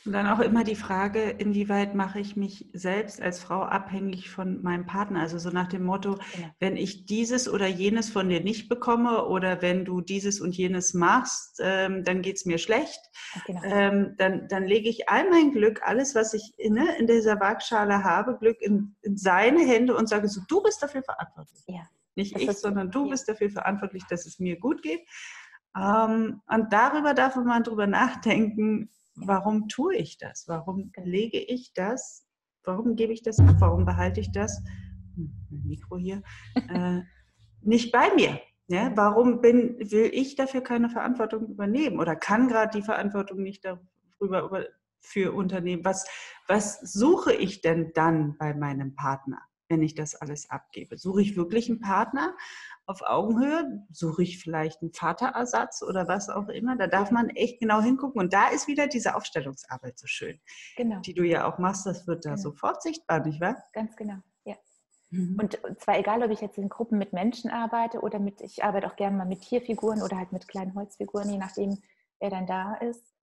Und 0.04 0.14
dann 0.14 0.28
auch 0.28 0.40
immer 0.40 0.64
die 0.64 0.76
Frage, 0.76 1.30
inwieweit 1.30 1.94
mache 1.94 2.20
ich 2.20 2.36
mich 2.36 2.68
selbst 2.74 3.22
als 3.22 3.40
Frau 3.40 3.62
abhängig 3.62 4.32
von 4.32 4.64
meinem 4.64 4.88
Partner? 4.88 5.20
Also 5.20 5.38
so 5.38 5.52
nach 5.52 5.68
dem 5.68 5.84
Motto, 5.84 6.18
genau. 6.34 6.48
wenn 6.60 6.76
ich 6.76 7.06
dieses 7.06 7.48
oder 7.48 7.68
jenes 7.68 8.10
von 8.10 8.28
dir 8.28 8.42
nicht 8.42 8.68
bekomme 8.68 9.26
oder 9.28 9.62
wenn 9.62 9.86
du 9.86 10.02
dieses 10.02 10.42
und 10.42 10.58
jenes 10.58 10.96
machst, 10.96 11.60
ähm, 11.64 12.04
dann 12.04 12.24
geht 12.24 12.38
es 12.38 12.46
mir 12.46 12.58
schlecht. 12.58 13.00
Genau. 13.46 13.62
Ähm, 13.64 14.16
dann, 14.18 14.48
dann 14.48 14.66
lege 14.66 14.90
ich 14.90 15.08
all 15.08 15.30
mein 15.30 15.52
Glück, 15.52 15.82
alles, 15.84 16.16
was 16.16 16.34
ich 16.34 16.52
ne, 16.58 16.96
in 16.98 17.06
dieser 17.06 17.40
Waagschale 17.40 18.04
habe, 18.04 18.38
Glück 18.40 18.60
in, 18.62 18.96
in, 19.04 19.18
seine 19.18 19.64
Hände 19.64 19.96
und 19.96 20.10
sage 20.10 20.28
so, 20.30 20.42
du 20.48 20.64
bist 20.64 20.82
dafür 20.82 21.04
verantwortlich. 21.04 21.62
Ja. 21.68 21.82
Nicht 22.16 22.36
das 22.36 22.42
ich, 22.42 22.52
sondern 22.58 22.90
du 22.90 23.06
ja. 23.06 23.12
bist 23.12 23.30
dafür 23.30 23.52
verantwortlich, 23.52 24.04
dass 24.10 24.26
es 24.26 24.40
mir 24.40 24.60
gut 24.60 24.82
geht. 24.82 25.02
Ähm, 25.78 26.42
und 26.48 26.74
darüber 26.74 27.14
darf 27.14 27.36
man 27.36 27.46
mal 27.46 27.64
drüber 27.64 27.86
nachdenken, 27.86 28.90
warum 29.28 29.68
tue 29.68 29.96
ich 29.96 30.18
das? 30.18 30.48
Warum 30.48 30.92
genau. 30.92 31.08
lege 31.08 31.40
ich 31.40 31.74
das? 31.74 32.26
Warum 32.64 32.96
gebe 32.96 33.14
ich 33.14 33.24
das 33.24 33.40
ab? 33.40 33.56
Warum 33.60 33.86
behalte 33.86 34.20
ich 34.20 34.32
das? 34.32 34.62
Hm, 35.16 35.32
Mikro 35.50 35.98
hier. 35.98 36.22
Äh, 36.56 37.02
nicht 37.62 37.92
bei 37.92 38.14
mir. 38.16 38.40
Ja, 38.68 38.92
warum 38.96 39.42
bin, 39.42 39.78
will 39.80 40.10
ich 40.14 40.36
dafür 40.36 40.62
keine 40.62 40.90
Verantwortung 40.90 41.48
übernehmen 41.48 42.00
oder 42.00 42.16
kann 42.16 42.48
gerade 42.48 42.78
die 42.78 42.86
Verantwortung 42.86 43.42
nicht 43.42 43.66
darüber 43.66 44.44
über, 44.44 44.66
für 45.02 45.34
Unternehmen? 45.34 45.84
Was, 45.84 46.08
was 46.48 46.80
suche 46.80 47.34
ich 47.34 47.62
denn 47.62 47.92
dann 47.94 48.38
bei 48.38 48.54
meinem 48.54 48.96
Partner, 48.96 49.40
wenn 49.72 49.82
ich 49.82 49.96
das 49.96 50.14
alles 50.14 50.50
abgebe? 50.50 50.98
Suche 50.98 51.22
ich 51.22 51.36
wirklich 51.36 51.70
einen 51.70 51.80
Partner 51.80 52.36
auf 52.86 53.02
Augenhöhe? 53.02 53.86
Suche 53.92 54.22
ich 54.22 54.38
vielleicht 54.38 54.82
einen 54.82 54.94
Vaterersatz 54.94 55.82
oder 55.82 56.08
was 56.08 56.30
auch 56.30 56.50
immer? 56.50 56.78
Da 56.78 56.86
darf 56.86 57.10
man 57.10 57.30
echt 57.30 57.60
genau 57.60 57.82
hingucken. 57.82 58.22
Und 58.22 58.34
da 58.34 58.50
ist 58.50 58.68
wieder 58.68 58.88
diese 58.88 59.16
Aufstellungsarbeit 59.16 59.98
so 59.98 60.06
schön, 60.06 60.40
genau. 60.78 61.00
die 61.00 61.16
du 61.16 61.24
ja 61.24 61.52
auch 61.52 61.58
machst. 61.58 61.88
Das 61.88 62.06
wird 62.06 62.26
da 62.26 62.32
genau. 62.32 62.42
sofort 62.42 62.84
sichtbar, 62.84 63.26
nicht 63.26 63.42
wahr? 63.42 63.64
Ganz 63.74 63.96
genau. 63.96 64.22
Mhm. 65.12 65.38
Und 65.40 65.60
zwar 65.82 66.00
egal, 66.00 66.24
ob 66.24 66.32
ich 66.32 66.42
jetzt 66.42 66.58
in 66.58 66.70
Gruppen 66.70 66.98
mit 66.98 67.14
Menschen 67.14 67.52
arbeite 67.52 68.00
oder 68.00 68.18
mit, 68.18 68.42
ich 68.42 68.64
arbeite 68.64 68.88
auch 68.88 68.96
gerne 68.96 69.18
mal 69.18 69.26
mit 69.26 69.42
Tierfiguren 69.42 70.02
oder 70.02 70.18
halt 70.18 70.32
mit 70.32 70.48
kleinen 70.48 70.74
Holzfiguren, 70.74 71.30
je 71.30 71.38
nachdem, 71.38 71.78
wer 72.20 72.30
dann 72.30 72.48
da 72.48 72.76
ist. 72.76 73.14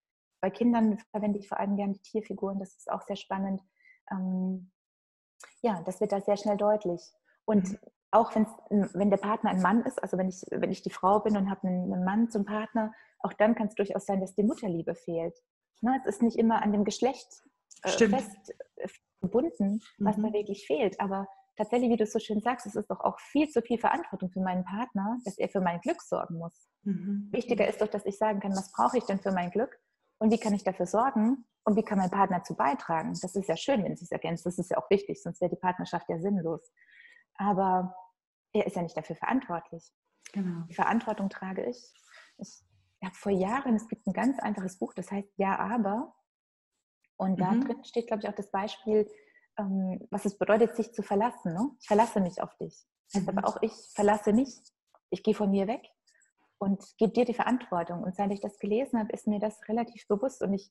Bei 0.41 0.51
Kindern 0.51 0.99
verwende 1.11 1.39
ich 1.39 1.49
vor 1.49 1.59
allem 1.59 1.77
gerne 1.77 1.95
die 1.95 2.03
Tierfiguren, 2.03 2.59
das 2.59 2.77
ist 2.77 2.91
auch 2.91 3.03
sehr 3.03 3.17
spannend. 3.17 3.63
Ähm, 4.11 4.71
ja, 5.63 5.83
das 5.85 6.01
wird 6.01 6.13
da 6.13 6.21
sehr 6.21 6.37
schnell 6.37 6.57
deutlich. 6.57 7.01
Und 7.45 7.71
mhm. 7.71 7.79
auch 8.11 8.35
wenn 8.35 9.11
der 9.11 9.17
Partner 9.17 9.51
ein 9.51 9.63
Mann 9.63 9.85
ist, 9.85 10.03
also 10.03 10.19
wenn 10.19 10.29
ich, 10.29 10.43
wenn 10.51 10.71
ich 10.71 10.83
die 10.83 10.91
Frau 10.91 11.21
bin 11.21 11.37
und 11.37 11.51
habe 11.51 11.67
einen, 11.67 11.93
einen 11.93 12.05
Mann 12.05 12.31
zum 12.31 12.45
Partner, 12.45 12.93
auch 13.21 13.33
dann 13.33 13.55
kann 13.55 13.69
es 13.69 13.75
durchaus 13.75 14.07
sein, 14.07 14.21
dass 14.21 14.35
die 14.35 14.43
Mutterliebe 14.43 14.95
fehlt. 14.95 15.37
Ne, 15.81 15.97
es 16.01 16.07
ist 16.07 16.23
nicht 16.23 16.39
immer 16.39 16.63
an 16.63 16.73
dem 16.73 16.85
Geschlecht 16.85 17.29
äh, 17.83 17.91
fest 17.91 18.55
äh, 18.77 18.89
gebunden, 19.21 19.81
was 19.99 20.17
mhm. 20.17 20.25
da 20.25 20.33
wirklich 20.33 20.67
fehlt. 20.67 21.01
Aber 21.01 21.29
tatsächlich, 21.57 21.91
wie 21.91 21.97
du 21.97 22.07
so 22.07 22.19
schön 22.19 22.41
sagst, 22.41 22.67
es 22.67 22.75
ist 22.75 22.91
doch 22.91 23.01
auch 23.01 23.19
viel 23.21 23.49
zu 23.49 23.63
viel 23.63 23.79
Verantwortung 23.79 24.31
für 24.31 24.41
meinen 24.41 24.65
Partner, 24.65 25.19
dass 25.25 25.39
er 25.39 25.49
für 25.49 25.61
mein 25.61 25.81
Glück 25.81 26.03
sorgen 26.03 26.39
muss. 26.39 26.69
Mhm. 26.83 27.29
Wichtiger 27.31 27.69
ist 27.69 27.81
doch, 27.81 27.89
dass 27.89 28.07
ich 28.07 28.17
sagen 28.19 28.41
kann, 28.41 28.53
was 28.53 28.73
brauche 28.73 28.99
ich 28.99 29.05
denn 29.05 29.21
für 29.21 29.33
mein 29.33 29.51
Glück 29.51 29.79
und 30.19 30.33
wie 30.33 30.39
kann 30.39 30.55
ich 30.55 30.65
dafür 30.65 30.87
sorgen 30.87 31.45
und 31.69 31.77
wie 31.77 31.83
kann 31.83 31.99
mein 31.99 32.11
Partner 32.11 32.39
dazu 32.39 32.55
beitragen. 32.55 33.13
Das 33.21 33.35
ist 33.35 33.47
ja 33.47 33.57
schön, 33.57 33.85
wenn 33.85 33.93
es 33.93 34.01
sich 34.01 34.11
ergänzt. 34.11 34.47
Das 34.47 34.59
ist 34.59 34.71
ja 34.71 34.79
auch 34.79 34.89
wichtig, 34.89 35.23
sonst 35.23 35.43
wäre 35.43 35.51
die 35.51 35.61
Partnerschaft 35.61 36.09
ja 36.09 36.19
sinnlos. 36.19 36.73
Aber 37.35 37.95
er 38.55 38.67
ist 38.67 38.75
ja 38.75 38.81
nicht 38.81 38.97
dafür 38.97 39.17
verantwortlich. 39.17 39.93
Genau. 40.33 40.65
Die 40.67 40.75
Verantwortung 40.75 41.29
trage 41.29 41.67
ich. 41.67 41.93
Ich 42.39 42.65
habe 43.05 43.15
vor 43.15 43.33
Jahren, 43.33 43.77
es 43.77 43.87
gibt 43.87 44.07
ein 44.07 44.15
ganz 44.15 44.39
einfaches 44.39 44.79
Buch, 44.79 44.95
das 44.95 45.11
heißt 45.11 45.29
Ja, 45.37 45.59
aber. 45.59 46.15
Und 47.19 47.39
da 47.39 47.51
mhm. 47.51 47.67
drin 47.67 47.85
steht, 47.85 48.07
glaube 48.07 48.23
ich, 48.23 48.29
auch 48.31 48.35
das 48.35 48.51
Beispiel, 48.51 49.07
ähm, 49.59 50.07
was 50.11 50.25
es 50.25 50.39
bedeutet, 50.39 50.75
sich 50.75 50.95
zu 50.95 51.03
verlassen. 51.03 51.53
Ne? 51.53 51.71
Ich 51.81 51.87
verlasse 51.87 52.21
mich 52.21 52.41
auf 52.41 52.57
dich. 52.57 52.87
Heißt 53.15 53.27
mhm. 53.27 53.37
aber 53.37 53.47
auch, 53.47 53.61
ich 53.61 53.75
verlasse 53.95 54.33
mich. 54.33 54.59
Ich 55.11 55.23
gehe 55.23 55.35
von 55.35 55.51
mir 55.51 55.67
weg 55.67 55.83
und 56.59 56.85
gebe 56.99 57.13
dir 57.13 57.25
die 57.25 57.35
Verantwortung. 57.35 58.03
Und 58.03 58.17
seit 58.17 58.31
ich 58.31 58.41
das 58.41 58.59
gelesen 58.59 58.99
habe, 58.99 59.13
ist 59.13 59.27
mir 59.27 59.41
das 59.41 59.61
relativ 59.69 60.07
bewusst. 60.09 60.43
Und 60.43 60.53
ich 60.55 60.71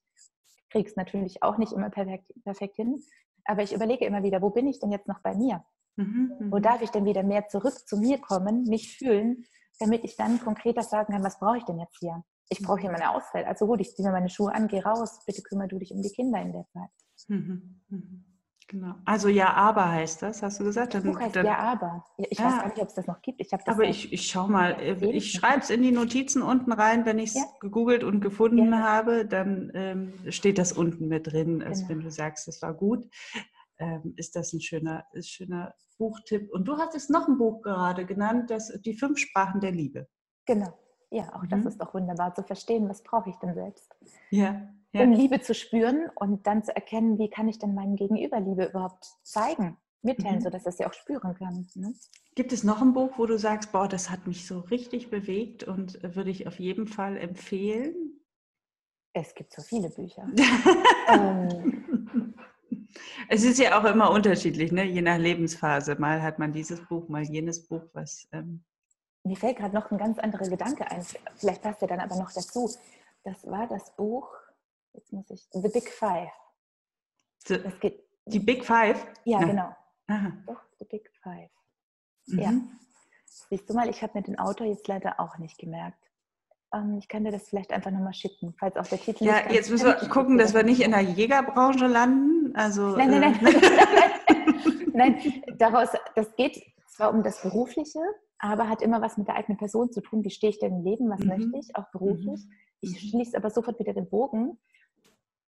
kriege 0.70 0.90
es 0.90 0.96
natürlich 0.96 1.44
auch 1.44 1.58
nicht 1.58 1.74
immer 1.74 1.90
perfekt, 1.90 2.32
perfekt, 2.44 2.76
hin. 2.76 3.02
Aber 3.46 3.64
ich 3.64 3.74
überlege 3.74 4.06
immer 4.06 4.24
wieder, 4.24 4.42
wo 4.42 4.50
bin 4.50 4.68
ich 4.68 4.80
denn 4.80 4.92
jetzt 4.92 5.08
noch 5.08 5.22
bei 5.22 5.36
mir? 5.36 5.64
Mhm, 5.96 6.52
wo 6.52 6.58
mhm. 6.58 6.62
darf 6.62 6.82
ich 6.82 6.92
denn 6.92 7.06
wieder 7.06 7.24
mehr 7.24 7.48
zurück 7.48 7.88
zu 7.88 7.98
mir 7.98 8.20
kommen, 8.20 8.64
mich 8.64 8.98
fühlen, 8.98 9.46
damit 9.80 10.04
ich 10.04 10.16
dann 10.16 10.40
konkreter 10.40 10.84
sagen 10.84 11.14
kann, 11.14 11.24
was 11.24 11.40
brauche 11.40 11.58
ich 11.58 11.66
denn 11.66 11.80
jetzt 11.80 11.98
hier? 12.00 12.24
Ich 12.50 12.62
brauche 12.62 12.82
hier 12.82 12.92
meine 12.92 13.12
Auszeit. 13.12 13.46
Also 13.46 13.66
gut, 13.66 13.82
ich 13.82 13.96
ziehe 13.96 14.08
mir 14.08 14.14
meine 14.14 14.30
Schuhe 14.30 14.54
an, 14.54 14.68
geh 14.68 14.80
raus, 14.80 15.20
bitte 15.26 15.42
kümmere 15.42 15.68
du 15.68 15.80
dich 15.80 15.92
um 15.92 16.02
die 16.02 16.12
Kinder 16.12 16.42
in 16.42 16.54
der 16.54 16.66
Zeit. 16.68 16.90
Mhm. 17.28 17.82
Mhm. 17.90 18.26
Genau. 18.70 18.96
Also 19.06 19.30
ja, 19.30 19.54
aber 19.54 19.90
heißt 19.90 20.22
das, 20.22 20.44
hast 20.44 20.60
du 20.60 20.66
gesagt? 20.66 20.94
Dann, 20.94 21.04
das 21.04 21.14
Buch 21.14 21.22
heißt 21.22 21.36
dann, 21.38 21.46
ja, 21.46 21.58
aber. 21.58 22.04
Ich 22.18 22.38
ja. 22.38 22.46
weiß 22.46 22.56
gar 22.58 22.68
nicht, 22.68 22.82
ob 22.82 22.88
es 22.90 22.96
das 22.96 23.08
noch 23.08 23.22
gibt. 23.22 23.40
Ich 23.40 23.54
aber 23.54 23.84
ich, 23.84 24.12
ich 24.12 24.28
schau 24.28 24.48
mal, 24.48 24.72
äh, 24.82 25.06
ich 25.12 25.32
schreibe 25.32 25.62
es 25.62 25.70
in 25.70 25.82
die 25.84 25.94
Notizen 25.94 26.42
unten 26.42 26.74
rein, 26.74 27.06
wenn 27.06 27.18
ich 27.18 27.30
es 27.30 27.36
ja. 27.36 27.46
gegoogelt 27.62 28.04
und 28.04 28.20
gefunden 28.20 28.74
ja. 28.74 28.80
habe, 28.80 29.26
dann 29.26 29.72
ähm, 29.74 30.14
steht 30.30 30.58
das 30.58 30.74
unten 30.74 31.08
mit 31.08 31.32
drin. 31.32 31.64
Also 31.64 31.84
genau. 31.84 31.98
wenn 31.98 32.04
du 32.04 32.12
sagst, 32.12 32.50
es 32.50 32.62
war 32.62 32.74
gut, 32.74 33.06
ähm, 33.80 34.14
ist 34.18 34.36
das 34.36 34.52
ein 34.52 34.60
schöner, 34.60 35.06
ist 35.14 35.30
schöner 35.30 35.74
Buchtipp. 35.98 36.52
Und 36.52 36.66
du 36.66 36.78
hast 36.78 36.94
jetzt 36.94 37.10
noch 37.10 37.30
ein 37.30 37.38
Buch 37.38 37.62
gerade 37.62 38.06
genannt, 38.06 38.52
das, 38.52 38.68
die 38.84 38.96
fünf 38.96 39.18
Sprachen 39.18 39.62
der 39.62 39.72
Liebe. 39.72 40.10
Genau. 40.46 40.78
Ja, 41.10 41.34
auch 41.34 41.44
mhm. 41.44 41.50
das 41.50 41.66
ist 41.66 41.82
doch 41.82 41.94
wunderbar 41.94 42.36
zu 42.36 42.44
verstehen, 42.44 42.90
was 42.90 43.02
brauche 43.02 43.30
ich 43.30 43.38
denn 43.38 43.54
selbst. 43.54 43.96
Ja 44.30 44.68
ja. 44.98 45.04
um 45.06 45.12
Liebe 45.12 45.42
zu 45.42 45.54
spüren 45.54 46.10
und 46.16 46.48
dann 46.48 46.64
zu 46.64 46.76
erkennen, 46.76 47.18
wie 47.18 47.30
kann 47.30 47.48
ich 47.48 47.60
denn 47.60 47.74
meinem 47.74 47.96
Gegenüber 47.96 48.40
Liebe 48.40 48.66
überhaupt 48.66 49.06
zeigen, 49.24 49.78
mitteilen, 50.02 50.38
mhm. 50.38 50.42
sodass 50.42 50.66
er 50.66 50.72
sie 50.72 50.86
auch 50.86 50.94
spüren 50.94 51.36
kann. 51.36 51.68
Ne? 51.76 51.94
Gibt 52.36 52.54
es 52.54 52.64
noch 52.64 52.82
ein 52.82 52.94
Buch, 52.94 53.18
wo 53.18 53.26
du 53.26 53.38
sagst, 53.38 53.72
boah, 53.72 53.88
das 53.88 54.10
hat 54.10 54.28
mich 54.28 54.48
so 54.48 54.60
richtig 54.60 55.10
bewegt 55.10 55.64
und 55.64 56.00
würde 56.16 56.30
ich 56.30 56.48
auf 56.48 56.60
jeden 56.60 56.88
Fall 56.88 57.18
empfehlen? 57.18 58.22
Es 59.14 59.34
gibt 59.34 59.54
so 59.54 59.62
viele 59.62 59.90
Bücher. 59.90 60.28
ähm, 61.10 62.34
es 63.30 63.44
ist 63.44 63.60
ja 63.60 63.80
auch 63.80 63.86
immer 63.86 64.12
unterschiedlich, 64.12 64.72
ne? 64.72 64.84
je 64.84 65.02
nach 65.02 65.18
Lebensphase. 65.18 65.96
Mal 65.96 66.22
hat 66.22 66.40
man 66.40 66.54
dieses 66.54 66.86
Buch, 66.88 67.08
mal 67.10 67.24
jenes 67.24 67.68
Buch, 67.68 67.84
was. 67.94 68.28
Ähm 68.32 68.64
Mir 69.24 69.36
fällt 69.36 69.58
gerade 69.58 69.74
noch 69.74 69.90
ein 69.92 69.98
ganz 69.98 70.20
anderer 70.20 70.48
Gedanke 70.48 70.90
ein. 70.90 71.04
Vielleicht 71.36 71.62
passt 71.62 71.82
er 71.82 71.88
dann 71.88 72.00
aber 72.00 72.16
noch 72.16 72.32
dazu. 72.32 72.70
Das 73.24 73.46
war 73.48 73.68
das 73.68 73.96
Buch 73.96 74.28
jetzt 74.98 75.14
muss 75.14 75.30
ich, 75.30 75.48
The 75.52 75.70
Big 75.70 75.90
Five. 75.90 76.30
The, 77.46 77.62
das 77.64 77.80
geht. 77.80 78.04
Die 78.26 78.40
Big 78.40 78.66
Five? 78.66 79.06
Ja, 79.24 79.40
ja. 79.40 79.48
genau. 79.48 79.76
Aha. 80.08 80.34
Doch, 80.46 80.62
The 80.80 80.86
Big 80.86 81.10
Five. 81.24 81.50
Mhm. 82.28 82.40
Ja. 82.40 82.54
Siehst 83.50 83.70
du 83.70 83.74
mal, 83.74 83.90
ich 83.90 84.02
habe 84.02 84.18
mir 84.18 84.24
den 84.24 84.38
Autor 84.38 84.68
jetzt 84.68 84.88
leider 84.88 85.20
auch 85.20 85.38
nicht 85.38 85.58
gemerkt. 85.58 86.04
Ähm, 86.74 86.98
ich 86.98 87.08
kann 87.08 87.24
dir 87.24 87.32
das 87.32 87.48
vielleicht 87.48 87.72
einfach 87.72 87.92
nochmal 87.92 88.14
schicken, 88.14 88.54
falls 88.60 88.76
auch 88.76 88.88
der 88.88 89.00
Titel. 89.00 89.24
Ja, 89.24 89.50
jetzt 89.50 89.70
müssen 89.70 89.86
wir 89.86 89.96
gucken, 90.10 90.38
dass 90.38 90.54
wir 90.54 90.64
nicht 90.64 90.82
in 90.82 90.92
der 90.92 91.02
Jägerbranche 91.02 91.88
landen. 91.88 92.56
Also, 92.56 92.98
nein, 92.98 93.12
nein, 93.12 93.40
nein. 93.42 93.56
Äh. 93.56 94.90
nein, 94.94 95.44
daraus, 95.58 95.90
das 96.16 96.36
geht 96.36 96.62
zwar 96.88 97.14
um 97.14 97.24
das 97.24 97.42
Berufliche, 97.42 98.00
aber 98.40 98.68
hat 98.68 98.82
immer 98.82 99.02
was 99.02 99.18
mit 99.18 99.28
der 99.28 99.36
eigenen 99.36 99.58
Person 99.58 99.92
zu 99.92 100.02
tun. 100.02 100.24
Wie 100.24 100.30
stehe 100.30 100.50
ich 100.50 100.60
denn 100.60 100.74
im 100.74 100.84
Leben? 100.84 101.10
Was 101.10 101.22
mhm. 101.22 101.28
möchte 101.28 101.58
ich? 101.58 101.76
Auch 101.76 101.90
beruflich. 101.92 102.44
Mhm. 102.44 102.52
Ich 102.82 102.92
mhm. 102.92 103.10
schließe 103.10 103.38
aber 103.38 103.50
sofort 103.50 103.80
wieder 103.80 103.94
den 103.94 104.10
Bogen. 104.10 104.60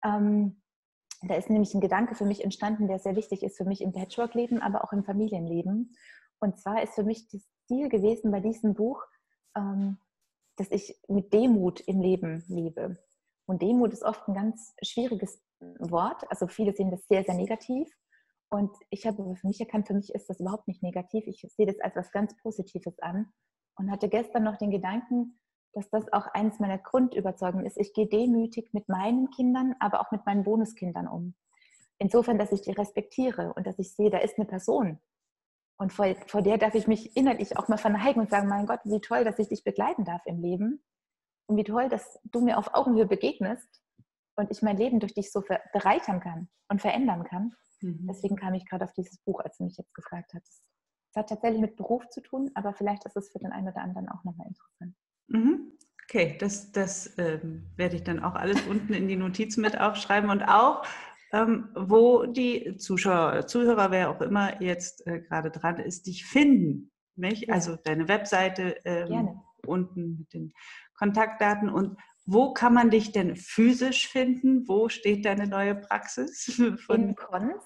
Ähm, 0.07 0.63
da 1.23 1.35
ist 1.35 1.51
nämlich 1.51 1.75
ein 1.75 1.81
Gedanke 1.81 2.15
für 2.15 2.25
mich 2.25 2.45
entstanden, 2.45 2.89
der 2.89 2.99
sehr 2.99 3.17
wichtig 3.17 3.43
ist 3.43 3.57
für 3.57 3.65
mich 3.65 3.81
im 3.81 3.93
Patchwork-Leben, 3.93 4.63
aber 4.63 4.85
auch 4.85 4.93
im 4.93 5.05
Familienleben. 5.05 5.97
Und 6.39 6.59
zwar 6.59 6.83
ist 6.83 6.95
für 6.95 7.05
mich 7.05 7.29
das 7.29 7.43
Ziel 7.67 7.89
gewesen 7.89 8.31
bei 8.31 8.41
diesem 8.41 8.75
Buch, 8.75 9.03
ähm, 9.57 9.99
dass 10.57 10.71
ich 10.71 11.01
mit 11.09 11.33
Demut 11.33 11.81
im 11.81 12.01
Leben 12.01 12.45
lebe. 12.49 12.99
Und 13.47 13.63
Demut 13.63 13.93
ist 13.93 14.03
oft 14.03 14.27
ein 14.29 14.35
ganz 14.35 14.75
schwieriges 14.83 15.43
Wort. 15.79 16.31
Also 16.31 16.47
viele 16.47 16.75
sehen 16.75 16.91
das 16.91 17.07
sehr, 17.09 17.25
sehr 17.25 17.35
negativ. 17.35 17.89
Und 18.49 18.75
ich 18.91 19.07
habe 19.07 19.35
für 19.35 19.47
mich 19.47 19.61
erkannt, 19.61 19.89
für 19.89 19.95
mich 19.95 20.15
ist 20.15 20.29
das 20.29 20.41
überhaupt 20.41 20.69
nicht 20.69 20.83
negativ. 20.83 21.27
Ich 21.27 21.41
sehe 21.57 21.67
das 21.67 21.81
als 21.81 21.97
was 21.97 22.13
ganz 22.13 22.37
Positives 22.37 22.99
an 23.01 23.33
und 23.77 23.91
hatte 23.91 24.09
gestern 24.09 24.45
noch 24.45 24.57
den 24.57 24.71
Gedanken, 24.71 25.39
dass 25.77 25.91
das 25.91 26.11
auch 26.11 26.27
eines 26.29 26.59
meiner 26.59 26.79
Grundüberzeugungen 26.79 27.67
ist. 27.67 27.77
Ich 27.77 27.93
gehe 27.93 28.07
demütig 28.07 28.73
mit 28.73 28.89
meinen 28.89 29.29
Kindern, 29.29 29.75
aber 29.79 30.01
auch 30.01 30.11
mit 30.11 30.25
meinen 30.25 30.43
Bonuskindern 30.43 31.07
um. 31.07 31.35
Insofern, 31.99 32.39
dass 32.39 32.51
ich 32.51 32.63
die 32.63 32.71
respektiere 32.71 33.53
und 33.53 33.67
dass 33.67 33.79
ich 33.79 33.95
sehe, 33.95 34.09
da 34.09 34.19
ist 34.19 34.39
eine 34.39 34.47
Person. 34.47 34.99
Und 35.79 35.93
vor, 35.93 36.07
vor 36.29 36.41
der 36.41 36.57
darf 36.57 36.75
ich 36.75 36.87
mich 36.87 37.15
innerlich 37.15 37.59
auch 37.59 37.69
mal 37.69 37.77
verneigen 37.77 38.23
und 38.23 38.31
sagen, 38.31 38.49
mein 38.49 38.67
Gott, 38.67 38.81
wie 38.85 39.03
toll, 39.03 39.23
dass 39.25 39.39
ich 39.39 39.49
dich 39.49 39.65
begleiten 39.65 40.07
darf 40.07 40.23
im 40.25 40.41
Leben. 40.41 40.83
Und 41.47 41.59
wie 41.59 41.65
toll, 41.65 41.91
dass 41.91 42.19
du 42.25 42.41
mir 42.41 42.57
auf 42.57 42.73
Augenhöhe 42.73 43.07
begegnest 43.07 43.83
und 44.37 44.51
ich 44.51 44.63
mein 44.63 44.79
Leben 44.79 44.99
durch 44.99 45.13
dich 45.13 45.31
so 45.31 45.43
bereichern 45.75 46.21
kann 46.21 46.49
und 46.71 46.81
verändern 46.81 47.25
kann. 47.25 47.55
Mhm. 47.83 48.07
Deswegen 48.09 48.37
kam 48.37 48.55
ich 48.55 48.65
gerade 48.65 48.87
auf 48.87 48.95
dieses 48.95 49.19
Buch, 49.19 49.41
als 49.41 49.59
du 49.59 49.65
mich 49.65 49.77
jetzt 49.77 49.95
gefragt 49.95 50.33
hast. 50.35 50.63
Es 51.11 51.17
hat 51.17 51.29
tatsächlich 51.29 51.61
mit 51.61 51.77
Beruf 51.77 52.09
zu 52.09 52.23
tun, 52.23 52.51
aber 52.55 52.73
vielleicht 52.73 53.05
ist 53.05 53.17
es 53.17 53.31
für 53.31 53.39
den 53.39 53.53
einen 53.53 53.69
oder 53.69 53.83
anderen 53.83 54.09
auch 54.09 54.25
nochmal 54.25 54.49
interessant. 54.49 54.97
Mhm. 55.29 55.73
Okay, 56.05 56.37
das, 56.39 56.71
das 56.71 57.15
ähm, 57.19 57.67
werde 57.77 57.97
ich 57.97 58.05
dann 58.05 58.23
auch 58.23 58.35
alles 58.35 58.61
unten 58.63 58.95
in 58.95 59.09
die 59.09 59.17
Notizen 59.17 59.61
mit 59.61 59.81
aufschreiben 59.81 60.31
und 60.31 60.43
auch, 60.45 60.85
ähm, 61.33 61.69
wo 61.75 62.27
die 62.27 62.77
Zuschauer, 62.77 63.47
Zuhörer, 63.49 63.91
wer 63.91 64.11
auch 64.11 64.21
immer 64.21 64.63
jetzt 64.63 65.05
äh, 65.07 65.21
gerade 65.21 65.51
dran 65.51 65.79
ist, 65.79 66.07
dich 66.07 66.25
finden. 66.25 66.93
Nicht? 67.17 67.49
Ja. 67.49 67.55
Also 67.55 67.77
deine 67.77 68.09
Webseite 68.09 68.77
ähm, 68.85 69.41
unten 69.67 70.19
mit 70.19 70.33
den 70.33 70.53
Kontaktdaten 70.95 71.69
und 71.69 71.99
wo 72.27 72.53
kann 72.53 72.75
man 72.75 72.91
dich 72.91 73.13
denn 73.13 73.37
physisch 73.37 74.09
finden? 74.09 74.67
Wo 74.67 74.89
steht 74.89 75.25
deine 75.25 75.47
neue 75.47 75.77
Praxis? 75.77 76.61
Von 76.87 77.11
in 77.11 77.15
Konz. 77.15 77.63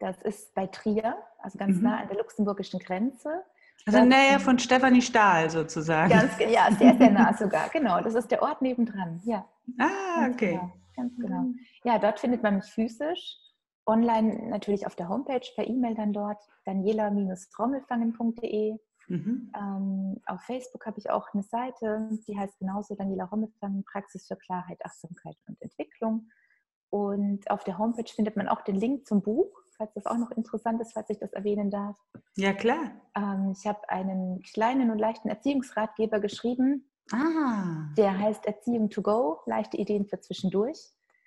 Das 0.00 0.20
ist 0.22 0.54
bei 0.54 0.66
Trier, 0.66 1.16
also 1.40 1.58
ganz 1.58 1.76
mhm. 1.78 1.84
nah 1.84 1.98
an 1.98 2.08
der 2.08 2.18
luxemburgischen 2.18 2.80
Grenze. 2.80 3.44
Also 3.86 4.00
in 4.00 4.08
Nähe 4.08 4.40
von 4.40 4.58
Stefanie 4.58 5.02
Stahl 5.02 5.50
sozusagen. 5.50 6.10
Ganz, 6.10 6.32
ja, 6.38 6.72
sehr, 6.72 6.96
sehr 6.96 7.10
nah 7.10 7.32
sogar. 7.38 7.68
Genau, 7.70 8.00
das 8.00 8.14
ist 8.14 8.30
der 8.30 8.42
Ort 8.42 8.62
nebendran. 8.62 9.20
Ja. 9.24 9.44
Ah, 9.78 10.28
okay. 10.30 10.52
Genau, 10.52 10.72
ganz 10.96 11.16
genau. 11.16 11.44
Ja, 11.84 11.98
dort 11.98 12.20
findet 12.20 12.42
man 12.42 12.56
mich 12.56 12.66
physisch. 12.66 13.38
Online 13.86 14.50
natürlich 14.50 14.86
auf 14.86 14.96
der 14.96 15.08
Homepage, 15.08 15.40
per 15.54 15.66
E-Mail 15.66 15.94
dann 15.94 16.12
dort, 16.12 16.42
daniela-rommelfangen.de. 16.66 18.76
Mhm. 19.08 19.50
Ähm, 19.56 20.20
auf 20.26 20.42
Facebook 20.42 20.84
habe 20.84 20.98
ich 20.98 21.08
auch 21.08 21.32
eine 21.32 21.42
Seite, 21.42 22.10
die 22.28 22.38
heißt 22.38 22.58
genauso 22.58 22.94
Daniela 22.94 23.24
Rommelfangen, 23.24 23.82
Praxis 23.84 24.26
für 24.26 24.36
Klarheit, 24.36 24.84
Achtsamkeit 24.84 25.36
und 25.46 25.60
Entwicklung. 25.62 26.28
Und 26.90 27.50
auf 27.50 27.64
der 27.64 27.78
Homepage 27.78 28.10
findet 28.14 28.36
man 28.36 28.48
auch 28.48 28.60
den 28.62 28.76
Link 28.76 29.06
zum 29.06 29.22
Buch, 29.22 29.50
falls 29.78 29.94
das 29.94 30.06
auch 30.06 30.18
noch 30.18 30.30
interessant 30.32 30.80
ist, 30.82 30.92
falls 30.92 31.08
ich 31.08 31.18
das 31.18 31.32
erwähnen 31.32 31.70
darf. 31.70 31.96
Ja, 32.36 32.52
klar. 32.52 32.90
Ähm, 33.16 33.54
ich 33.56 33.66
habe 33.66 33.88
einen 33.88 34.42
kleinen 34.42 34.90
und 34.90 34.98
leichten 34.98 35.28
Erziehungsratgeber 35.28 36.20
geschrieben. 36.20 36.90
Ah. 37.12 37.88
Der 37.96 38.18
heißt 38.18 38.44
Erziehung 38.44 38.90
to 38.90 39.00
go, 39.00 39.38
leichte 39.46 39.78
Ideen 39.78 40.04
für 40.06 40.20
zwischendurch. 40.20 40.78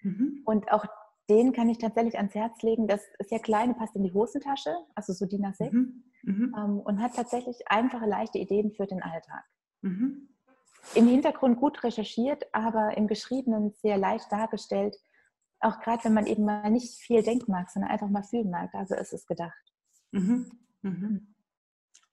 Mhm. 0.04 0.44
Und 0.46 0.72
auch 0.72 0.86
den 1.30 1.54
kann 1.54 1.70
ich 1.70 1.78
tatsächlich 1.78 2.18
ans 2.18 2.36
Herz 2.36 2.62
legen. 2.62 2.88
Das 2.88 3.02
ist 3.18 3.32
ja 3.32 3.40
klein, 3.40 3.76
passt 3.76 3.96
in 3.96 4.04
die 4.04 4.14
Hosentasche, 4.14 4.76
also 4.96 5.14
so 5.14 5.26
DIN 5.26 5.46
A6. 5.46 5.72
Mhm. 5.72 6.04
Mhm. 6.24 6.56
Ähm, 6.56 6.80
und 6.80 7.02
hat 7.02 7.16
tatsächlich 7.16 7.58
einfache, 7.68 8.06
leichte 8.06 8.38
Ideen 8.38 8.72
für 8.72 8.86
den 8.86 9.02
Alltag. 9.02 9.44
Mhm. 9.82 10.28
Im 10.94 11.08
Hintergrund 11.08 11.60
gut 11.60 11.84
recherchiert, 11.84 12.44
aber 12.54 12.98
im 12.98 13.08
Geschriebenen 13.08 13.72
sehr 13.82 13.98
leicht 13.98 14.32
dargestellt. 14.32 14.98
Auch 15.62 15.80
gerade 15.80 16.04
wenn 16.04 16.14
man 16.14 16.26
eben 16.26 16.44
mal 16.44 16.70
nicht 16.70 16.96
viel 16.96 17.24
denken 17.24 17.52
mag, 17.52 17.70
sondern 17.70 17.92
einfach 17.92 18.10
mal 18.10 18.24
fühlen 18.24 18.50
mag. 18.50 18.74
Also 18.74 18.96
ist 18.96 19.14
es 19.14 19.26
gedacht. 19.26 19.74
Mhm. 20.12 20.52
Mhm. 20.82 21.32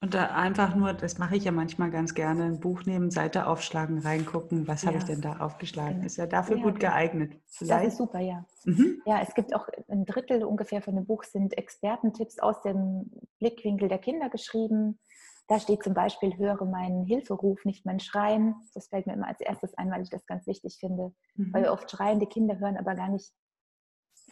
Und 0.00 0.14
da 0.14 0.26
einfach 0.26 0.76
nur, 0.76 0.92
das 0.92 1.18
mache 1.18 1.34
ich 1.34 1.44
ja 1.44 1.50
manchmal 1.50 1.90
ganz 1.90 2.14
gerne, 2.14 2.44
ein 2.44 2.60
Buch 2.60 2.84
nehmen, 2.84 3.10
Seite 3.10 3.48
aufschlagen, 3.48 3.98
reingucken, 3.98 4.68
was 4.68 4.82
ja. 4.82 4.88
habe 4.88 4.98
ich 4.98 5.04
denn 5.04 5.20
da 5.20 5.38
aufgeschlagen? 5.38 5.94
Genau. 5.94 6.06
Ist 6.06 6.18
ja 6.18 6.26
dafür 6.26 6.58
ja, 6.58 6.62
gut 6.62 6.78
geeignet. 6.78 7.34
Vielleicht. 7.46 7.86
Das 7.86 7.92
ist 7.94 7.98
super, 7.98 8.20
ja. 8.20 8.44
Mhm. 8.64 9.02
Ja, 9.06 9.20
es 9.22 9.34
gibt 9.34 9.52
auch 9.56 9.68
ein 9.88 10.04
Drittel 10.04 10.44
ungefähr 10.44 10.82
von 10.82 10.94
dem 10.94 11.04
Buch 11.04 11.24
sind 11.24 11.58
Expertentipps 11.58 12.38
aus 12.38 12.62
dem 12.62 13.10
Blickwinkel 13.40 13.88
der 13.88 13.98
Kinder 13.98 14.28
geschrieben. 14.28 15.00
Da 15.48 15.58
steht 15.58 15.82
zum 15.82 15.94
Beispiel, 15.94 16.36
höre 16.36 16.66
meinen 16.66 17.06
Hilferuf, 17.06 17.64
nicht 17.64 17.86
mein 17.86 18.00
Schreien. 18.00 18.54
Das 18.74 18.88
fällt 18.88 19.06
mir 19.06 19.14
immer 19.14 19.28
als 19.28 19.40
erstes 19.40 19.72
ein, 19.78 19.90
weil 19.90 20.02
ich 20.02 20.10
das 20.10 20.26
ganz 20.26 20.46
wichtig 20.46 20.76
finde. 20.78 21.14
Mhm. 21.36 21.54
Weil 21.54 21.62
wir 21.62 21.72
oft 21.72 21.90
schreiende 21.90 22.26
Kinder 22.26 22.58
hören, 22.58 22.76
aber 22.76 22.94
gar 22.94 23.08
nicht, 23.08 23.32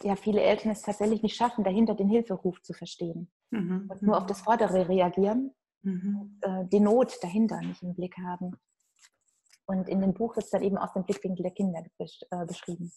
ja, 0.03 0.15
viele 0.15 0.41
Eltern 0.41 0.71
es 0.71 0.83
tatsächlich 0.83 1.23
nicht 1.23 1.35
schaffen, 1.35 1.63
dahinter 1.63 1.95
den 1.95 2.07
Hilferuf 2.07 2.61
zu 2.61 2.73
verstehen. 2.73 3.31
Mhm. 3.49 3.89
Und 3.89 4.01
nur 4.03 4.15
auf 4.15 4.27
das 4.27 4.41
Vordere 4.41 4.87
reagieren, 4.87 5.55
mhm. 5.81 6.37
äh, 6.41 6.65
die 6.65 6.79
Not 6.79 7.17
dahinter 7.23 7.59
nicht 7.61 7.81
im 7.81 7.95
Blick 7.95 8.15
haben. 8.19 8.55
Und 9.65 9.89
in 9.89 9.99
dem 10.01 10.13
Buch 10.13 10.37
ist 10.37 10.53
dann 10.53 10.61
eben 10.61 10.77
aus 10.77 10.93
dem 10.93 11.03
Blickwinkel 11.03 11.41
der 11.41 11.51
Kinder 11.51 11.83
besch 11.97 12.21
äh, 12.29 12.45
beschrieben. 12.45 12.91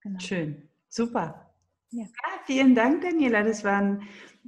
Genau. 0.00 0.18
Schön, 0.18 0.70
super. 0.88 1.45
Ja. 1.90 2.04
ja. 2.04 2.08
vielen 2.44 2.74
Dank, 2.74 3.02
Daniela. 3.02 3.42
Das 3.42 3.64
war 3.64 3.78
ein 3.78 4.02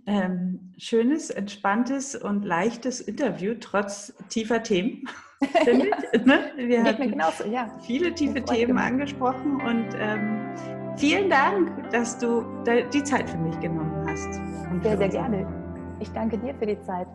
ähm, 0.07 0.73
schönes, 0.79 1.31
entspanntes 1.31 2.15
und 2.17 2.45
leichtes 2.45 3.01
Interview, 3.01 3.55
trotz 3.61 4.15
tiefer 4.29 4.63
Themen. 4.63 5.05
Ich. 5.41 6.25
Ne? 6.25 6.51
Wir 6.57 6.83
haben 6.83 7.11
genauso, 7.13 7.45
ja. 7.45 7.71
viele 7.83 8.13
tiefe 8.13 8.43
Themen 8.43 8.69
gemacht. 8.69 8.87
angesprochen 8.87 9.61
und 9.61 9.87
ähm, 9.97 10.53
vielen 10.97 11.31
Dank, 11.31 11.91
dass 11.93 12.19
du 12.19 12.43
die 12.93 13.05
Zeit 13.05 13.31
für 13.31 13.39
mich 13.39 13.57
genommen 13.61 14.05
hast. 14.09 14.35
Sehr, 14.83 14.99
sehr 14.99 15.09
gerne. 15.09 15.47
Ich 16.01 16.11
danke 16.11 16.39
dir 16.39 16.53
für 16.57 16.67
die 16.67 16.81
Zeit. 16.81 17.07